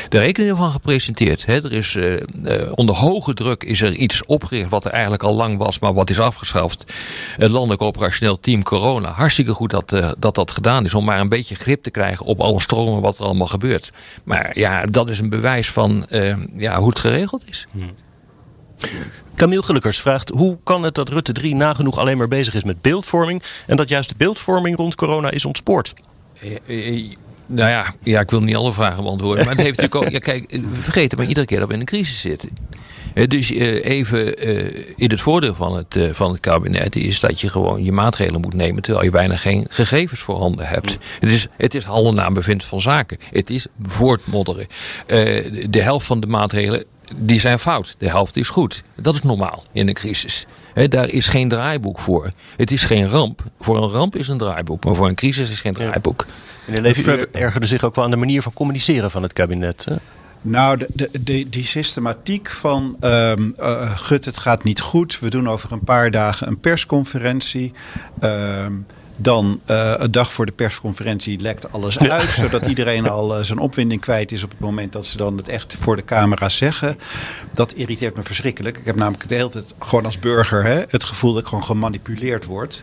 de 0.09 0.19
rekening 0.19 0.51
ervan 0.53 0.71
gepresenteerd. 0.71 1.47
Hè. 1.47 1.65
Er 1.65 1.73
is, 1.73 1.99
onder 2.75 2.95
hoge 2.95 3.35
druk 3.35 3.65
is 3.65 3.83
er 3.83 3.93
iets 3.93 4.25
opgericht 4.27 4.71
wat 4.71 4.85
er 4.85 4.91
eigenlijk 4.91 5.23
al 5.23 5.35
lang 5.35 5.59
was, 5.59 5.79
maar 5.79 5.95
wat 5.95 6.11
is 6.11 6.21
afgeschaft. 6.21 6.93
Het 7.37 7.51
Landelijk 7.51 7.83
Operationeel 7.83 8.41
Team 8.41 8.63
Corona. 8.63 9.11
Hartstikke 9.11 9.53
goed 9.53 9.71
dat, 9.71 9.95
dat 10.19 10.35
dat 10.35 10.51
gedaan 10.51 10.85
is, 10.85 10.95
om 10.95 11.05
maar 11.05 11.21
een 11.21 11.29
beetje 11.29 11.55
grip 11.55 11.83
te 11.83 11.91
krijgen 11.91 12.27
op 12.27 12.41
alle 12.41 12.61
stromen 12.61 13.01
wat 13.01 13.19
er 13.19 13.25
allemaal 13.25 13.40
gebeurt. 13.49 13.93
Maar 14.25 14.59
ja, 14.59 14.85
dat 14.85 15.11
is 15.11 15.19
een 15.19 15.29
bewijs 15.29 15.71
van 15.71 16.07
eh, 16.09 16.37
ja, 16.57 16.79
hoe 16.79 16.89
het 16.89 16.99
geregeld 16.99 17.49
is. 17.49 17.67
Camille 19.35 19.63
Gelukkers 19.63 20.01
vraagt: 20.01 20.29
hoe 20.29 20.59
kan 20.65 20.83
het 20.83 20.95
dat 20.95 21.09
Rutte 21.09 21.33
3 21.33 21.55
nagenoeg 21.55 21.99
alleen 21.99 22.19
maar 22.19 22.29
bezig 22.29 22.55
is 22.55 22.65
met 22.65 22.83
beeldvorming 22.83 23.43
en 23.67 23.77
dat 23.77 23.89
juist 23.89 24.09
de 24.09 24.15
beeldvorming 24.19 24.77
rond 24.77 24.95
corona 24.95 25.31
is 25.31 25.45
ontspoord? 25.45 25.95
Eh, 26.41 26.97
eh, 26.97 27.17
Nou 27.47 27.71
ja, 27.71 27.95
ja, 28.03 28.21
ik 28.21 28.31
wil 28.31 28.43
niet 28.43 28.57
alle 28.57 28.73
vragen 28.73 29.03
beantwoorden. 29.03 29.45
Maar 29.45 29.55
het 29.55 29.65
heeft 29.65 29.77
natuurlijk 29.81 30.07
ook. 30.07 30.13
Ja, 30.13 30.19
kijk, 30.19 30.51
we 30.51 30.81
vergeten 30.81 31.19
maar 31.19 31.27
iedere 31.27 31.47
keer 31.47 31.59
dat 31.59 31.69
we 31.69 31.75
in 31.75 31.81
een 31.81 31.87
crisis 31.87 32.21
zitten. 32.21 32.51
Eh, 33.15 33.29
Dus 33.29 33.53
eh, 33.53 33.85
even 33.85 34.37
eh, 34.39 34.85
in 34.97 35.11
het 35.11 35.21
voordeel 35.21 35.55
van 35.55 35.77
het, 35.77 35.97
eh, 35.97 36.09
van 36.13 36.31
het 36.33 36.41
kabinet 36.41 36.97
is 36.97 37.21
dat 37.21 37.41
je 37.41 37.49
gewoon 37.49 37.85
je 37.85 37.93
maatregelen 37.93 38.41
moet 38.41 38.55
nemen 38.55 38.83
terwijl 38.83 39.05
je 39.05 39.11
bijna 39.11 39.37
geen 39.37 39.67
gegevens 39.71 40.21
voorhanden 40.21 40.67
hebt. 40.67 40.97
Het 41.21 41.31
is, 41.31 41.47
het 41.57 41.75
is 41.75 41.85
handelen 41.85 42.15
naar 42.15 42.33
bevind 42.33 42.65
van 42.65 42.81
zaken. 42.81 43.19
Het 43.33 43.51
is 43.51 43.67
voortmodderen. 43.87 44.67
Eh, 45.07 45.17
de 45.71 45.83
helft 45.83 46.07
van 46.07 46.21
de 46.21 46.27
maatregelen 46.27 46.85
die 47.17 47.41
zijn 47.41 47.59
fout. 47.59 47.95
De 47.99 48.09
helft 48.09 48.37
is 48.37 48.49
goed. 48.49 48.83
Dat 48.95 49.15
is 49.15 49.23
normaal 49.23 49.65
in 49.73 49.89
een 49.89 49.95
crisis. 49.95 50.47
Hè, 50.75 50.89
daar 50.89 51.09
is 51.09 51.29
geen 51.29 51.49
draaiboek 51.49 51.99
voor. 51.99 52.31
Het 52.57 52.71
is 52.71 52.85
geen 52.85 53.09
ramp. 53.09 53.43
Voor 53.61 53.83
een 53.83 53.91
ramp 53.91 54.17
is 54.17 54.29
een 54.29 54.39
draaiboek, 54.39 54.85
maar 54.85 54.95
voor 54.95 55.09
een 55.09 55.15
crisis 55.15 55.51
is 55.51 55.61
geen 55.61 55.75
draaiboek. 55.75 56.27
Meneer 56.67 56.83
Levy, 56.83 57.11
u 57.11 57.27
ergerde 57.33 57.67
zich 57.67 57.85
ook 57.85 57.95
wel 57.95 58.05
aan 58.05 58.11
de 58.11 58.17
manier 58.17 58.43
van 58.43 58.53
communiceren 58.53 59.11
van 59.11 59.23
het 59.23 59.33
kabinet. 59.33 59.85
Hè? 59.85 59.95
Nou, 60.43 60.77
de, 60.79 60.89
de, 60.93 61.09
de- 61.23 61.49
die 61.49 61.65
systematiek 61.67 62.51
van 62.51 62.97
eh, 63.01 63.33
gut, 63.97 64.25
het 64.25 64.39
gaat 64.39 64.65
niet 64.65 64.81
goed. 64.81 65.19
We 65.19 65.31
doen 65.31 65.49
over 65.49 65.73
een 65.73 65.85
paar 65.85 66.11
dagen 66.11 66.47
een 66.49 66.59
persconferentie. 66.59 67.73
Ehm, 68.21 68.73
dan 69.23 69.61
eh, 69.65 69.95
een 69.97 70.11
dag 70.11 70.33
voor 70.33 70.47
de 70.47 70.53
persconferentie 70.53 71.41
lekt 71.41 71.73
alles 71.73 71.99
uit. 71.99 72.29
Zodat 72.29 72.67
iedereen 72.67 73.09
al 73.09 73.37
eh, 73.37 73.43
zijn 73.45 73.59
opwinding 73.59 74.01
kwijt 74.01 74.33
is 74.33 74.43
op 74.45 74.51
het 74.51 74.61
moment 74.61 74.93
dat 74.93 75.07
ze 75.07 75.17
dan 75.17 75.37
het 75.37 75.49
echt 75.49 75.77
voor 75.81 75.97
de 75.97 76.05
camera 76.05 76.49
zeggen. 76.49 76.99
Dat 77.55 77.73
irriteert 77.73 78.17
me 78.17 78.23
verschrikkelijk. 78.23 78.79
Ik 78.79 78.85
heb 78.85 78.97
namelijk 78.97 79.29
de 79.29 79.35
hele 79.35 79.51
tijd 79.51 79.75
gewoon 79.79 80.05
als 80.05 80.19
burger 80.19 80.65
hè, 80.65 80.83
het 80.89 81.05
gevoel 81.05 81.33
dat 81.33 81.43
ik 81.43 81.49
gewoon 81.49 81.65
gemanipuleerd 81.65 82.45
word. 82.45 82.83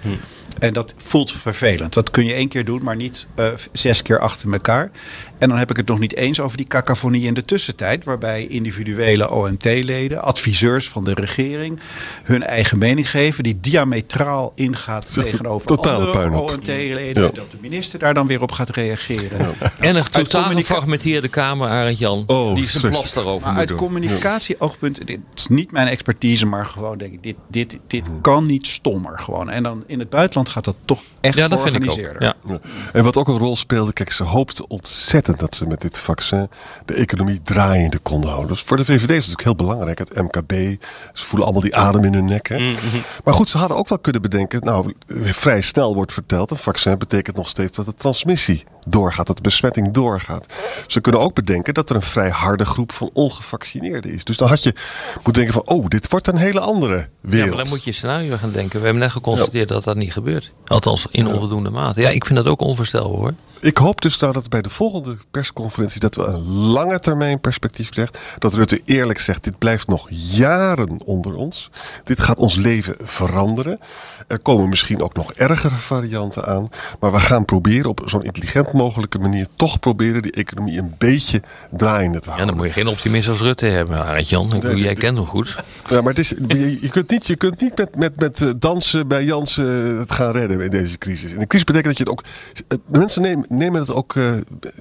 En 0.59 0.73
dat 0.73 0.93
voelt 0.97 1.31
vervelend. 1.31 1.93
Dat 1.93 2.11
kun 2.11 2.25
je 2.25 2.33
één 2.33 2.47
keer 2.47 2.65
doen, 2.65 2.83
maar 2.83 2.95
niet 2.95 3.27
eh, 3.35 3.47
zes 3.71 4.01
keer 4.01 4.19
achter 4.19 4.51
elkaar. 4.53 4.91
En 5.37 5.49
dan 5.49 5.57
heb 5.57 5.69
ik 5.69 5.77
het 5.77 5.87
nog 5.87 5.99
niet 5.99 6.15
eens 6.15 6.39
over 6.39 6.57
die 6.57 6.67
cacophonie 6.67 7.25
in 7.25 7.33
de 7.33 7.45
tussentijd. 7.45 8.03
Waarbij 8.03 8.47
individuele 8.47 9.31
OMT-leden, 9.31 10.21
adviseurs 10.21 10.89
van 10.89 11.03
de 11.03 11.13
regering, 11.13 11.79
hun 12.23 12.43
eigen 12.43 12.77
mening 12.77 13.09
geven. 13.09 13.43
Die 13.43 13.59
diametraal 13.59 14.51
ingaat 14.55 15.15
een 15.15 15.23
tegenover 15.23 15.77
andere. 15.77 16.29
OMT-leden. 16.39 17.23
Ja. 17.23 17.29
Dat 17.29 17.51
de 17.51 17.57
minister 17.61 17.99
daar 17.99 18.13
dan 18.13 18.27
weer 18.27 18.41
op 18.41 18.51
gaat 18.51 18.69
reageren. 18.69 19.55
En 19.79 19.95
een 19.95 20.03
totaal 20.11 20.41
communica- 20.41 20.67
gefragmenteerde 20.67 21.27
kamer, 21.27 21.67
Arend 21.67 21.97
Jan. 21.97 22.23
Oh, 22.27 22.55
die 22.55 22.65
zijn 22.65 22.91
plas 22.91 23.13
daarover 23.13 23.41
Maar 23.41 23.49
moet 23.51 23.59
uit 23.59 23.67
doen. 23.67 23.77
communicatie-oogpunt, 23.77 25.07
dit 25.07 25.19
is 25.33 25.47
niet 25.47 25.71
mijn 25.71 25.87
expertise, 25.87 26.45
maar 26.45 26.65
gewoon 26.65 26.97
denk 26.97 27.13
ik, 27.13 27.23
dit, 27.23 27.35
dit, 27.49 27.77
dit 27.87 28.09
kan 28.21 28.45
niet 28.45 28.67
stommer 28.67 29.19
gewoon. 29.19 29.49
En 29.49 29.63
dan 29.63 29.83
in 29.87 29.99
het 29.99 30.09
buitenland 30.09 30.46
gaat 30.49 30.65
dat 30.65 30.75
toch 30.86 31.01
echt 31.21 31.36
Ja, 31.36 31.47
dat 31.47 31.62
vind 31.62 31.75
ik 31.75 31.83
ook. 31.83 31.91
georganiseerder. 31.91 32.36
Ja. 32.43 32.53
Ja. 32.53 32.60
En 32.93 33.03
wat 33.03 33.17
ook 33.17 33.27
een 33.27 33.38
rol 33.38 33.55
speelde, 33.55 33.93
kijk, 33.93 34.12
ze 34.12 34.23
hoopten 34.23 34.69
ontzettend 34.69 35.39
dat 35.39 35.55
ze 35.55 35.67
met 35.67 35.81
dit 35.81 35.97
vaccin 35.97 36.49
de 36.86 36.93
economie 36.93 37.41
draaiende 37.41 37.97
konden 37.97 38.29
houden. 38.29 38.49
Dus 38.49 38.62
voor 38.62 38.77
de 38.77 38.86
VVD 38.86 38.93
is 38.93 38.99
het 39.07 39.10
natuurlijk 39.10 39.43
heel 39.43 39.55
belangrijk. 39.55 39.99
Het 39.99 40.15
MKB, 40.15 40.51
ze 41.13 41.25
voelen 41.25 41.43
allemaal 41.43 41.63
die 41.63 41.75
adem 41.75 42.03
in 42.03 42.13
hun 42.13 42.25
nek. 42.25 42.47
Hè? 42.47 42.75
Maar 43.23 43.33
goed, 43.33 43.49
ze 43.49 43.57
hadden 43.57 43.77
ook 43.77 43.89
wel 43.89 43.99
kunnen 43.99 44.21
bedenken, 44.21 44.63
nou, 44.63 44.93
vrij 45.23 45.62
snel 45.62 45.95
wordt 45.95 46.13
verteld, 46.13 46.51
een 46.51 46.57
vaccin 46.57 46.97
betekent 46.97 47.36
nog 47.36 47.47
steeds 47.47 47.77
dat 47.77 47.86
de 47.86 47.93
transmissie 47.93 48.63
doorgaat, 48.89 49.28
dat 49.28 49.36
de 49.36 49.41
besmetting 49.41 49.93
doorgaat. 49.93 50.45
Ze 50.88 51.02
kunnen 51.02 51.21
ook 51.21 51.34
bedenken 51.34 51.73
dat 51.73 51.89
er 51.89 51.95
een 51.95 52.02
vrij 52.02 52.30
harde 52.30 52.65
groep 52.65 52.91
van 52.91 53.10
ongevaccineerden 53.13 54.13
is. 54.13 54.23
Dus 54.23 54.38
dan 54.38 54.47
had 54.47 54.63
je 54.63 54.73
moeten 55.13 55.34
denken 55.34 55.54
van, 55.54 55.63
oh, 55.65 55.88
dit 55.88 56.10
wordt 56.10 56.28
een 56.28 56.38
hele 56.38 56.60
andere 56.60 56.95
Ja, 56.97 57.06
wereld. 57.21 57.50
maar 57.56 57.63
dan 57.63 57.69
moet 57.73 57.84
je 57.84 57.91
scenario 57.91 58.38
gaan 58.38 58.52
denken. 58.52 58.78
We 58.80 58.84
hebben 58.86 59.02
net 59.04 59.12
geconstateerd 59.12 59.67
dat 59.67 59.84
dat 59.84 59.95
niet 59.95 60.13
gebeurt. 60.13 60.52
Althans, 60.65 61.08
in 61.12 61.28
onvoldoende 61.28 61.69
mate. 61.69 62.02
Ja, 62.02 62.10
ik 62.10 62.26
vind 62.26 62.38
dat 62.38 62.47
ook 62.47 62.62
onvoorstelbaar 62.62 63.19
hoor. 63.19 63.34
Ik 63.59 63.77
hoop 63.77 64.01
dus 64.01 64.17
nou 64.17 64.33
dat 64.33 64.49
bij 64.49 64.61
de 64.61 64.69
volgende 64.69 65.17
persconferentie 65.31 65.99
dat 65.99 66.15
we 66.15 66.23
een 66.23 66.47
lange 66.47 66.99
termijn 66.99 67.39
perspectief 67.41 67.89
krijgen. 67.89 68.15
Dat 68.39 68.53
Rutte 68.53 68.81
eerlijk 68.85 69.19
zegt, 69.19 69.43
dit 69.43 69.57
blijft 69.57 69.87
nog 69.87 70.07
jaren 70.09 70.99
onder 71.05 71.35
ons. 71.35 71.69
Dit 72.03 72.21
gaat 72.21 72.37
ons 72.39 72.55
leven 72.55 72.95
veranderen. 73.03 73.79
Er 74.27 74.39
komen 74.39 74.69
misschien 74.69 75.01
ook 75.01 75.13
nog 75.13 75.33
ergere 75.33 75.75
varianten 75.75 76.45
aan. 76.45 76.67
Maar 76.99 77.11
we 77.11 77.19
gaan 77.19 77.45
proberen 77.45 77.89
op 77.89 78.01
zo'n 78.05 78.23
intelligent 78.23 78.71
mogelijke 78.73 79.19
manier 79.19 79.47
toch 79.55 79.79
proberen 79.79 80.21
die 80.21 80.31
economie 80.31 80.77
een 80.79 80.95
beetje 80.97 81.41
draaiende 81.71 82.19
te 82.19 82.29
Ja, 82.29 82.35
houden. 82.35 82.47
dan 82.55 82.65
moet 82.65 82.75
je 82.75 82.81
geen 82.81 82.91
optimist 82.91 83.27
als 83.29 83.39
Rutte 83.39 83.65
hebben, 83.65 84.05
Arend 84.05 84.29
Jan. 84.29 84.53
Ik 84.53 84.59
bedoel, 84.61 84.77
Jij 84.79 84.93
kent 84.95 85.17
hem 85.17 85.25
goed. 85.25 85.55
Ja, 85.89 86.01
maar 86.01 86.09
het 86.13 86.19
is, 86.19 86.33
je, 86.47 86.77
je 86.81 86.89
kunt 86.89 87.09
niet, 87.09 87.27
je 87.27 87.35
kunt 87.35 87.61
niet 87.61 87.77
met, 87.77 87.95
met, 87.95 88.19
met 88.19 88.41
eh, 88.41 88.49
dansen 88.59 89.07
bij 89.07 89.23
Jansen 89.23 89.97
het 89.97 90.11
gaan 90.11 90.31
redden 90.31 90.61
in 90.61 90.69
deze 90.69 90.97
crisis. 90.97 91.33
En 91.33 91.39
de 91.39 91.47
crisis 91.47 91.65
betekent 91.67 91.97
dat 91.97 91.97
je 91.97 92.03
het 92.03 92.11
ook. 92.11 92.23
eh, 92.67 92.99
Mensen 92.99 93.21
nemen, 93.21 93.45
nemen 93.49 93.79
het 93.81 93.93
ook. 93.93 94.15
eh, 94.15 94.31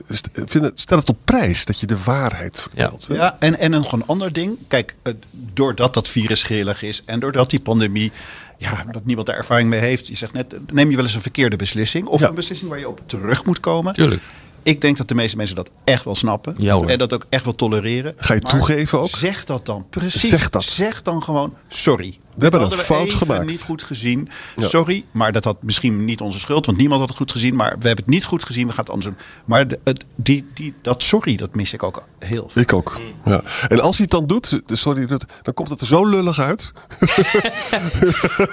st- 0.09 0.29
vinden, 0.33 0.71
stel 0.75 0.99
het 0.99 1.09
op 1.09 1.19
prijs 1.25 1.65
dat 1.65 1.81
je 1.81 1.87
de 1.87 2.03
waarheid 2.05 2.61
vertelt. 2.61 3.07
hè? 3.07 3.15
Ja, 3.15 3.37
en, 3.39 3.59
en 3.59 3.73
een 3.73 3.85
gewoon 3.85 4.07
ander 4.07 4.33
ding. 4.33 4.57
Kijk, 4.69 4.95
eh, 5.03 5.13
doordat 5.53 5.95
dat 5.95 6.09
virus 6.09 6.43
grillig 6.43 6.83
is 6.83 7.03
en 7.05 7.21
doordat 7.21 7.51
die 7.51 7.61
pandemie. 7.63 8.13
Ja, 8.59 8.85
dat 8.93 9.05
niemand 9.05 9.27
daar 9.27 9.37
ervaring 9.37 9.69
mee 9.69 9.81
heeft. 9.81 10.09
Je 10.09 10.15
zegt 10.17 10.33
net, 10.33 10.57
neem 10.73 10.91
je 10.91 10.97
wel 10.97 11.05
eens 11.05 11.15
een 11.15 11.21
verkeerde 11.21 11.57
beslissing. 11.57 12.07
Of 12.07 12.21
Ja. 12.21 12.29
een 12.29 12.35
beslissing 12.35 12.71
waar 12.71 12.79
je 12.79 12.89
op 12.89 13.01
terug 13.07 13.45
moet 13.45 13.61
komen. 13.61 13.95
Tuurlijk. 13.95 14.23
Ik 14.67 14.81
denk 14.81 14.97
dat 14.97 15.09
de 15.09 15.15
meeste 15.15 15.37
mensen 15.37 15.57
dat 15.57 15.71
echt 15.85 16.05
wel 16.05 16.15
snappen. 16.15 16.55
Ja, 16.59 16.79
en 16.79 16.99
dat 16.99 17.13
ook 17.13 17.27
echt 17.29 17.45
wel 17.45 17.55
tolereren. 17.55 18.15
Ga 18.17 18.35
je 18.35 18.41
Maar 18.43 18.53
toegeven 18.53 19.01
ook? 19.01 19.09
Zeg 19.09 19.45
dat 19.45 19.67
dan. 19.67 19.87
Precies. 19.91 20.31
Zeg 20.31 20.51
dat. 20.51 20.65
Zeg 20.65 21.03
dan 21.03 21.23
gewoon, 21.23 21.55
sorry. 21.69 22.19
We 22.35 22.43
hebben 22.43 22.63
een 22.63 22.73
fout 22.73 23.07
even 23.07 23.19
gemaakt. 23.19 23.47
niet 23.47 23.63
goed 23.63 23.83
gezien. 23.83 24.29
Ja. 24.57 24.67
Sorry, 24.67 25.05
maar 25.11 25.33
dat 25.33 25.45
had 25.45 25.63
misschien 25.63 26.05
niet 26.05 26.21
onze 26.21 26.39
schuld. 26.39 26.67
Want 26.67 26.79
niemand 26.79 27.01
had 27.01 27.09
het 27.09 27.19
goed 27.19 27.33
gezien. 27.33 27.57
Maar 27.57 27.69
we 27.69 27.87
hebben 27.87 28.05
het 28.05 28.15
niet 28.15 28.25
goed 28.25 28.45
gezien. 28.45 28.67
We 28.67 28.73
gaan 28.73 28.85
het 28.85 28.93
anders 28.93 29.15
doen. 29.15 29.27
Maar 29.45 29.69
de, 29.69 29.79
het, 29.85 30.05
die, 30.15 30.47
die, 30.55 30.75
dat 30.83 31.03
sorry, 31.03 31.37
dat 31.37 31.55
mis 31.55 31.73
ik 31.73 31.83
ook 31.83 32.05
heel 32.19 32.49
veel. 32.49 32.63
Ik 32.63 32.73
ook. 32.73 33.01
Ja. 33.25 33.43
En 33.69 33.81
als 33.81 33.97
hij 33.97 34.07
het 34.11 34.11
dan 34.11 34.27
doet, 34.27 34.61
sorry 34.67 35.07
dan 35.07 35.55
komt 35.55 35.71
het 35.71 35.81
er 35.81 35.87
zo 35.87 36.07
lullig 36.09 36.39
uit. 36.39 36.73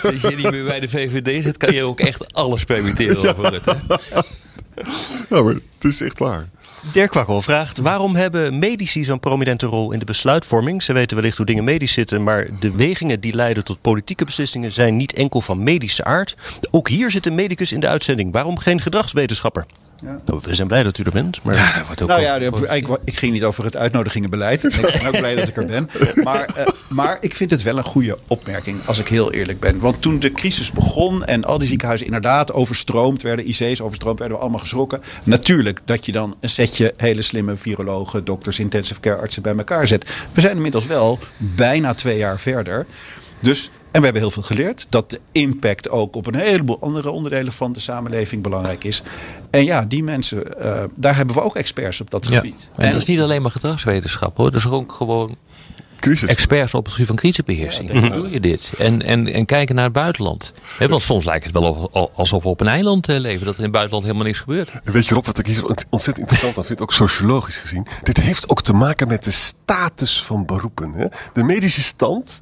Als 0.04 0.21
je 0.21 0.34
niet 0.36 0.52
meer 0.52 0.65
bij 0.65 0.80
de 0.80 0.89
VVD 0.89 1.43
zit, 1.43 1.58
kan 1.58 1.73
je 1.73 1.84
ook 1.84 1.99
echt 1.99 2.34
alles 2.34 2.63
permitteren 2.63 3.30
over 3.30 3.49
Rutte. 3.49 3.76
Ja, 5.29 5.41
maar 5.41 5.53
het 5.53 5.63
is 5.83 6.01
echt 6.01 6.19
waar. 6.19 6.49
Dirk 6.91 7.09
Kwakkel 7.09 7.41
vraagt: 7.41 7.77
waarom 7.77 8.15
hebben 8.15 8.59
medici 8.59 9.03
zo'n 9.03 9.19
prominente 9.19 9.65
rol 9.65 9.91
in 9.91 9.99
de 9.99 10.05
besluitvorming? 10.05 10.83
Ze 10.83 10.93
weten 10.93 11.15
wellicht 11.15 11.38
hoe 11.38 11.45
dingen 11.45 11.63
medisch 11.63 11.93
zitten, 11.93 12.23
maar 12.23 12.47
de 12.59 12.71
wegingen 12.71 13.19
die 13.19 13.33
leiden 13.33 13.63
tot 13.63 13.81
politieke 13.81 14.25
beslissingen 14.25 14.73
zijn 14.73 14.97
niet 14.97 15.13
enkel 15.13 15.41
van 15.41 15.63
medische 15.63 16.03
aard. 16.03 16.36
Ook 16.71 16.89
hier 16.89 17.12
zit 17.12 17.25
een 17.25 17.36
medicus 17.36 17.71
in 17.71 17.79
de 17.79 17.88
uitzending. 17.88 18.31
Waarom 18.31 18.57
geen 18.57 18.81
gedragswetenschapper? 18.81 19.65
Nou, 20.04 20.39
we 20.44 20.54
zijn 20.54 20.68
blij 20.68 20.84
dat 20.84 20.98
u 20.98 21.04
er 21.04 21.12
bent. 21.12 21.44
Maar... 21.44 21.56
Ja, 21.56 21.78
dat 21.78 21.86
wordt 21.86 22.02
ook 22.02 22.08
Nou 22.08 22.22
ja, 22.22 22.36
ik, 22.36 22.88
ik 23.04 23.18
ging 23.18 23.34
niet 23.34 23.44
over 23.44 23.63
het 23.63 23.78
uitnodigingenbeleid. 23.78 24.63
Ik 24.74 24.82
ben 24.82 25.06
ook 25.06 25.18
blij 25.18 25.36
dat 25.36 25.48
ik 25.48 25.58
er 25.58 25.66
ben. 25.66 25.89
Maar, 26.24 26.46
eh, 26.46 26.66
maar 26.89 27.18
ik 27.22 27.36
vind 27.36 27.52
het 27.52 27.62
wel 27.62 27.78
een 27.78 27.84
goede 27.84 28.18
opmerking, 28.28 28.86
als 28.86 29.00
ik 29.00 29.08
heel 29.08 29.32
eerlijk 29.32 29.60
ben. 29.60 29.80
Want 29.80 30.02
toen 30.02 30.20
de 30.20 30.32
crisis 30.32 30.72
begon 30.72 31.26
en 31.26 31.44
al 31.44 31.58
die 31.58 31.68
ziekenhuizen 31.68 32.08
inderdaad 32.08 32.54
overstroomd 32.54 33.22
werden, 33.22 33.48
IC's 33.48 33.82
overstroomd 33.82 34.20
werden, 34.20 34.38
we 34.38 34.44
allemaal 34.44 34.62
geschrokken. 34.62 35.02
Natuurlijk 35.24 35.80
dat 35.86 36.06
je 36.06 36.12
dan 36.12 36.36
een 36.39 36.50
setje 36.50 36.94
hele 36.98 37.22
slimme 37.22 37.56
virologen, 37.56 38.26
dokters, 38.26 38.60
intensive 38.60 39.00
care 39.00 39.18
artsen 39.18 39.42
bij 39.42 39.56
elkaar 39.58 39.88
zet. 39.88 40.06
We 40.34 40.42
zijn 40.42 40.56
inmiddels 40.56 40.86
wel 40.86 41.20
bijna 41.38 41.94
twee 41.94 42.18
jaar 42.18 42.39
verder. 42.39 42.86
Dus, 43.39 43.70
en 43.93 43.99
we 43.99 44.03
hebben 44.03 44.21
heel 44.21 44.32
veel 44.32 44.43
geleerd. 44.43 44.86
Dat 44.89 45.10
de 45.10 45.19
impact 45.32 45.89
ook 45.89 46.15
op 46.15 46.27
een 46.27 46.36
heleboel 46.36 46.77
andere 46.82 47.10
onderdelen 47.10 47.51
van 47.53 47.73
de 47.73 47.79
samenleving 47.79 48.43
belangrijk 48.43 48.84
is. 48.84 49.03
En 49.49 49.63
ja, 49.63 49.86
die 49.86 50.03
mensen, 50.03 50.60
eh, 50.62 50.84
daar 50.95 51.15
hebben 51.15 51.36
we 51.36 51.41
ook 51.41 51.56
experts 51.56 52.01
op 52.01 52.10
dat 52.12 52.27
Ja. 52.27 52.36
gebied. 52.36 52.71
En 52.75 52.91
dat 52.91 53.01
is 53.01 53.08
niet 53.08 53.19
alleen 53.21 53.41
maar 53.41 53.51
gedragswetenschap 53.51 54.38
hoor. 54.38 54.51
Dat 54.51 54.60
is 54.60 54.67
ook 54.67 54.91
gewoon 54.91 55.36
Crisis. 56.04 56.30
experts 56.30 56.74
op 56.74 56.84
het 56.84 56.92
gebied 56.94 57.08
van 57.08 57.16
crisisbeheersing. 57.16 57.92
Hoe 58.00 58.10
doe 58.10 58.30
je 58.32 58.39
dit? 58.39 58.72
En, 58.78 59.02
en, 59.02 59.28
en 59.34 59.46
kijken 59.46 59.76
naar 59.76 59.84
het 59.84 59.94
buitenland. 59.94 60.54
Want 60.88 61.02
soms 61.04 61.26
lijkt 61.26 61.44
het 61.44 61.54
wel 61.54 61.89
of- 61.92 62.10
alsof 62.16 62.44
we 62.44 62.50
op 62.50 62.62
een 62.62 62.68
eiland 62.68 63.10
eh, 63.10 63.20
leven. 63.20 63.39
Dat 63.46 63.54
er 63.54 63.58
in 63.60 63.63
het 63.63 63.72
buitenland 63.74 64.04
helemaal 64.06 64.26
niks 64.28 64.39
gebeurt. 64.39 64.70
Weet 64.84 65.08
je 65.08 65.13
Rob, 65.13 65.26
wat 65.26 65.38
ik 65.39 65.46
hier 65.48 65.66
ont- 65.66 65.86
ontzettend 65.89 66.18
interessant 66.26 66.58
aan 66.58 66.66
vind, 66.66 66.82
ook 66.82 66.94
sociologisch 66.94 67.58
gezien. 67.58 67.88
Dit 68.04 68.18
heeft 68.18 68.50
ook 68.50 68.62
te 68.62 68.74
maken 68.74 69.08
met 69.08 69.24
de 69.24 69.32
status 69.32 70.22
van 70.24 70.46
beroepen. 70.46 70.94
Hè? 70.94 71.06
De 71.34 71.44
medische 71.44 71.82
stand 71.82 72.39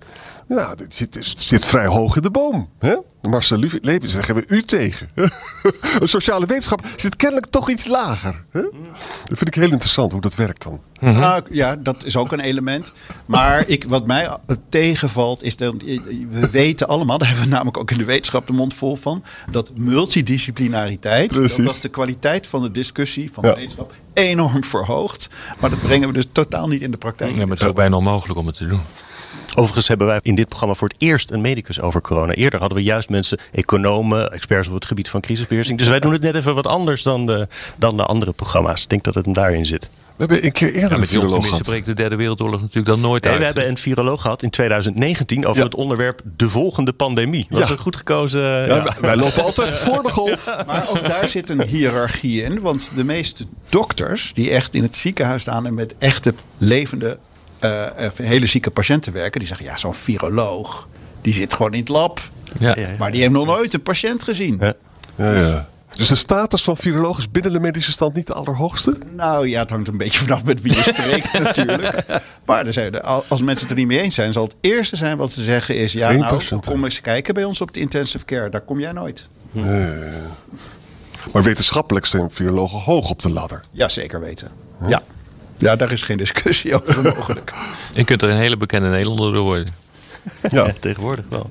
ja, 0.47 0.75
dit 0.75 0.93
zit, 0.93 1.17
zit 1.37 1.65
vrij 1.65 1.85
hoog 1.85 2.15
in 2.15 2.21
de 2.21 2.31
boom. 2.31 2.69
Hè? 2.79 2.95
Marcel 3.29 3.57
Levy 3.81 4.07
zegt, 4.07 4.25
hebben 4.27 4.43
we 4.47 4.55
u 4.55 4.63
tegen. 4.63 5.09
Een 5.99 6.07
sociale 6.07 6.45
wetenschap 6.45 6.85
zit 6.95 7.15
kennelijk 7.15 7.47
toch 7.47 7.69
iets 7.69 7.87
lager. 7.87 8.43
Hè? 8.51 8.61
Dat 8.61 9.37
vind 9.37 9.47
ik 9.47 9.55
heel 9.55 9.71
interessant 9.71 10.11
hoe 10.11 10.21
dat 10.21 10.35
werkt 10.35 10.63
dan. 10.63 10.81
Nou, 10.99 11.43
ja, 11.51 11.75
dat 11.75 12.05
is 12.05 12.15
ook 12.17 12.31
een 12.31 12.39
element. 12.39 12.93
Maar 13.25 13.67
ik, 13.67 13.83
wat 13.87 14.07
mij 14.07 14.29
tegenvalt 14.69 15.43
is 15.43 15.57
dat 15.57 15.73
we 16.29 16.49
weten 16.51 16.87
allemaal, 16.87 17.17
daar 17.17 17.27
hebben 17.27 17.45
we 17.45 17.51
namelijk 17.51 17.77
ook 17.77 17.91
in 17.91 17.97
de 17.97 18.05
wetenschap 18.05 18.47
de 18.47 18.53
mond 18.53 18.73
vol 18.73 18.95
van, 18.95 19.23
dat 19.51 19.71
multidisciplinariteit, 19.75 21.29
dat, 21.29 21.39
Precies. 21.39 21.65
dat 21.65 21.81
de 21.81 21.89
kwaliteit 21.89 22.47
van 22.47 22.61
de 22.61 22.71
discussie, 22.71 23.31
van 23.31 23.43
Ja. 23.43 23.49
de 23.53 23.55
wetenschap, 23.59 23.93
enorm 24.13 24.63
verhoogt. 24.63 25.29
Maar 25.59 25.69
dat 25.69 25.81
brengen 25.81 26.07
we 26.07 26.13
dus 26.13 26.27
totaal 26.31 26.67
niet 26.67 26.81
in 26.81 26.91
de 26.91 26.97
praktijk. 26.97 27.31
Ja, 27.31 27.37
maar 27.37 27.47
het 27.49 27.59
is 27.61 27.67
ook 27.67 27.75
bijna 27.75 27.95
onmogelijk 27.95 28.39
om 28.39 28.45
het 28.47 28.55
te 28.55 28.67
doen. 28.67 28.81
Overigens 29.55 29.87
hebben 29.87 30.07
wij 30.07 30.19
in 30.21 30.35
dit 30.35 30.47
programma 30.47 30.75
voor 30.75 30.87
het 30.87 31.01
eerst 31.01 31.31
een 31.31 31.41
medicus 31.41 31.81
over 31.81 32.01
corona. 32.01 32.33
Eerder 32.33 32.59
hadden 32.59 32.77
we 32.77 32.83
juist 32.83 33.09
mensen, 33.09 33.37
economen, 33.51 34.31
experts 34.31 34.67
op 34.67 34.73
het 34.73 34.85
gebied 34.85 35.09
van 35.09 35.21
crisisbeheersing. 35.21 35.77
Dus 35.77 35.87
wij 35.87 35.99
doen 35.99 36.11
het 36.11 36.21
net 36.21 36.35
even 36.35 36.55
wat 36.55 36.67
anders 36.67 37.03
dan 37.03 37.25
de, 37.25 37.47
dan 37.75 37.97
de 37.97 38.03
andere 38.05 38.31
programma's. 38.31 38.83
Ik 38.83 38.89
denk 38.89 39.03
dat 39.03 39.13
het 39.13 39.25
hem 39.25 39.33
daarin 39.33 39.65
zit. 39.65 39.89
We 40.15 40.27
hebben 40.27 40.45
een 40.45 40.51
keer 40.51 40.73
eerder 40.73 40.91
Ja, 40.91 40.97
een 40.97 41.07
viroloog 41.07 41.47
gehad. 41.47 41.61
breekt 41.63 41.85
de 41.85 41.93
derde 41.93 42.15
wereldoorlog 42.15 42.59
natuurlijk 42.61 42.87
dan 42.87 42.99
nooit 43.01 43.23
Nee, 43.23 43.31
uit. 43.31 43.39
we 43.41 43.45
hebben 43.47 43.67
een 43.67 43.77
viroloog 43.77 44.21
gehad 44.21 44.43
in 44.43 44.49
2019 44.49 45.45
over 45.45 45.57
Ja. 45.59 45.63
het 45.65 45.75
onderwerp 45.75 46.21
de 46.37 46.49
volgende 46.49 46.93
pandemie. 46.93 47.45
Dat 47.49 47.57
Ja. 47.57 47.63
is 47.63 47.69
een 47.69 47.77
goed 47.77 47.95
gekozen. 47.95 48.41
Ja, 48.41 48.95
Wij 49.01 49.15
lopen 49.15 49.43
altijd 49.43 49.77
voor 49.77 50.03
de 50.03 50.09
golf. 50.11 50.45
Maar 50.67 50.89
ook 50.89 51.07
daar 51.07 51.27
zit 51.27 51.49
een 51.49 51.61
hiërarchie 51.67 52.43
in. 52.43 52.59
Want 52.61 52.91
de 52.95 53.03
meeste 53.03 53.45
dokters 53.69 54.33
die 54.33 54.49
echt 54.49 54.73
in 54.75 54.83
het 54.83 54.95
ziekenhuis 54.95 55.41
staan 55.41 55.65
en 55.65 55.73
met 55.73 55.93
echte 55.97 56.33
levende, 56.57 57.17
eh, 57.61 58.05
eh, 58.05 58.11
hele 58.15 58.45
zieke 58.45 58.71
patiënten 58.71 59.13
werken, 59.13 59.39
die 59.39 59.47
zeggen 59.47 59.65
ja, 59.65 59.77
zo'n 59.77 59.93
viroloog, 59.93 60.87
die 61.21 61.33
zit 61.33 61.53
gewoon 61.53 61.73
in 61.73 61.79
het 61.79 61.89
lab. 61.89 62.19
Ja. 62.59 62.73
Ja, 62.75 62.81
ja. 62.81 62.87
Maar 62.99 63.11
die 63.11 63.21
heeft 63.21 63.33
nog 63.33 63.45
nooit 63.45 63.73
een 63.73 63.83
patiënt 63.83 64.23
gezien. 64.23 64.57
Ja. 64.59 64.73
Ja, 65.15 65.31
ja. 65.33 65.69
Dus 65.91 66.07
de 66.07 66.15
status 66.15 66.63
van 66.63 66.77
viroloog 66.77 67.17
is 67.17 67.31
binnen 67.31 67.53
de 67.53 67.59
medische 67.59 67.91
stand 67.91 68.15
niet 68.15 68.27
de 68.27 68.33
allerhoogste? 68.33 68.97
Nou 69.15 69.47
ja, 69.47 69.59
het 69.59 69.69
hangt 69.69 69.87
een 69.87 69.97
beetje 69.97 70.19
vanaf 70.19 70.43
met 70.43 70.61
wie 70.61 70.75
je 70.75 70.81
spreekt 70.81 71.39
natuurlijk. 71.43 72.03
Maar 72.45 72.65
er 72.65 72.73
zijn, 72.73 73.01
als 73.01 73.41
mensen 73.41 73.67
het 73.67 73.69
er 73.69 73.75
niet 73.75 73.87
mee 73.87 73.99
eens 73.99 74.15
zijn, 74.15 74.33
zal 74.33 74.43
het 74.43 74.55
eerste 74.61 74.95
zijn 74.95 75.17
wat 75.17 75.31
ze 75.31 75.41
zeggen 75.41 75.75
is... 75.75 75.93
ja, 75.93 76.11
nou, 76.11 76.59
kom 76.59 76.83
eens 76.83 77.01
kijken 77.01 77.33
bij 77.33 77.43
ons 77.43 77.61
op 77.61 77.73
de 77.73 77.79
intensive 77.79 78.25
care. 78.25 78.49
Daar 78.49 78.61
kom 78.61 78.79
jij 78.79 78.91
nooit. 78.91 79.29
Maar 81.31 81.43
wetenschappelijk 81.43 82.05
zijn 82.05 82.31
virologen 82.31 82.79
hoog 82.79 83.09
op 83.09 83.21
de 83.21 83.29
ladder. 83.29 83.59
Ja, 83.71 83.89
zeker 83.89 84.19
weten. 84.19 84.51
Ja. 84.87 85.01
Ja, 85.61 85.75
daar 85.75 85.91
is 85.91 86.01
geen 86.01 86.17
discussie 86.17 86.73
over 86.81 87.03
mogelijk. 87.03 87.53
Je 87.93 88.03
kunt 88.03 88.21
er 88.21 88.29
een 88.29 88.37
hele 88.37 88.57
bekende 88.57 88.89
Nederlander 88.89 89.33
door 89.33 89.43
worden. 89.43 89.73
Ja. 90.51 90.65
Ja, 90.65 90.73
tegenwoordig 90.79 91.25
wel. 91.29 91.49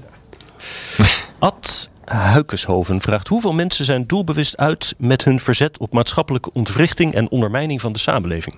Ad 1.39 1.91
Huikeshoven 2.05 3.01
vraagt: 3.01 3.29
hoeveel 3.29 3.53
mensen 3.53 3.85
zijn 3.85 4.07
doelbewust 4.07 4.57
uit 4.57 4.95
met 4.99 5.25
hun 5.25 5.41
verzet 5.41 5.79
op 5.79 5.93
maatschappelijke 5.93 6.53
ontwrichting 6.53 7.15
en 7.15 7.31
ondermijning 7.31 7.81
van 7.81 7.93
de 7.93 7.99
samenleving? 7.99 8.57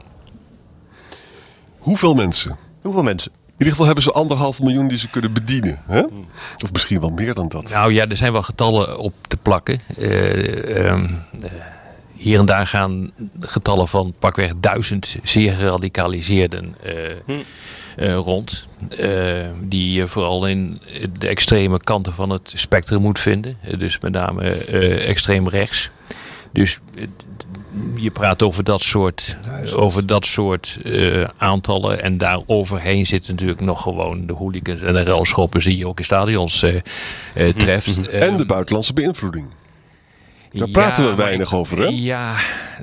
Hoeveel 1.79 2.15
mensen? 2.15 2.57
Hoeveel 2.81 3.03
mensen? 3.03 3.33
In 3.47 3.69
ieder 3.69 3.73
geval 3.73 3.87
hebben 3.87 4.05
ze 4.05 4.11
anderhalf 4.11 4.63
miljoen 4.63 4.89
die 4.89 4.99
ze 4.99 5.09
kunnen 5.09 5.33
bedienen. 5.33 5.83
Hè? 5.87 6.03
Of 6.63 6.73
misschien 6.73 7.01
wel 7.01 7.11
meer 7.11 7.35
dan 7.35 7.49
dat. 7.49 7.71
Nou 7.71 7.93
ja, 7.93 8.09
er 8.09 8.17
zijn 8.17 8.33
wel 8.33 8.43
getallen 8.43 8.99
op 8.99 9.15
te 9.29 9.37
plakken. 9.37 9.81
Eh, 9.97 10.87
ehm, 10.87 11.05
eh, 11.41 11.51
hier 12.23 12.39
en 12.39 12.47
daar 12.47 12.67
gaan 12.67 13.11
getallen 13.41 13.89
van 13.89 14.15
pakweg 14.19 14.53
duizend 14.57 15.17
zeer 15.23 15.53
geradicaliseerden 15.53 16.75
eh, 16.83 16.95
eh, 17.97 18.15
rond. 18.15 18.67
Eh, 18.99 19.09
die 19.61 19.93
je 19.93 20.09
vooral 20.09 20.47
in 20.47 20.81
de 21.19 21.29
extreme 21.29 21.81
kanten 21.85 22.13
van 22.13 22.31
het 22.31 22.53
spectrum 22.55 23.01
moet 23.01 23.21
vinden. 23.21 23.57
Dus 23.79 23.99
met 24.01 24.13
name 24.13 24.49
eh, 24.49 25.09
extreem 25.09 25.49
rechts. 25.49 25.91
Dus 26.53 26.79
je 27.95 28.11
praat 28.11 28.43
over 28.43 28.65
dat 28.65 28.83
soort, 28.83 29.37
over 29.75 30.07
dat 30.07 30.27
soort 30.27 30.79
eh, 30.85 31.25
aantallen. 31.37 32.03
En 32.03 32.19
daar 32.19 32.41
overheen 32.47 33.07
zitten 33.07 33.33
natuurlijk 33.33 33.61
nog 33.61 33.83
gewoon 33.83 34.27
de 34.27 34.33
hooligans 34.33 34.81
en 34.83 34.95
de 34.95 35.03
ruilschoppers 35.03 35.65
die 35.65 35.77
je 35.77 35.87
ook 35.87 35.99
in 35.99 36.05
stadions 36.05 36.63
eh, 36.63 36.75
eh, 37.35 37.55
treft. 37.57 38.09
En 38.09 38.37
de 38.37 38.47
buitenlandse 38.47 38.93
beïnvloeding. 38.93 39.47
Daar 40.53 40.67
Ja, 40.67 40.73
praten 40.73 41.05
we 41.09 41.15
weinig 41.15 41.47
ik- 41.49 41.55
over, 41.55 41.79
hè? 41.79 41.87
Ja, 41.93 42.35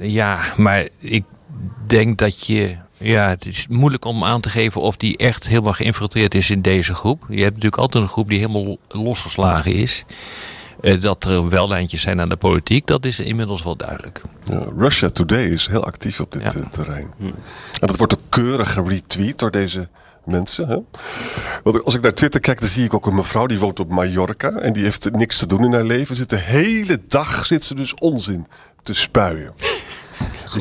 ja, 0.01 0.39
maar 0.57 0.87
ik 0.99 1.23
denk 1.87 2.17
dat 2.17 2.45
je. 2.45 2.75
Ja, 2.97 3.27
het 3.29 3.45
is 3.45 3.65
moeilijk 3.69 4.05
om 4.05 4.23
aan 4.23 4.41
te 4.41 4.49
geven 4.49 4.81
of 4.81 4.97
die 4.97 5.17
echt 5.17 5.47
helemaal 5.47 5.73
geïnfiltreerd 5.73 6.35
is 6.35 6.49
in 6.49 6.61
deze 6.61 6.93
groep. 6.93 7.23
Je 7.29 7.41
hebt 7.41 7.53
natuurlijk 7.53 7.81
altijd 7.81 8.03
een 8.03 8.09
groep 8.09 8.27
die 8.29 8.39
helemaal 8.39 8.77
losgeslagen 8.87 9.73
is. 9.73 10.03
Eh, 10.81 11.01
dat 11.01 11.23
er 11.25 11.49
wel 11.49 11.67
lijntjes 11.67 12.01
zijn 12.01 12.21
aan 12.21 12.29
de 12.29 12.35
politiek, 12.35 12.87
dat 12.87 13.05
is 13.05 13.19
inmiddels 13.19 13.63
wel 13.63 13.75
duidelijk. 13.75 14.21
Ja, 14.43 14.65
Russia 14.77 15.09
Today 15.09 15.43
is 15.45 15.67
heel 15.67 15.83
actief 15.83 16.19
op 16.19 16.31
dit 16.31 16.43
Ja. 16.43 16.53
eh, 16.53 16.65
terrein. 16.65 17.07
En 17.19 17.87
dat 17.87 17.97
wordt 17.97 18.13
ook 18.13 18.21
keurig 18.29 18.73
geretweet 18.73 19.39
door 19.39 19.51
deze 19.51 19.87
mensen. 20.25 20.67
Hè? 20.67 20.77
Want 21.63 21.83
als 21.83 21.95
ik 21.95 22.01
naar 22.01 22.13
Twitter 22.13 22.39
kijk, 22.39 22.59
dan 22.59 22.69
zie 22.69 22.83
ik 22.85 22.93
ook 22.93 23.05
een 23.05 23.15
mevrouw 23.15 23.45
die 23.45 23.59
woont 23.59 23.79
op 23.79 23.89
Mallorca. 23.89 24.49
En 24.49 24.73
die 24.73 24.83
heeft 24.83 25.11
niks 25.11 25.37
te 25.37 25.45
doen 25.45 25.63
in 25.63 25.73
haar 25.73 25.83
leven. 25.83 26.15
Zit 26.15 26.29
de 26.29 26.35
hele 26.35 26.99
dag 27.07 27.45
zit 27.45 27.63
ze 27.63 27.75
dus 27.75 27.93
onzin 27.93 28.45
te 28.83 28.93
spuien. 28.93 29.51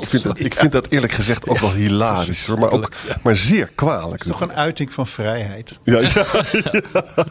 Ik 0.00 0.08
vind, 0.08 0.22
dat, 0.22 0.38
ik 0.38 0.54
vind 0.54 0.72
dat 0.72 0.88
eerlijk 0.88 1.12
gezegd 1.12 1.48
ook 1.48 1.58
wel 1.58 1.72
hilarisch. 1.72 2.46
hoor, 2.46 2.58
Maar, 2.58 2.70
ook, 2.70 2.90
maar 3.22 3.36
zeer 3.36 3.70
kwalijk. 3.74 4.22
Toch 4.24 4.40
een 4.40 4.52
uiting 4.52 4.92
van 4.92 5.06
vrijheid. 5.06 5.78
Ja, 5.82 5.98
ja, 6.00 6.08
ja. 6.14 6.24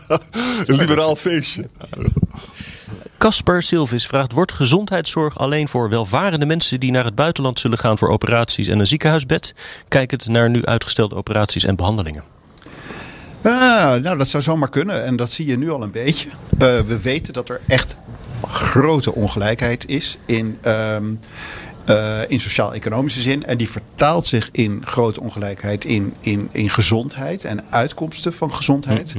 Een 0.66 0.76
liberaal 0.76 1.16
feestje. 1.16 1.70
Casper 3.18 3.64
Silvis 3.64 4.08
vraagt: 4.08 4.32
Wordt 4.32 4.52
gezondheidszorg 4.52 5.40
alleen 5.40 5.68
voor 5.68 5.90
welvarende 5.90 6.46
mensen 6.46 6.80
die 6.80 6.92
naar 6.92 7.06
het 7.06 7.16
buitenland 7.16 7.60
zullen 7.60 7.78
gaan 7.78 7.98
voor 7.98 8.10
operaties 8.10 8.68
en 8.68 8.80
een 8.80 8.88
ziekenhuisbed? 8.88 9.54
Kijkend 9.88 10.28
naar 10.28 10.50
nu 10.50 10.66
uitgestelde 10.66 11.16
operaties 11.16 11.64
en 11.64 11.76
behandelingen. 11.76 12.24
Ah, 13.42 14.02
nou, 14.02 14.18
dat 14.18 14.28
zou 14.28 14.44
zomaar 14.44 14.70
kunnen. 14.70 15.06
En 15.06 15.16
dat 15.16 15.32
zie 15.32 15.46
je 15.46 15.58
nu 15.58 15.72
al 15.72 15.84
een 15.84 15.92
beetje. 15.92 16.30
Eh, 16.30 16.80
we 16.80 17.02
weten 17.02 17.34
dat 17.34 17.50
er 17.50 17.62
echt 17.68 17.96
grote 18.48 19.14
ongelijkheid 19.14 19.88
is 19.88 20.18
in, 20.26 20.58
ehm, 20.62 21.06
eh, 21.88 22.20
in 22.28 22.40
sociaal-economische 22.40 23.22
zin. 23.22 23.46
En 23.46 23.58
die 23.58 23.70
vertaalt 23.70 24.28
zich 24.28 24.50
in 24.52 24.82
grote 24.86 25.22
ongelijkheid 25.22 25.86
in, 25.86 26.14
in, 26.20 26.50
in 26.52 26.70
gezondheid 26.70 27.44
en 27.44 27.64
uitkomsten 27.70 28.34
van 28.34 28.54
gezondheid. 28.54 29.16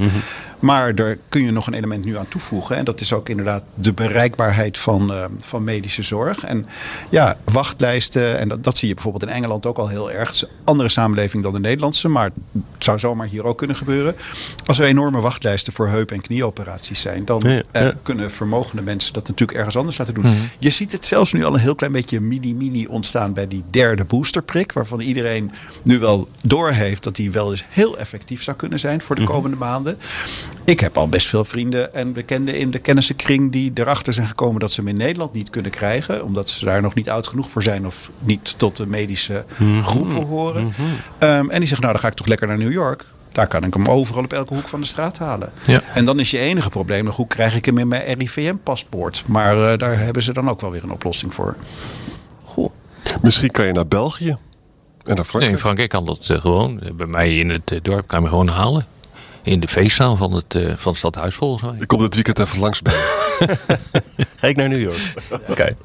Maar 0.59 0.95
daar 0.95 1.17
kun 1.29 1.43
je 1.43 1.51
nog 1.51 1.67
een 1.67 1.73
element 1.73 2.05
nu 2.05 2.17
aan 2.17 2.27
toevoegen. 2.27 2.75
En 2.75 2.85
dat 2.85 3.01
is 3.01 3.13
ook 3.13 3.29
inderdaad 3.29 3.63
de 3.73 3.93
bereikbaarheid 3.93 4.77
van, 4.77 5.13
eh, 5.13 5.25
van 5.39 5.63
medische 5.63 6.01
zorg. 6.03 6.43
En 6.43 6.65
ja, 7.09 7.37
wachtlijsten. 7.43 8.39
En 8.39 8.47
dat, 8.47 8.63
dat 8.63 8.77
zie 8.77 8.87
je 8.87 8.93
bijvoorbeeld 8.93 9.23
in 9.23 9.29
Engeland 9.37 9.65
ook 9.65 9.77
al 9.77 9.87
heel 9.87 10.11
erg. 10.11 10.27
Het 10.27 10.35
is 10.35 10.41
een 10.41 10.49
andere 10.63 10.89
samenleving 10.89 11.43
dan 11.43 11.53
de 11.53 11.59
Nederlandse. 11.59 12.07
Maar 12.07 12.31
het 12.51 12.83
zou 12.83 12.99
zomaar 12.99 13.27
hier 13.27 13.43
ook 13.43 13.57
kunnen 13.57 13.75
gebeuren. 13.75 14.15
Als 14.65 14.79
er 14.79 14.85
enorme 14.85 15.19
wachtlijsten 15.21 15.73
voor 15.73 15.87
heup- 15.87 16.11
en 16.11 16.21
knieoperaties 16.21 17.01
zijn. 17.01 17.25
Dan 17.25 17.41
Ja, 17.45 17.61
eh, 17.71 17.87
kunnen 18.03 18.31
vermogende 18.31 18.81
mensen 18.81 19.13
dat 19.13 19.27
natuurlijk 19.27 19.57
ergens 19.57 19.77
anders 19.77 19.97
laten 19.97 20.13
doen. 20.13 20.35
Je 20.59 20.69
ziet 20.69 20.91
het 20.91 21.05
zelfs 21.05 21.33
nu 21.33 21.43
al 21.45 21.53
een 21.53 21.59
heel 21.59 21.75
klein 21.75 21.93
beetje 21.93 22.21
mini-mini 22.59 22.87
ontstaan 22.87 23.33
bij 23.33 23.47
die 23.47 23.63
derde 23.69 24.03
boosterprik. 24.03 24.71
Waarvan 24.71 24.99
iedereen 24.99 25.51
nu 25.83 25.99
wel 25.99 26.27
doorheeft 26.41 27.03
dat 27.03 27.15
die 27.15 27.31
wel 27.31 27.51
eens 27.51 27.65
heel 27.69 27.97
effectief 27.97 28.43
zou 28.43 28.57
kunnen 28.57 28.79
zijn 28.79 29.01
voor 29.01 29.15
de 29.15 29.23
komende 29.23 29.57
maanden. 29.57 29.97
Ik 30.63 30.79
heb 30.79 30.97
al 30.97 31.09
best 31.09 31.27
veel 31.27 31.45
vrienden 31.45 31.93
en 31.93 32.13
bekenden 32.13 32.57
in 32.57 32.71
de 32.71 32.79
kennissenkring 32.79 33.51
die 33.51 33.71
erachter 33.73 34.13
zijn 34.13 34.27
gekomen 34.27 34.59
dat 34.59 34.71
ze 34.71 34.81
hem 34.81 34.89
in 34.89 34.97
Nederland 34.97 35.33
niet 35.33 35.49
kunnen 35.49 35.71
krijgen. 35.71 36.23
Omdat 36.23 36.49
ze 36.49 36.65
daar 36.65 36.81
nog 36.81 36.93
niet 36.93 37.09
oud 37.09 37.27
genoeg 37.27 37.49
voor 37.49 37.63
zijn 37.63 37.85
of 37.85 38.11
niet 38.19 38.53
tot 38.57 38.77
de 38.77 38.87
medische 38.87 39.45
groepen 39.83 40.25
horen. 40.25 40.73
Ehm, 41.17 41.49
en 41.49 41.59
die 41.59 41.67
zeggen, 41.67 41.81
nou 41.81 41.91
dan 41.91 41.99
ga 41.99 42.07
ik 42.07 42.13
toch 42.13 42.27
lekker 42.27 42.47
naar 42.47 42.57
New 42.57 42.71
York. 42.71 43.05
Daar 43.31 43.47
kan 43.47 43.63
ik 43.63 43.73
hem 43.73 43.85
overal 43.85 44.23
op 44.23 44.33
elke 44.33 44.53
hoek 44.53 44.67
van 44.67 44.81
de 44.81 44.87
straat 44.87 45.17
halen. 45.17 45.51
Ja. 45.65 45.81
En 45.93 46.05
dan 46.05 46.19
is 46.19 46.31
je 46.31 46.37
enige 46.37 46.69
probleem 46.69 47.05
nog, 47.05 47.15
hoe 47.15 47.27
krijg 47.27 47.55
ik 47.55 47.65
hem 47.65 47.77
in 47.77 47.87
mijn 47.87 48.13
RIVM-paspoort? 48.13 49.23
Maar 49.25 49.71
eh, 49.71 49.77
daar 49.77 49.99
hebben 49.99 50.23
ze 50.23 50.33
dan 50.33 50.49
ook 50.49 50.61
wel 50.61 50.71
weer 50.71 50.83
een 50.83 50.91
oplossing 50.91 51.33
voor. 51.33 51.55
Misschien 53.21 53.51
kan 53.51 53.65
je 53.65 53.71
naar 53.73 53.87
België. 53.87 54.29
En 54.29 54.37
naar 55.05 55.15
Nee, 55.15 55.25
Frankrijk. 55.25 55.53
in 55.53 55.59
Frankrijk 55.59 55.89
kan 55.89 56.05
dat 56.05 56.29
eh, 56.29 56.41
gewoon. 56.41 56.79
Bij 56.93 57.07
mij 57.07 57.37
in 57.37 57.49
het 57.49 57.71
eh, 57.71 57.79
dorp 57.81 58.07
kan 58.07 58.21
je 58.21 58.27
gewoon 58.27 58.47
halen. 58.47 58.85
In 59.43 59.59
de 59.59 59.67
feestzaal 59.67 60.15
van 60.15 60.33
het, 60.33 60.55
eh, 60.55 60.73
van 60.75 60.91
het 60.91 60.97
stadhuis 60.97 61.35
volgens 61.35 61.71
mij. 61.71 61.79
Ik 61.81 61.87
kom 61.87 61.99
dit 61.99 62.13
weekend 62.15 62.39
even 62.39 62.59
langs 62.59 62.81
bij. 62.81 62.93
Ga 64.39 64.47
ik 64.47 64.55
naar 64.55 64.69
New 64.69 64.81
York? 64.81 65.13
Oké. 65.47 65.75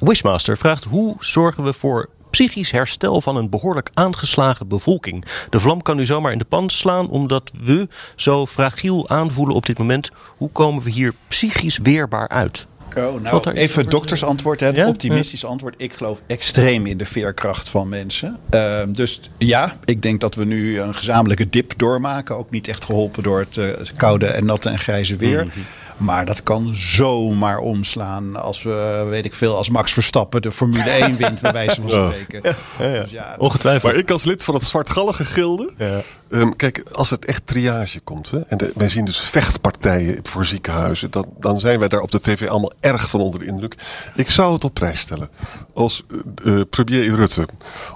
Wishmaster 0.00 0.56
vraagt: 0.56 0.84
Hoe 0.84 1.16
zorgen 1.18 1.64
we 1.64 1.72
voor 1.72 2.08
psychisch 2.30 2.70
herstel 2.70 3.20
van 3.20 3.36
een 3.36 3.50
behoorlijk 3.50 3.90
aangeslagen 3.94 4.68
bevolking? 4.68 5.24
De 5.50 5.60
vlam 5.60 5.82
kan 5.82 5.96
nu 5.96 6.06
zomaar 6.06 6.32
in 6.32 6.38
de 6.38 6.44
pan 6.44 6.70
slaan 6.70 7.08
omdat 7.08 7.52
we 7.60 7.88
zo 8.16 8.46
fragiel 8.46 9.08
aanvoelen 9.08 9.54
op 9.54 9.66
dit 9.66 9.78
moment. 9.78 10.10
Hoe 10.36 10.50
komen 10.50 10.82
we 10.82 10.90
hier 10.90 11.14
psychisch 11.28 11.78
weerbaar 11.78 12.28
uit? 12.28 12.66
Oh, 12.98 13.20
nou, 13.22 13.50
even 13.50 13.88
doktersantwoord, 13.88 14.60
hè, 14.60 14.68
Ja? 14.68 14.88
optimistisch 14.88 15.44
antwoord. 15.44 15.74
Ik 15.78 15.92
geloof 15.92 16.20
extreem 16.26 16.86
in 16.86 16.96
de 16.98 17.04
veerkracht 17.04 17.68
van 17.68 17.88
mensen. 17.88 18.38
Ehm, 18.50 18.92
dus 18.92 19.20
ja, 19.38 19.76
ik 19.84 20.02
denk 20.02 20.20
dat 20.20 20.34
we 20.34 20.44
nu 20.44 20.80
een 20.80 20.94
gezamenlijke 20.94 21.48
dip 21.48 21.72
doormaken. 21.76 22.36
Ook 22.36 22.50
niet 22.50 22.68
echt 22.68 22.84
geholpen 22.84 23.22
door 23.22 23.38
het, 23.38 23.56
eh, 23.56 23.68
koude 23.96 24.26
en 24.26 24.44
natte 24.44 24.68
en 24.70 24.78
grijze 24.78 25.16
weer. 25.16 25.44
Mhm. 25.46 25.58
Maar 25.96 26.24
dat 26.24 26.42
kan 26.42 26.70
zomaar 26.74 27.58
omslaan 27.58 28.36
als 28.36 28.62
we, 28.62 29.06
weet 29.08 29.24
ik 29.24 29.34
veel, 29.34 29.56
als 29.56 29.68
Max 29.70 29.92
Verstappen 29.92 30.42
de 30.42 30.52
Formule 30.52 30.90
1 30.90 31.16
wint, 31.26 31.40
bij 31.40 31.52
wijze 31.52 31.80
van 31.80 31.90
spreken. 31.90 32.42
Dus 32.42 33.10
ja, 33.10 33.34
Ongetwijfeld. 33.38 33.92
Maar 33.92 34.00
ik 34.00 34.10
als 34.10 34.24
lid 34.24 34.44
van 34.44 34.54
het 34.54 34.64
zwartgallige 34.64 35.24
gilde. 35.24 35.74
Ja. 35.78 36.00
ehm, 36.30 36.50
kijk, 36.56 36.82
als 36.92 37.10
het 37.10 37.24
echt 37.24 37.42
triage 37.44 38.00
komt. 38.00 38.30
Hè, 38.30 38.38
en 38.40 38.56
de- 38.58 38.72
wij 38.74 38.88
zien 38.88 39.04
dus 39.04 39.18
vechtpartijen 39.18 40.18
voor 40.22 40.44
ziekenhuizen. 40.44 41.10
Dan, 41.10 41.26
dan 41.38 41.60
zijn 41.60 41.78
wij 41.78 41.88
daar 41.88 42.00
op 42.00 42.10
de 42.10 42.20
tv 42.20 42.48
allemaal 42.48 42.72
erg 42.80 43.10
van 43.10 43.20
onder 43.20 43.40
de 43.40 43.46
indruk. 43.46 43.74
Ik 44.14 44.30
zou 44.30 44.52
het 44.52 44.64
op 44.64 44.74
prijs 44.74 45.00
stellen. 45.00 45.28
Als 45.74 46.02
eh, 46.44 46.54
eh, 46.54 46.60
premier 46.70 47.14
Rutte 47.14 47.46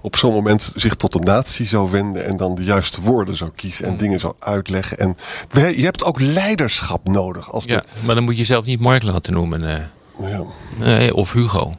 op 0.03 0.17
zo'n 0.17 0.33
moment 0.33 0.73
zich 0.77 0.95
tot 0.95 1.13
de 1.13 1.19
natie 1.21 1.67
zou 1.67 1.91
wenden. 1.91 2.25
En 2.25 2.37
dan 2.37 2.55
de 2.55 2.65
juiste 2.65 3.01
woorden 3.01 3.37
zou 3.37 3.51
kiezen. 3.57 3.85
En 3.87 3.97
dingen 3.97 4.21
zou 4.21 4.35
uitleggen. 4.39 4.99
En 4.99 5.17
wij- 5.51 5.77
je 5.77 5.85
hebt 5.85 6.05
ook 6.05 6.21
leiderschap 6.21 7.09
nodig. 7.09 7.53
Als 7.53 7.67
de, 7.67 7.83
maar 8.05 8.15
dan 8.15 8.25
moet 8.25 8.37
je 8.37 8.45
zelf 8.45 8.65
niet 8.65 8.81
Mark 8.81 9.03
laten 9.03 9.33
noemen. 9.33 9.63
eh. 9.69 10.31
ja, 10.31 10.43
Nee, 10.79 11.15
of 11.15 11.33
Hugo. 11.33 11.77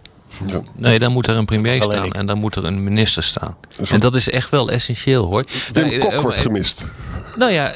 ja. 0.48 0.62
Nee, 0.76 1.00
dan 1.00 1.12
moet 1.12 1.28
er 1.28 1.36
een 1.36 1.46
premier 1.46 1.82
Alleen 1.82 1.92
staan 1.92 2.06
ik. 2.06 2.14
en 2.14 2.26
dan 2.26 2.38
moet 2.38 2.56
er 2.56 2.66
een 2.66 2.84
minister 2.84 3.24
staan. 3.24 3.56
En 3.90 4.00
dat 4.00 4.16
is 4.16 4.30
echt 4.30 4.50
wel 4.50 4.70
essentieel 4.70 5.26
hoor. 5.26 5.46
Wim 5.74 5.86
Nou, 5.88 5.98
Kok 6.00 6.22
wordt 6.22 6.38
eh, 6.38 6.44
gemist. 6.44 6.92
Nou 7.36 7.52
ja, 7.52 7.74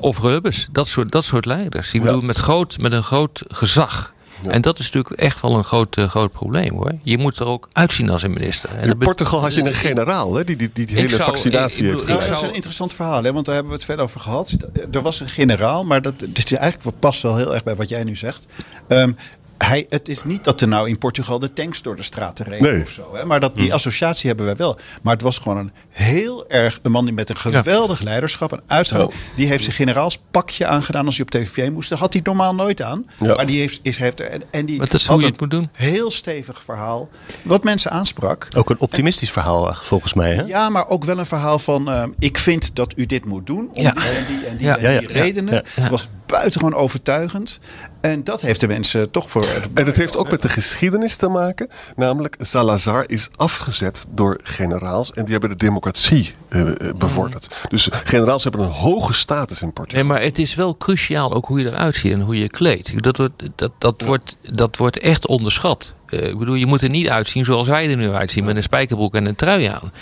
of 0.00 0.18
Rubbers, 0.20 0.68
dat 0.72 0.88
soort, 0.88 1.12
dat 1.12 1.24
soort 1.24 1.44
leiders. 1.44 1.94
Ik 1.94 2.00
Ja. 2.00 2.06
bedoel, 2.06 2.22
met, 2.22 2.36
groot, 2.36 2.78
met 2.80 2.92
een 2.92 3.02
groot 3.02 3.42
gezag. 3.48 4.14
Ja. 4.42 4.50
En 4.50 4.60
dat 4.60 4.78
is 4.78 4.84
natuurlijk 4.90 5.20
echt 5.20 5.40
wel 5.40 5.56
een 5.56 5.64
groot, 5.64 5.96
eh, 5.96 6.08
groot 6.08 6.32
probleem 6.32 6.74
hoor. 6.74 6.92
Je 7.02 7.18
moet 7.18 7.38
er 7.38 7.46
ook 7.46 7.68
uitzien 7.72 8.10
als 8.10 8.22
een 8.22 8.32
minister. 8.32 8.70
En 8.78 8.88
In 8.90 8.98
Portugal 8.98 9.40
had 9.40 9.54
je 9.54 9.64
een 9.66 9.72
generaal 9.72 10.34
hè, 10.34 10.44
die 10.44 10.56
die, 10.56 10.70
die, 10.72 10.86
hele 10.96 11.08
zou- 11.08 11.22
vaccinatie 11.22 11.84
ik 11.84 11.90
heeft 11.90 12.06
Nou, 12.06 12.20
gedaan. 12.20 12.28
dat 12.34 12.42
is 12.42 12.48
een 12.48 12.54
interessant 12.54 12.94
verhaal, 12.94 13.22
hè? 13.24 13.32
want 13.32 13.44
daar 13.44 13.54
hebben 13.54 13.72
we 13.72 13.78
het 13.78 13.86
verder 13.86 14.04
over 14.04 14.20
gehad. 14.20 14.56
Er 14.92 15.02
was 15.02 15.20
een 15.20 15.28
generaal, 15.28 15.84
maar 15.84 16.02
dat, 16.02 16.18
dit 16.18 16.38
is 16.38 16.52
eigenlijk 16.52 16.82
wat 16.82 16.98
past 16.98 17.22
wel 17.22 17.36
heel 17.36 17.54
erg 17.54 17.62
bij 17.64 17.76
wat 17.76 17.88
jij 17.88 18.04
nu 18.04 18.16
zegt. 18.16 18.46
Ehm, 18.88 19.12
hij, 19.58 19.86
het 19.88 20.08
is 20.08 20.24
niet 20.24 20.44
dat 20.44 20.60
er 20.60 20.68
nou 20.68 20.88
in 20.88 20.98
Portugal 20.98 21.38
de 21.38 21.52
tanks 21.52 21.82
door 21.82 21.96
de 21.96 22.02
straten 22.02 22.44
reden 22.44 22.72
Nee. 22.72 22.82
of 22.82 22.88
zo. 22.88 23.14
Hè? 23.16 23.24
Maar 23.24 23.40
dat, 23.40 23.54
die 23.54 23.74
associatie 23.74 24.26
hebben 24.28 24.46
wij 24.46 24.56
wel. 24.56 24.78
Maar 25.02 25.12
het 25.12 25.22
was 25.22 25.38
gewoon 25.38 25.56
een 25.58 25.70
heel 25.90 26.48
erg 26.48 26.78
een 26.82 26.90
man 26.90 27.04
die 27.04 27.14
met 27.14 27.28
een 27.28 27.36
geweldig 27.36 28.00
leiderschap 28.00 28.52
en 28.52 28.60
uitstraling. 28.66 29.12
Ja. 29.12 29.18
Die 29.36 29.46
heeft 29.46 29.64
zijn 29.64 29.76
generaalspakje 29.76 30.66
aangedaan 30.66 31.06
als 31.06 31.16
hij 31.16 31.24
op 31.24 31.30
tv 31.30 31.70
moest. 31.70 31.88
Dat 31.88 31.98
had 31.98 32.12
hij 32.12 32.22
normaal 32.24 32.54
nooit 32.54 32.82
aan. 32.82 33.06
Ja. 33.18 33.34
Maar 33.34 33.46
die 33.46 33.58
heeft, 33.60 33.80
is, 33.82 33.96
heeft 33.96 34.20
en, 34.20 34.42
en 34.50 34.66
die 34.66 34.78
Maar 34.78 34.86
dat 34.86 35.00
is 35.00 35.06
had 35.06 35.10
hoe 35.12 35.20
je 35.20 35.26
een 35.26 35.32
het 35.32 35.40
moet 35.40 35.50
doen. 35.50 35.68
Heel 35.72 36.10
stevig 36.10 36.62
verhaal. 36.62 37.08
Wat 37.42 37.64
mensen 37.64 37.90
aansprak. 37.90 38.48
Ook 38.56 38.70
een 38.70 38.78
optimistisch 38.80 39.30
verhaal, 39.30 39.74
volgens 39.74 40.14
mij. 40.14 40.34
Hè? 40.34 40.42
Ja, 40.42 40.68
maar 40.68 40.88
ook 40.88 41.04
wel 41.04 41.18
een 41.18 41.26
verhaal 41.26 41.58
van... 41.58 41.90
ehm, 41.90 42.10
ik 42.18 42.38
vind 42.38 42.74
dat 42.74 42.92
u 42.96 43.06
dit 43.06 43.24
moet 43.24 43.46
doen. 43.46 43.68
Om 43.72 43.82
Ja. 43.82 43.92
die 43.92 44.02
en 44.08 44.24
die 44.26 44.46
en 44.46 44.56
die, 44.56 44.66
Ja. 44.66 44.76
en 44.76 44.98
die 44.98 45.08
ja, 45.08 45.20
redenen. 45.22 45.54
ja, 45.54 45.62
ja. 45.76 45.82
Het 45.82 45.90
was 45.90 46.08
buitengewoon 46.26 46.74
overtuigend. 46.74 47.58
En 48.00 48.24
dat 48.24 48.40
heeft 48.40 48.60
de 48.60 48.66
mensen 48.68 49.10
toch 49.10 49.30
voor... 49.30 49.45
En 49.74 49.86
het 49.86 49.96
heeft 49.96 50.16
ook 50.16 50.30
met 50.30 50.42
de 50.42 50.48
geschiedenis 50.48 51.16
te 51.16 51.28
maken. 51.28 51.68
Namelijk, 51.96 52.36
Salazar 52.40 53.04
is 53.06 53.28
afgezet 53.34 54.04
door 54.10 54.40
generaals. 54.42 55.12
En 55.12 55.22
die 55.22 55.32
hebben 55.32 55.50
de 55.50 55.56
democratie 55.56 56.34
eh, 56.48 56.60
eh, 56.60 56.96
bevorderd. 56.96 57.56
Dus 57.68 57.88
generaals 58.04 58.42
hebben 58.42 58.60
een 58.60 58.70
hoge 58.70 59.12
status 59.12 59.62
in 59.62 59.72
Portugal. 59.72 60.04
Nee, 60.04 60.12
maar 60.12 60.22
het 60.22 60.38
is 60.38 60.54
wel 60.54 60.76
cruciaal 60.76 61.32
ook 61.32 61.46
hoe 61.46 61.60
je 61.60 61.66
eruit 61.66 61.94
ziet 61.94 62.12
en 62.12 62.20
hoe 62.20 62.34
je 62.34 62.40
je 62.40 62.48
kleedt. 62.48 63.02
Dat 63.02 63.16
wordt, 63.16 63.42
dat, 63.54 63.72
dat 63.78 64.02
wordt, 64.02 64.36
dat 64.42 64.76
wordt 64.76 64.98
echt 64.98 65.26
onderschat. 65.26 65.94
Eh, 66.06 66.26
ik 66.26 66.38
bedoel, 66.38 66.54
je 66.54 66.66
moet 66.66 66.82
er 66.82 66.88
niet 66.88 67.08
uitzien 67.08 67.44
zoals 67.44 67.66
wij 67.66 67.90
er 67.90 67.96
nu 67.96 68.12
uitzien. 68.12 68.44
Met 68.44 68.56
een 68.56 68.62
spijkerbroek 68.62 69.14
en 69.14 69.26
een 69.26 69.36
trui 69.36 69.64
aan. 69.64 69.92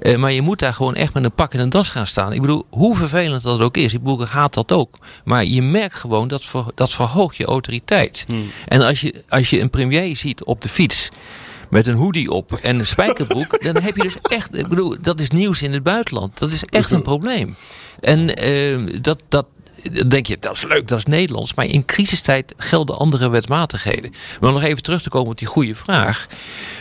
Eh, 0.00 0.16
maar 0.16 0.32
je 0.32 0.42
moet 0.42 0.58
daar 0.58 0.74
gewoon 0.74 0.94
echt 0.94 1.14
met 1.14 1.24
een 1.24 1.32
pak 1.32 1.54
en 1.54 1.60
een 1.60 1.70
das 1.70 1.88
gaan 1.88 2.06
staan. 2.06 2.32
Ik 2.32 2.40
bedoel, 2.40 2.66
hoe 2.70 2.96
vervelend 2.96 3.42
dat 3.42 3.60
ook 3.60 3.76
is. 3.76 3.92
Ik 3.94 4.02
bedoel, 4.02 4.22
ik 4.22 4.28
haat 4.28 4.54
dat 4.54 4.72
ook. 4.72 4.98
Maar 5.24 5.44
je 5.44 5.62
merkt 5.62 5.94
gewoon 5.94 6.28
dat, 6.28 6.44
ver, 6.44 6.64
dat 6.74 6.90
verhoogt 6.92 7.36
je 7.36 7.44
autoriteit. 7.44 8.26
En 8.68 8.80
als 8.82 9.00
je, 9.00 9.24
als 9.28 9.50
je 9.50 9.60
een 9.60 9.70
premier 9.70 10.16
ziet 10.16 10.44
op 10.44 10.62
de 10.62 10.68
fiets 10.68 11.08
met 11.70 11.86
een 11.86 11.94
hoodie 11.94 12.30
op 12.30 12.52
en 12.52 12.78
een 12.78 12.86
spijkerbroek, 12.86 13.62
dan 13.62 13.76
heb 13.82 13.96
je 13.96 14.02
dus 14.02 14.20
echt, 14.20 14.56
ik 14.56 14.68
bedoel, 14.68 14.96
dat 15.00 15.20
is 15.20 15.30
nieuws 15.30 15.62
in 15.62 15.72
het 15.72 15.82
buitenland. 15.82 16.38
Dat 16.38 16.52
is 16.52 16.64
echt 16.64 16.90
een 16.90 17.02
probleem. 17.02 17.56
En 18.00 18.34
eh, 18.36 18.78
dat, 19.02 19.20
dat, 19.28 19.46
dan 19.92 20.08
denk 20.08 20.26
je, 20.26 20.36
dat 20.40 20.56
is 20.56 20.64
leuk, 20.64 20.88
dat 20.88 20.98
is 20.98 21.04
Nederlands. 21.04 21.54
Maar 21.54 21.64
in 21.66 21.84
crisistijd 21.84 22.54
gelden 22.56 22.98
andere 22.98 23.28
wetmatigheden. 23.28 24.10
Maar 24.40 24.48
om 24.50 24.54
nog 24.54 24.64
even 24.64 24.82
terug 24.82 25.02
te 25.02 25.08
komen 25.08 25.30
op 25.30 25.38
die 25.38 25.48
goede 25.48 25.74
vraag. 25.74 26.26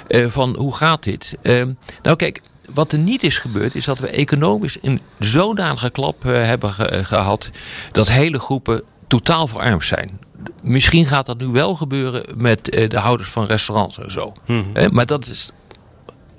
eh, 0.07 0.25
van 0.27 0.55
hoe 0.57 0.75
gaat 0.75 1.03
dit? 1.03 1.37
Eh, 1.41 1.63
nou 2.01 2.15
kijk, 2.15 2.41
wat 2.73 2.91
er 2.91 2.97
niet 2.99 3.23
is 3.23 3.37
gebeurd, 3.37 3.75
is 3.75 3.85
dat 3.85 3.99
we 3.99 4.07
economisch 4.09 4.77
een 4.81 5.01
zodanige 5.19 5.89
klap 5.89 6.25
eh, 6.25 6.31
hebben 6.43 6.69
ge- 6.69 7.03
gehad. 7.03 7.49
dat 7.91 8.09
hele 8.09 8.39
groepen 8.39 8.81
totaal 9.07 9.47
verarmd 9.47 9.85
zijn. 9.85 10.19
misschien 10.61 11.05
gaat 11.05 11.25
dat 11.25 11.37
nu 11.37 11.47
wel 11.47 11.75
gebeuren 11.75 12.23
met 12.37 12.69
eh, 12.69 12.89
de 12.89 12.97
houders 12.99 13.29
van 13.29 13.45
restaurants 13.45 13.97
en 13.99 14.11
zo. 14.11 14.33
Eh, 14.73 14.89
maar 14.89 15.05
dat 15.05 15.25
is 15.27 15.51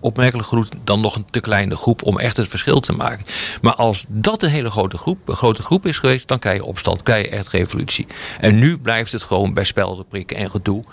opmerkelijk 0.01 0.49
genoeg 0.49 0.69
dan 0.85 1.01
nog 1.01 1.17
een 1.17 1.25
te 1.31 1.41
kleine 1.41 1.77
groep 1.77 2.03
om 2.03 2.19
echt 2.19 2.37
het 2.37 2.49
verschil 2.49 2.81
te 2.81 2.93
maken. 2.93 3.27
Maar 3.61 3.75
als 3.75 4.05
dat 4.09 4.43
een 4.43 4.51
hele 4.51 4.71
grote 4.71 4.99
groep, 4.99 5.29
een 5.29 5.37
grote 5.37 5.63
groep 5.63 5.87
is 5.87 5.99
geweest, 5.99 6.29
dan 6.29 6.39
krijg 6.39 6.57
je 6.57 6.65
opstand, 6.65 7.03
krijg 7.03 7.25
je 7.25 7.31
echt 7.31 7.49
revolutie. 7.49 8.07
En 8.41 8.59
nu 8.59 8.79
blijft 8.79 9.13
het 9.13 9.23
gewoon 9.23 9.55
bij 9.55 9.65
spelden 9.65 10.07
prikken 10.07 10.37
en 10.37 10.51
gedoe. 10.51 10.85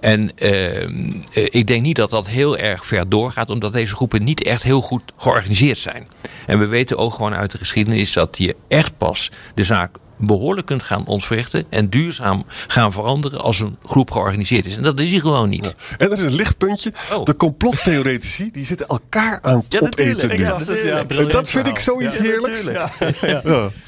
En 0.00 0.30
eh, 0.36 0.82
eh, 0.82 0.88
ik 1.32 1.66
denk 1.66 1.82
niet 1.82 1.96
dat 1.96 2.10
dat 2.10 2.26
heel 2.26 2.56
erg 2.58 2.86
ver 2.86 3.08
doorgaat, 3.08 3.50
omdat 3.50 3.72
deze 3.72 3.94
groepen 3.94 4.24
niet 4.24 4.42
echt 4.42 4.62
heel 4.62 4.80
goed 4.80 5.02
georganiseerd 5.16 5.78
zijn. 5.78 6.08
En 6.46 6.58
we 6.58 6.66
weten 6.66 6.98
ook 6.98 7.14
gewoon 7.14 7.34
uit 7.34 7.50
de 7.50 7.58
geschiedenis 7.58 8.12
dat 8.12 8.38
je 8.38 8.56
echt 8.68 8.96
pas 8.96 9.30
de 9.54 9.64
zaak 9.64 9.96
behoorlijk 10.16 10.66
kunt 10.66 10.82
gaan 10.82 11.06
ontwrichten 11.06 11.64
en 11.68 11.88
duurzaam 11.90 12.44
gaan 12.66 12.92
veranderen 12.92 13.40
als 13.40 13.60
een 13.60 13.76
groep 13.84 14.10
georganiseerd 14.10 14.66
is. 14.66 14.76
En 14.76 14.82
dat 14.82 15.00
is 15.00 15.10
hij 15.10 15.20
gewoon 15.20 15.48
niet. 15.48 15.74
En 15.98 16.06
er 16.10 16.12
is 16.12 16.20
een 16.24 16.34
lichtpuntje. 16.34 16.92
Oh. 17.12 17.22
De 17.24 17.36
complottheoretici 17.36 18.50
die 18.52 18.64
zitten 18.66 18.86
elkaar 18.86 19.38
aan 19.42 19.56
het 19.58 19.72
Ja, 19.72 19.78
opeten 19.80 20.06
natuurlijk. 20.06 20.38
nu. 20.40 20.44
Ja, 20.44 20.58
dat- 20.58 20.82
ja, 20.82 21.04
En 21.18 21.28
dat 21.28 21.50
vind 21.50 21.66
ik 21.66 21.78
zoiets 21.78 22.18
heerlijks. 22.18 22.62
Ja. 22.64 22.90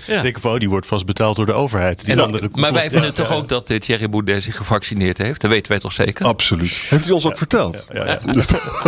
Ja. 0.07 0.22
Ik 0.22 0.39
van, 0.39 0.53
oh, 0.53 0.59
die 0.59 0.68
wordt 0.68 0.87
vast 0.87 1.07
betaald 1.07 1.37
door 1.37 1.47
de 1.47 1.53
overheid. 1.53 2.01
Die 2.01 2.11
En 2.11 2.16
dan- 2.16 2.27
andere 2.27 2.49
maar 2.53 2.72
wij 2.72 2.91
vinden 2.91 3.14
toch 3.14 3.33
ook 3.33 3.49
dat 3.49 3.70
eh, 3.70 3.79
Thierry 3.79 4.09
Baudet 4.09 4.43
zich 4.43 4.57
gevaccineerd 4.57 5.18
heeft. 5.18 5.41
Dat 5.41 5.51
weten 5.51 5.70
wij 5.70 5.81
toch 5.81 5.93
zeker? 5.93 6.27
Absoluut. 6.27 6.70
Heeft 6.89 7.05
hij 7.05 7.14
ons 7.14 7.27
ook 7.27 7.39
verteld? 7.39 7.87
Ja, 7.93 8.07
ja. 8.07 8.20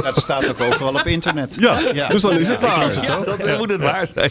Dat 0.03 0.17
staat 0.17 0.49
ook 0.49 0.61
overal 0.61 0.95
op 0.95 1.07
internet. 1.07 1.57
Ja, 1.61 2.09
dus 2.09 2.23
dan 2.23 2.39
is 2.39 2.49
het 2.49 2.61
waar. 2.61 2.93
Ja, 3.05 3.19
dat 3.25 3.59
moet 3.59 3.71
het 3.71 3.81
waar 3.81 4.07
zijn. 4.15 4.31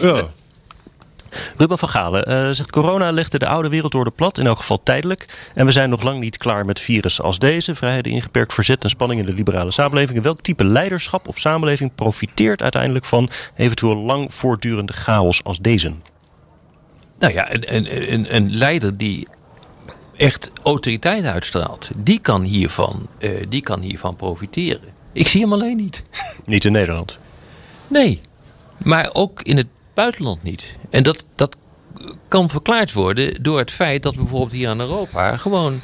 Ruben 1.58 1.78
van 1.78 1.90
Galen 1.90 2.26
eh, 2.26 2.50
zegt 2.52 2.72
corona 2.72 3.12
legde 3.12 3.40
de 3.40 3.48
oude 3.48 3.70
wereldorde 3.70 4.12
plat, 4.12 4.38
in 4.38 4.48
elk 4.48 4.58
geval 4.58 4.84
tijdelijk. 4.84 5.52
En 5.56 5.66
we 5.66 5.72
zijn 5.72 5.90
nog 5.90 6.04
lang 6.04 6.20
niet 6.20 6.38
klaar 6.38 6.66
met 6.66 6.80
virussen 6.80 7.24
als 7.24 7.40
deze. 7.40 7.76
Vrijheden 7.76 8.12
ingeperkt 8.12 8.54
verzet 8.54 8.84
en 8.84 8.90
spanning 8.90 9.20
in 9.20 9.26
de 9.26 9.34
liberale 9.34 9.72
samenleving. 9.72 10.18
En 10.18 10.24
welk 10.24 10.42
type 10.42 10.66
leiderschap 10.66 11.28
of 11.28 11.38
samenleving 11.38 11.96
profiteert 11.96 12.62
uiteindelijk 12.62 13.06
van 13.06 13.30
eventueel 13.56 13.96
lang 13.96 14.34
voortdurende 14.34 14.94
chaos 14.94 15.44
als 15.44 15.60
deze? 15.60 15.94
Nou 17.20 17.34
ja, 17.34 17.54
een, 17.54 17.76
een, 17.76 18.14
een, 18.14 18.36
een 18.36 18.56
leider 18.56 18.98
die 18.98 19.28
echt 20.18 20.52
autoriteit 20.64 21.26
uitstraalt, 21.26 21.90
die 21.96 22.20
kan 22.20 22.44
hiervan, 22.44 23.08
eh, 23.18 23.32
die 23.50 23.62
kan 23.62 23.82
hiervan 23.82 24.16
profiteren. 24.16 24.96
Ik 25.14 25.28
zie 25.28 25.42
hem 25.42 25.54
alleen 25.54 25.78
niet. 25.78 26.04
Niet 26.46 26.66
in 26.66 26.72
Nederland. 26.72 27.20
Nee, 27.88 28.22
maar 28.84 29.10
ook 29.14 29.42
in 29.42 29.58
het 29.58 29.68
buitenland 29.98 30.44
niet. 30.44 30.74
En 30.90 31.04
dat, 31.04 31.26
dat 31.36 31.56
kan 32.28 32.50
verklaard 32.50 32.94
worden 32.94 33.44
door 33.44 33.58
het 33.58 33.72
feit 33.72 34.04
dat 34.04 34.16
we 34.16 34.22
bijvoorbeeld 34.22 34.52
hier 34.52 34.70
in 34.70 34.80
Europa 34.80 35.38
gewoon 35.38 35.80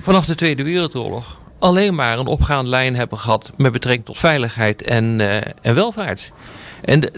vanaf 0.00 0.26
de 0.26 0.34
Tweede 0.34 0.62
Wereldoorlog 0.62 1.38
alleen 1.58 1.94
maar 1.94 2.18
een 2.18 2.26
opgaande 2.26 2.70
lijn 2.70 2.96
hebben 2.96 3.18
gehad 3.18 3.52
met 3.56 3.72
betrekking 3.72 4.06
tot 4.06 4.18
veiligheid 4.18 4.82
en, 4.82 5.20
eh, 5.20 5.52
en 5.62 5.74
welvaart. 5.74 6.32
En 6.80 7.12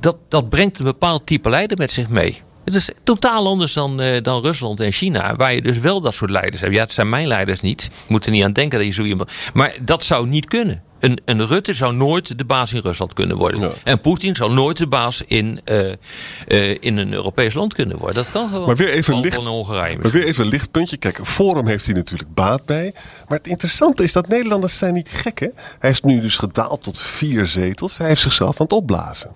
dat, 0.00 0.16
dat 0.28 0.48
brengt 0.48 0.78
een 0.78 0.84
bepaald 0.84 1.26
type 1.26 1.50
leider 1.50 1.76
met 1.76 1.92
zich 1.92 2.08
mee. 2.08 2.42
Het 2.64 2.74
is 2.74 2.90
totaal 3.04 3.46
anders 3.46 3.72
dan, 3.72 4.00
eh, 4.00 4.22
dan 4.22 4.42
Rusland 4.42 4.80
en 4.80 4.92
China, 4.92 5.36
waar 5.36 5.54
je 5.54 5.62
dus 5.62 5.78
wel 5.78 6.00
dat 6.00 6.14
soort 6.14 6.30
leiders 6.30 6.60
hebt. 6.60 6.74
Ja, 6.74 6.80
het 6.80 6.92
zijn 6.92 7.08
mijn 7.08 7.26
leiders 7.26 7.60
niet. 7.60 7.84
Ik 7.84 8.08
moet 8.08 8.26
er 8.26 8.32
niet 8.32 8.44
aan 8.44 8.52
denken 8.52 8.78
dat 8.78 8.86
je 8.86 8.94
zo 8.94 9.02
iemand. 9.02 9.30
Maar 9.54 9.74
dat 9.80 10.04
zou 10.04 10.26
niet 10.28 10.46
kunnen. 10.46 10.82
Een, 11.00 11.18
een 11.24 11.46
Rutte 11.46 11.74
zou 11.74 11.94
nooit 11.94 12.38
de 12.38 12.44
baas 12.44 12.72
in 12.72 12.80
Rusland 12.80 13.12
kunnen 13.12 13.36
worden. 13.36 13.60
Ja. 13.60 13.72
En 13.84 14.00
Poetin 14.00 14.36
zou 14.36 14.52
nooit 14.52 14.76
de 14.76 14.86
baas 14.86 15.22
in, 15.26 15.60
eh, 15.64 15.90
eh, 15.90 16.76
in 16.80 16.96
een 16.96 17.12
Europees 17.12 17.54
land 17.54 17.74
kunnen 17.74 17.96
worden. 17.96 18.14
Dat 18.14 18.30
kan 18.30 18.48
gewoon. 18.48 18.66
Maar 18.66 18.76
weer 18.76 18.88
even 18.88 19.04
Behalve 19.04 19.28
licht- 19.28 19.38
in 19.40 19.46
Hongarije 19.46 19.98
Maar 20.02 20.10
weer 20.10 20.24
even 20.24 20.44
een 20.44 20.50
lichtpuntje. 20.50 20.96
Kijk, 20.96 21.26
Forum 21.26 21.66
heeft 21.66 21.84
hij 21.86 21.94
natuurlijk 21.94 22.34
baat 22.34 22.64
bij. 22.64 22.92
Maar 23.28 23.38
het 23.38 23.46
interessante 23.46 24.02
is 24.02 24.12
dat 24.12 24.28
Nederlanders 24.28 24.78
zijn 24.78 24.94
niet 24.94 25.10
gek. 25.10 25.38
Hè? 25.38 25.48
Hij 25.78 25.90
is 25.90 26.00
nu 26.00 26.20
dus 26.20 26.36
gedaald 26.36 26.82
tot 26.82 27.00
vier 27.00 27.46
zetels. 27.46 27.98
Hij 27.98 28.08
heeft 28.08 28.20
zichzelf 28.20 28.60
aan 28.60 28.66
het 28.66 28.72
opblazen. 28.74 29.30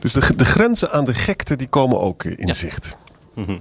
Dus 0.00 0.12
de, 0.12 0.36
de 0.36 0.44
grenzen 0.44 0.90
aan 0.90 1.04
de 1.04 1.14
gekte 1.14 1.56
die 1.56 1.68
komen 1.68 2.00
ook 2.00 2.24
in 2.24 2.54
zicht. 2.54 2.96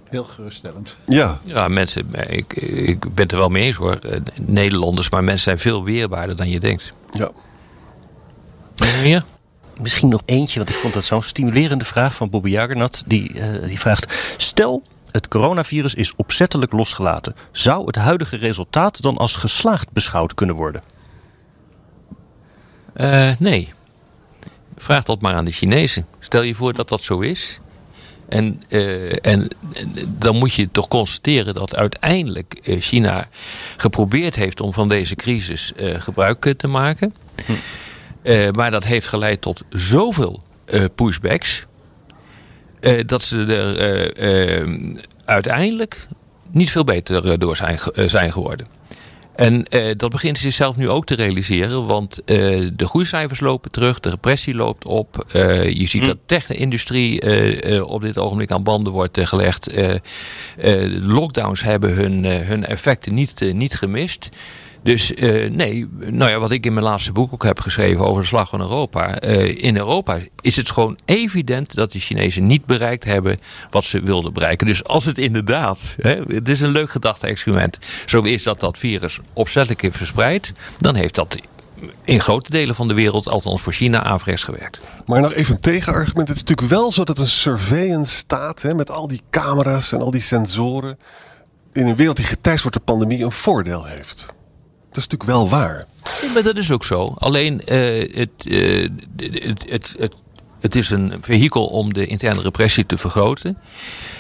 Heel 0.10 0.24
geruststellend. 0.24 0.96
Ja, 1.06 1.40
Ja, 1.44 1.68
mensen, 1.68 2.14
eh, 2.14 2.38
ik, 2.38 2.54
ik 2.54 3.00
ben 3.00 3.24
het 3.24 3.32
er 3.32 3.38
wel 3.38 3.50
mee 3.50 3.64
eens 3.64 3.76
hoor. 3.76 3.96
Eh, 3.96 4.20
Nederlanders, 4.36 5.10
maar 5.10 5.24
mensen 5.24 5.44
zijn 5.44 5.60
veel 5.60 5.84
weerbaarder 5.84 6.36
dan 6.36 6.50
je 6.50 6.60
denkt. 6.60 6.94
ja. 7.12 7.32
Meer? 9.02 9.24
Misschien 9.82 10.10
nog 10.10 10.22
eentje, 10.26 10.60
want 10.60 10.70
ik 10.70 10.76
vond 10.76 10.94
dat 10.94 11.04
zo'n 11.04 11.22
stimulerende 11.22 11.86
vraag 11.86 12.16
van 12.16 12.30
Bobby 12.30 12.50
Jagernat. 12.50 13.04
Die, 13.08 13.40
eh, 13.40 13.68
die 13.68 13.80
vraagt: 13.80 14.34
Stel, 14.38 14.84
het 15.12 15.28
coronavirus 15.28 15.94
is 15.94 16.16
opzettelijk 16.16 16.72
losgelaten. 16.72 17.36
Zou 17.52 17.86
het 17.86 17.96
huidige 17.96 18.36
resultaat 18.36 19.02
dan 19.02 19.18
als 19.18 19.36
geslaagd 19.36 19.92
beschouwd 19.92 20.34
kunnen 20.34 20.56
worden? 20.56 20.82
Eh, 22.94 23.32
nee. 23.40 23.74
Vraag 24.78 25.04
dat 25.04 25.22
maar 25.22 25.34
aan 25.34 25.46
de 25.46 25.52
Chinezen. 25.52 26.06
Stel 26.20 26.42
je 26.42 26.56
voor 26.56 26.74
dat 26.74 26.90
dat 26.90 27.02
zo 27.04 27.20
is. 27.20 27.60
En, 28.30 28.64
eh, 28.68 29.26
en, 29.26 29.48
dan 30.08 30.36
moet 30.36 30.54
je 30.54 30.72
toch 30.72 30.88
constateren 30.88 31.54
dat 31.54 31.76
uiteindelijk 31.76 32.54
eh, 32.54 32.82
China 32.82 33.28
geprobeerd 33.78 34.36
heeft 34.36 34.62
om 34.62 34.74
van 34.74 34.90
deze 34.90 35.16
crisis 35.16 35.74
eh, 35.74 36.02
gebruik 36.02 36.54
te 36.58 36.68
maken. 36.68 37.14
Eh, 38.22 38.52
maar 38.52 38.72
dat 38.72 38.84
heeft 38.84 39.08
geleid 39.08 39.42
tot 39.42 39.64
zoveel 39.70 40.44
pushbacks. 40.96 41.66
dat 43.06 43.24
ze 43.24 43.46
er 43.46 45.02
uiteindelijk 45.26 46.08
niet 46.52 46.72
veel 46.72 46.84
beter 46.84 47.40
door 47.40 47.56
zijn, 47.56 47.80
zijn 48.06 48.32
geworden. 48.32 48.77
En 49.38 49.68
eh, 49.68 49.96
dat 49.96 50.12
begint 50.12 50.38
zichzelf 50.38 50.76
nu 50.76 50.90
ook 50.90 51.06
te 51.06 51.16
realiseren, 51.16 51.86
want 51.86 52.24
eh, 52.24 52.36
de 52.74 52.88
groeicijfers 52.88 53.40
lopen 53.40 53.72
terug, 53.72 54.00
de 54.00 54.10
repressie 54.10 54.56
loopt 54.56 54.86
op. 54.86 55.26
Eh, 55.32 55.70
je 55.70 55.88
ziet 55.88 56.02
dat 56.02 56.12
de 56.12 56.18
tech-industrie 56.26 57.22
op 57.86 58.02
dit 58.02 58.18
ogenblik 58.18 58.52
aan 58.52 58.64
banden 58.64 58.94
wordt 58.94 59.28
gelegd. 59.28 59.74
Lockdowns 61.02 61.62
hebben 61.62 61.94
hun, 61.94 62.26
hun 62.26 62.66
effecten 62.66 63.14
niet, 63.14 63.54
niet 63.54 63.76
gemist. 63.76 64.30
Dus 64.84 65.14
eh, 65.14 65.50
nee, 65.52 65.88
nou 65.98 66.32
ja, 66.32 66.40
wat 66.40 66.52
ik 66.52 66.66
in 66.66 66.74
mijn 66.74 66.86
laatste 66.86 67.12
boek 67.12 67.34
ook 67.34 67.44
heb 67.44 67.60
geschreven 67.60 68.06
over 68.06 68.22
de 68.22 68.28
slag 68.28 68.50
van 68.50 68.62
Europa. 68.62 69.20
eh, 69.20 69.64
in 69.64 69.78
Europa 69.78 70.20
is 70.42 70.56
het 70.56 70.70
gewoon 70.70 70.98
evident 71.06 71.76
dat 71.76 71.92
de 71.92 72.00
Chinezen 72.00 72.48
niet 72.48 72.66
bereikt 72.66 73.04
hebben 73.04 73.40
wat 73.70 73.84
ze 73.84 74.02
wilden 74.02 74.34
bereiken. 74.34 74.68
Dus 74.68 74.84
als 74.84 75.06
het 75.06 75.18
inderdaad, 75.18 75.96
hè, 76.02 76.22
het 76.28 76.48
is 76.50 76.62
een 76.62 76.72
leuk 76.72 76.92
gedachte-experiment, 76.92 77.78
zo 78.06 78.22
is 78.22 78.44
dat 78.44 78.60
dat 78.60 78.78
virus 78.78 79.20
opzettelijk 79.34 79.82
heeft 79.82 79.98
verspreid, 79.98 80.54
dan 80.78 80.96
heeft 80.96 81.16
dat 81.16 81.38
in 82.04 82.20
grote 82.20 82.50
delen 82.50 82.76
van 82.76 82.88
de 82.88 82.94
wereld, 82.94 83.28
althans 83.28 83.62
voor 83.62 83.74
China, 83.74 84.04
averechts 84.04 84.44
gewerkt. 84.44 84.80
Maar 85.06 85.22
nog 85.22 85.34
even 85.34 85.54
een 85.54 85.62
tegenargument. 85.62 86.28
Het 86.28 86.38
is 86.38 86.44
natuurlijk 86.44 86.70
wel 86.70 86.92
zo 86.92 87.04
dat 87.04 87.18
een 87.18 87.28
surveillance 87.28 88.16
staat 88.16 88.62
hè, 88.62 88.74
met 88.74 88.92
al 88.92 89.08
die 89.08 89.22
camera's 89.30 89.92
en 89.92 90.02
al 90.02 90.12
die 90.12 90.22
sensoren 90.22 90.98
in 91.74 91.88
een 91.88 91.96
wereld 91.96 92.18
die 92.18 92.26
geteist 92.26 92.62
wordt 92.62 92.78
door 92.78 92.86
pandemie 92.86 93.24
een 93.24 93.32
voordeel 93.32 93.86
heeft. 93.86 94.36
Dat 94.98 95.06
is 95.06 95.12
natuurlijk 95.12 95.40
wel 95.40 95.60
waar. 95.60 95.86
Ja, 96.22 96.32
maar 96.34 96.44
dat 96.44 96.58
is 96.58 96.72
ook 96.72 96.84
zo. 96.84 97.14
Alleen 97.18 97.62
eh, 97.62 98.16
het, 98.16 98.30
eh, 98.48 98.90
het, 99.16 99.70
het, 99.70 99.96
het, 99.98 100.14
het 100.60 100.76
is 100.76 100.90
een 100.90 101.14
vehikel 101.22 101.66
om 101.66 101.94
de 101.94 102.06
interne 102.06 102.42
repressie 102.42 102.86
te 102.86 102.98
vergroten. 102.98 103.58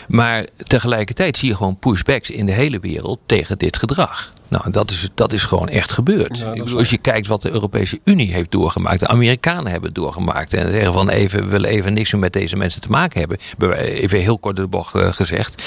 Maar 0.07 0.45
tegelijkertijd 0.63 1.37
zie 1.37 1.49
je 1.49 1.55
gewoon 1.55 1.77
pushbacks 1.79 2.29
in 2.29 2.45
de 2.45 2.51
hele 2.51 2.79
wereld 2.79 3.19
tegen 3.25 3.57
dit 3.57 3.77
gedrag. 3.77 4.33
Nou, 4.47 4.71
dat 4.71 4.91
is, 4.91 5.09
dat 5.13 5.33
is 5.33 5.43
gewoon 5.43 5.69
echt 5.69 5.91
gebeurd. 5.91 6.37
Ja, 6.37 6.53
bedoel, 6.53 6.77
als 6.77 6.89
je 6.89 6.97
kijkt 6.97 7.27
wat 7.27 7.41
de 7.41 7.51
Europese 7.51 7.99
Unie 8.03 8.33
heeft 8.33 8.51
doorgemaakt, 8.51 8.99
de 8.99 9.07
Amerikanen 9.07 9.71
hebben 9.71 9.93
doorgemaakt. 9.93 10.53
En 10.53 10.71
zeggen 10.71 10.93
van 10.93 11.09
even, 11.09 11.43
we 11.43 11.49
willen 11.49 11.69
even 11.69 11.93
niks 11.93 12.11
meer 12.11 12.21
met 12.21 12.33
deze 12.33 12.55
mensen 12.55 12.81
te 12.81 12.89
maken 12.89 13.19
hebben. 13.19 13.37
Even 13.77 14.19
heel 14.19 14.39
kort 14.39 14.55
de 14.55 14.67
bocht 14.67 14.95
eh, 14.95 15.13
gezegd. 15.13 15.63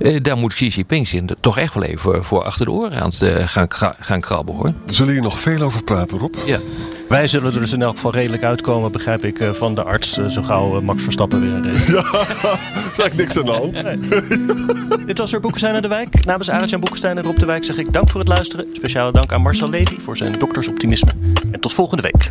Eh, 0.00 0.16
daar 0.22 0.36
moet 0.36 0.54
Xi 0.54 0.66
Jinping 0.68 1.08
zich 1.08 1.22
toch 1.40 1.58
echt 1.58 1.74
wel 1.74 1.82
even 1.82 1.98
voor, 2.00 2.24
voor 2.24 2.42
achter 2.44 2.64
de 2.64 2.72
oren 2.72 3.00
aan 3.02 3.10
te 3.10 3.34
gaan, 3.46 3.68
gaan 4.00 4.20
krabben 4.20 4.54
hoor. 4.54 4.70
Zullen 4.86 5.12
hier 5.12 5.22
nog 5.22 5.38
veel 5.38 5.60
over 5.62 5.84
praten, 5.84 6.18
Rob. 6.18 6.34
Ja. 6.46 6.58
Wij 7.08 7.26
zullen 7.26 7.52
er 7.54 7.60
dus 7.60 7.72
in 7.72 7.82
elk 7.82 7.94
geval 7.94 8.12
redelijk 8.12 8.42
uitkomen, 8.42 8.92
begrijp 8.92 9.24
ik, 9.24 9.38
eh, 9.38 9.50
van 9.50 9.74
de 9.74 9.82
arts. 9.82 10.18
eh, 10.18 10.26
Zo 10.26 10.42
gauw 10.42 10.76
eh, 10.76 10.82
Max 10.82 11.02
Verstappen 11.02 11.40
weer 11.40 11.52
een 11.52 11.64
race. 11.72 11.92
Ja, 11.92 12.02
is 12.92 12.98
eigenlijk 12.98 13.14
niks 13.16 13.38
aan 13.38 13.44
de 13.44 13.50
hand. 13.52 15.06
Dit 15.06 15.18
was 15.18 15.30
weer 15.30 15.40
Boekenstein 15.40 15.74
en 15.74 15.82
de 15.82 15.88
Wijk. 15.88 16.24
Namens 16.24 16.50
Arend-Jan 16.50 16.80
Boekenstein 16.80 17.16
en 17.18 17.24
Rob 17.24 17.38
de 17.38 17.46
Wijk 17.46 17.64
zeg 17.64 17.76
ik 17.78 17.92
dank 17.92 18.08
voor 18.10 18.20
het 18.20 18.28
luisteren. 18.28 18.66
Speciale 18.72 19.12
dank 19.12 19.32
aan 19.32 19.42
Marcel 19.42 19.68
Levy 19.70 19.98
voor 20.00 20.16
zijn 20.16 20.32
doktersoptimisme. 20.38 21.10
En 21.52 21.60
tot 21.60 21.72
volgende 21.72 22.02
week. 22.02 22.30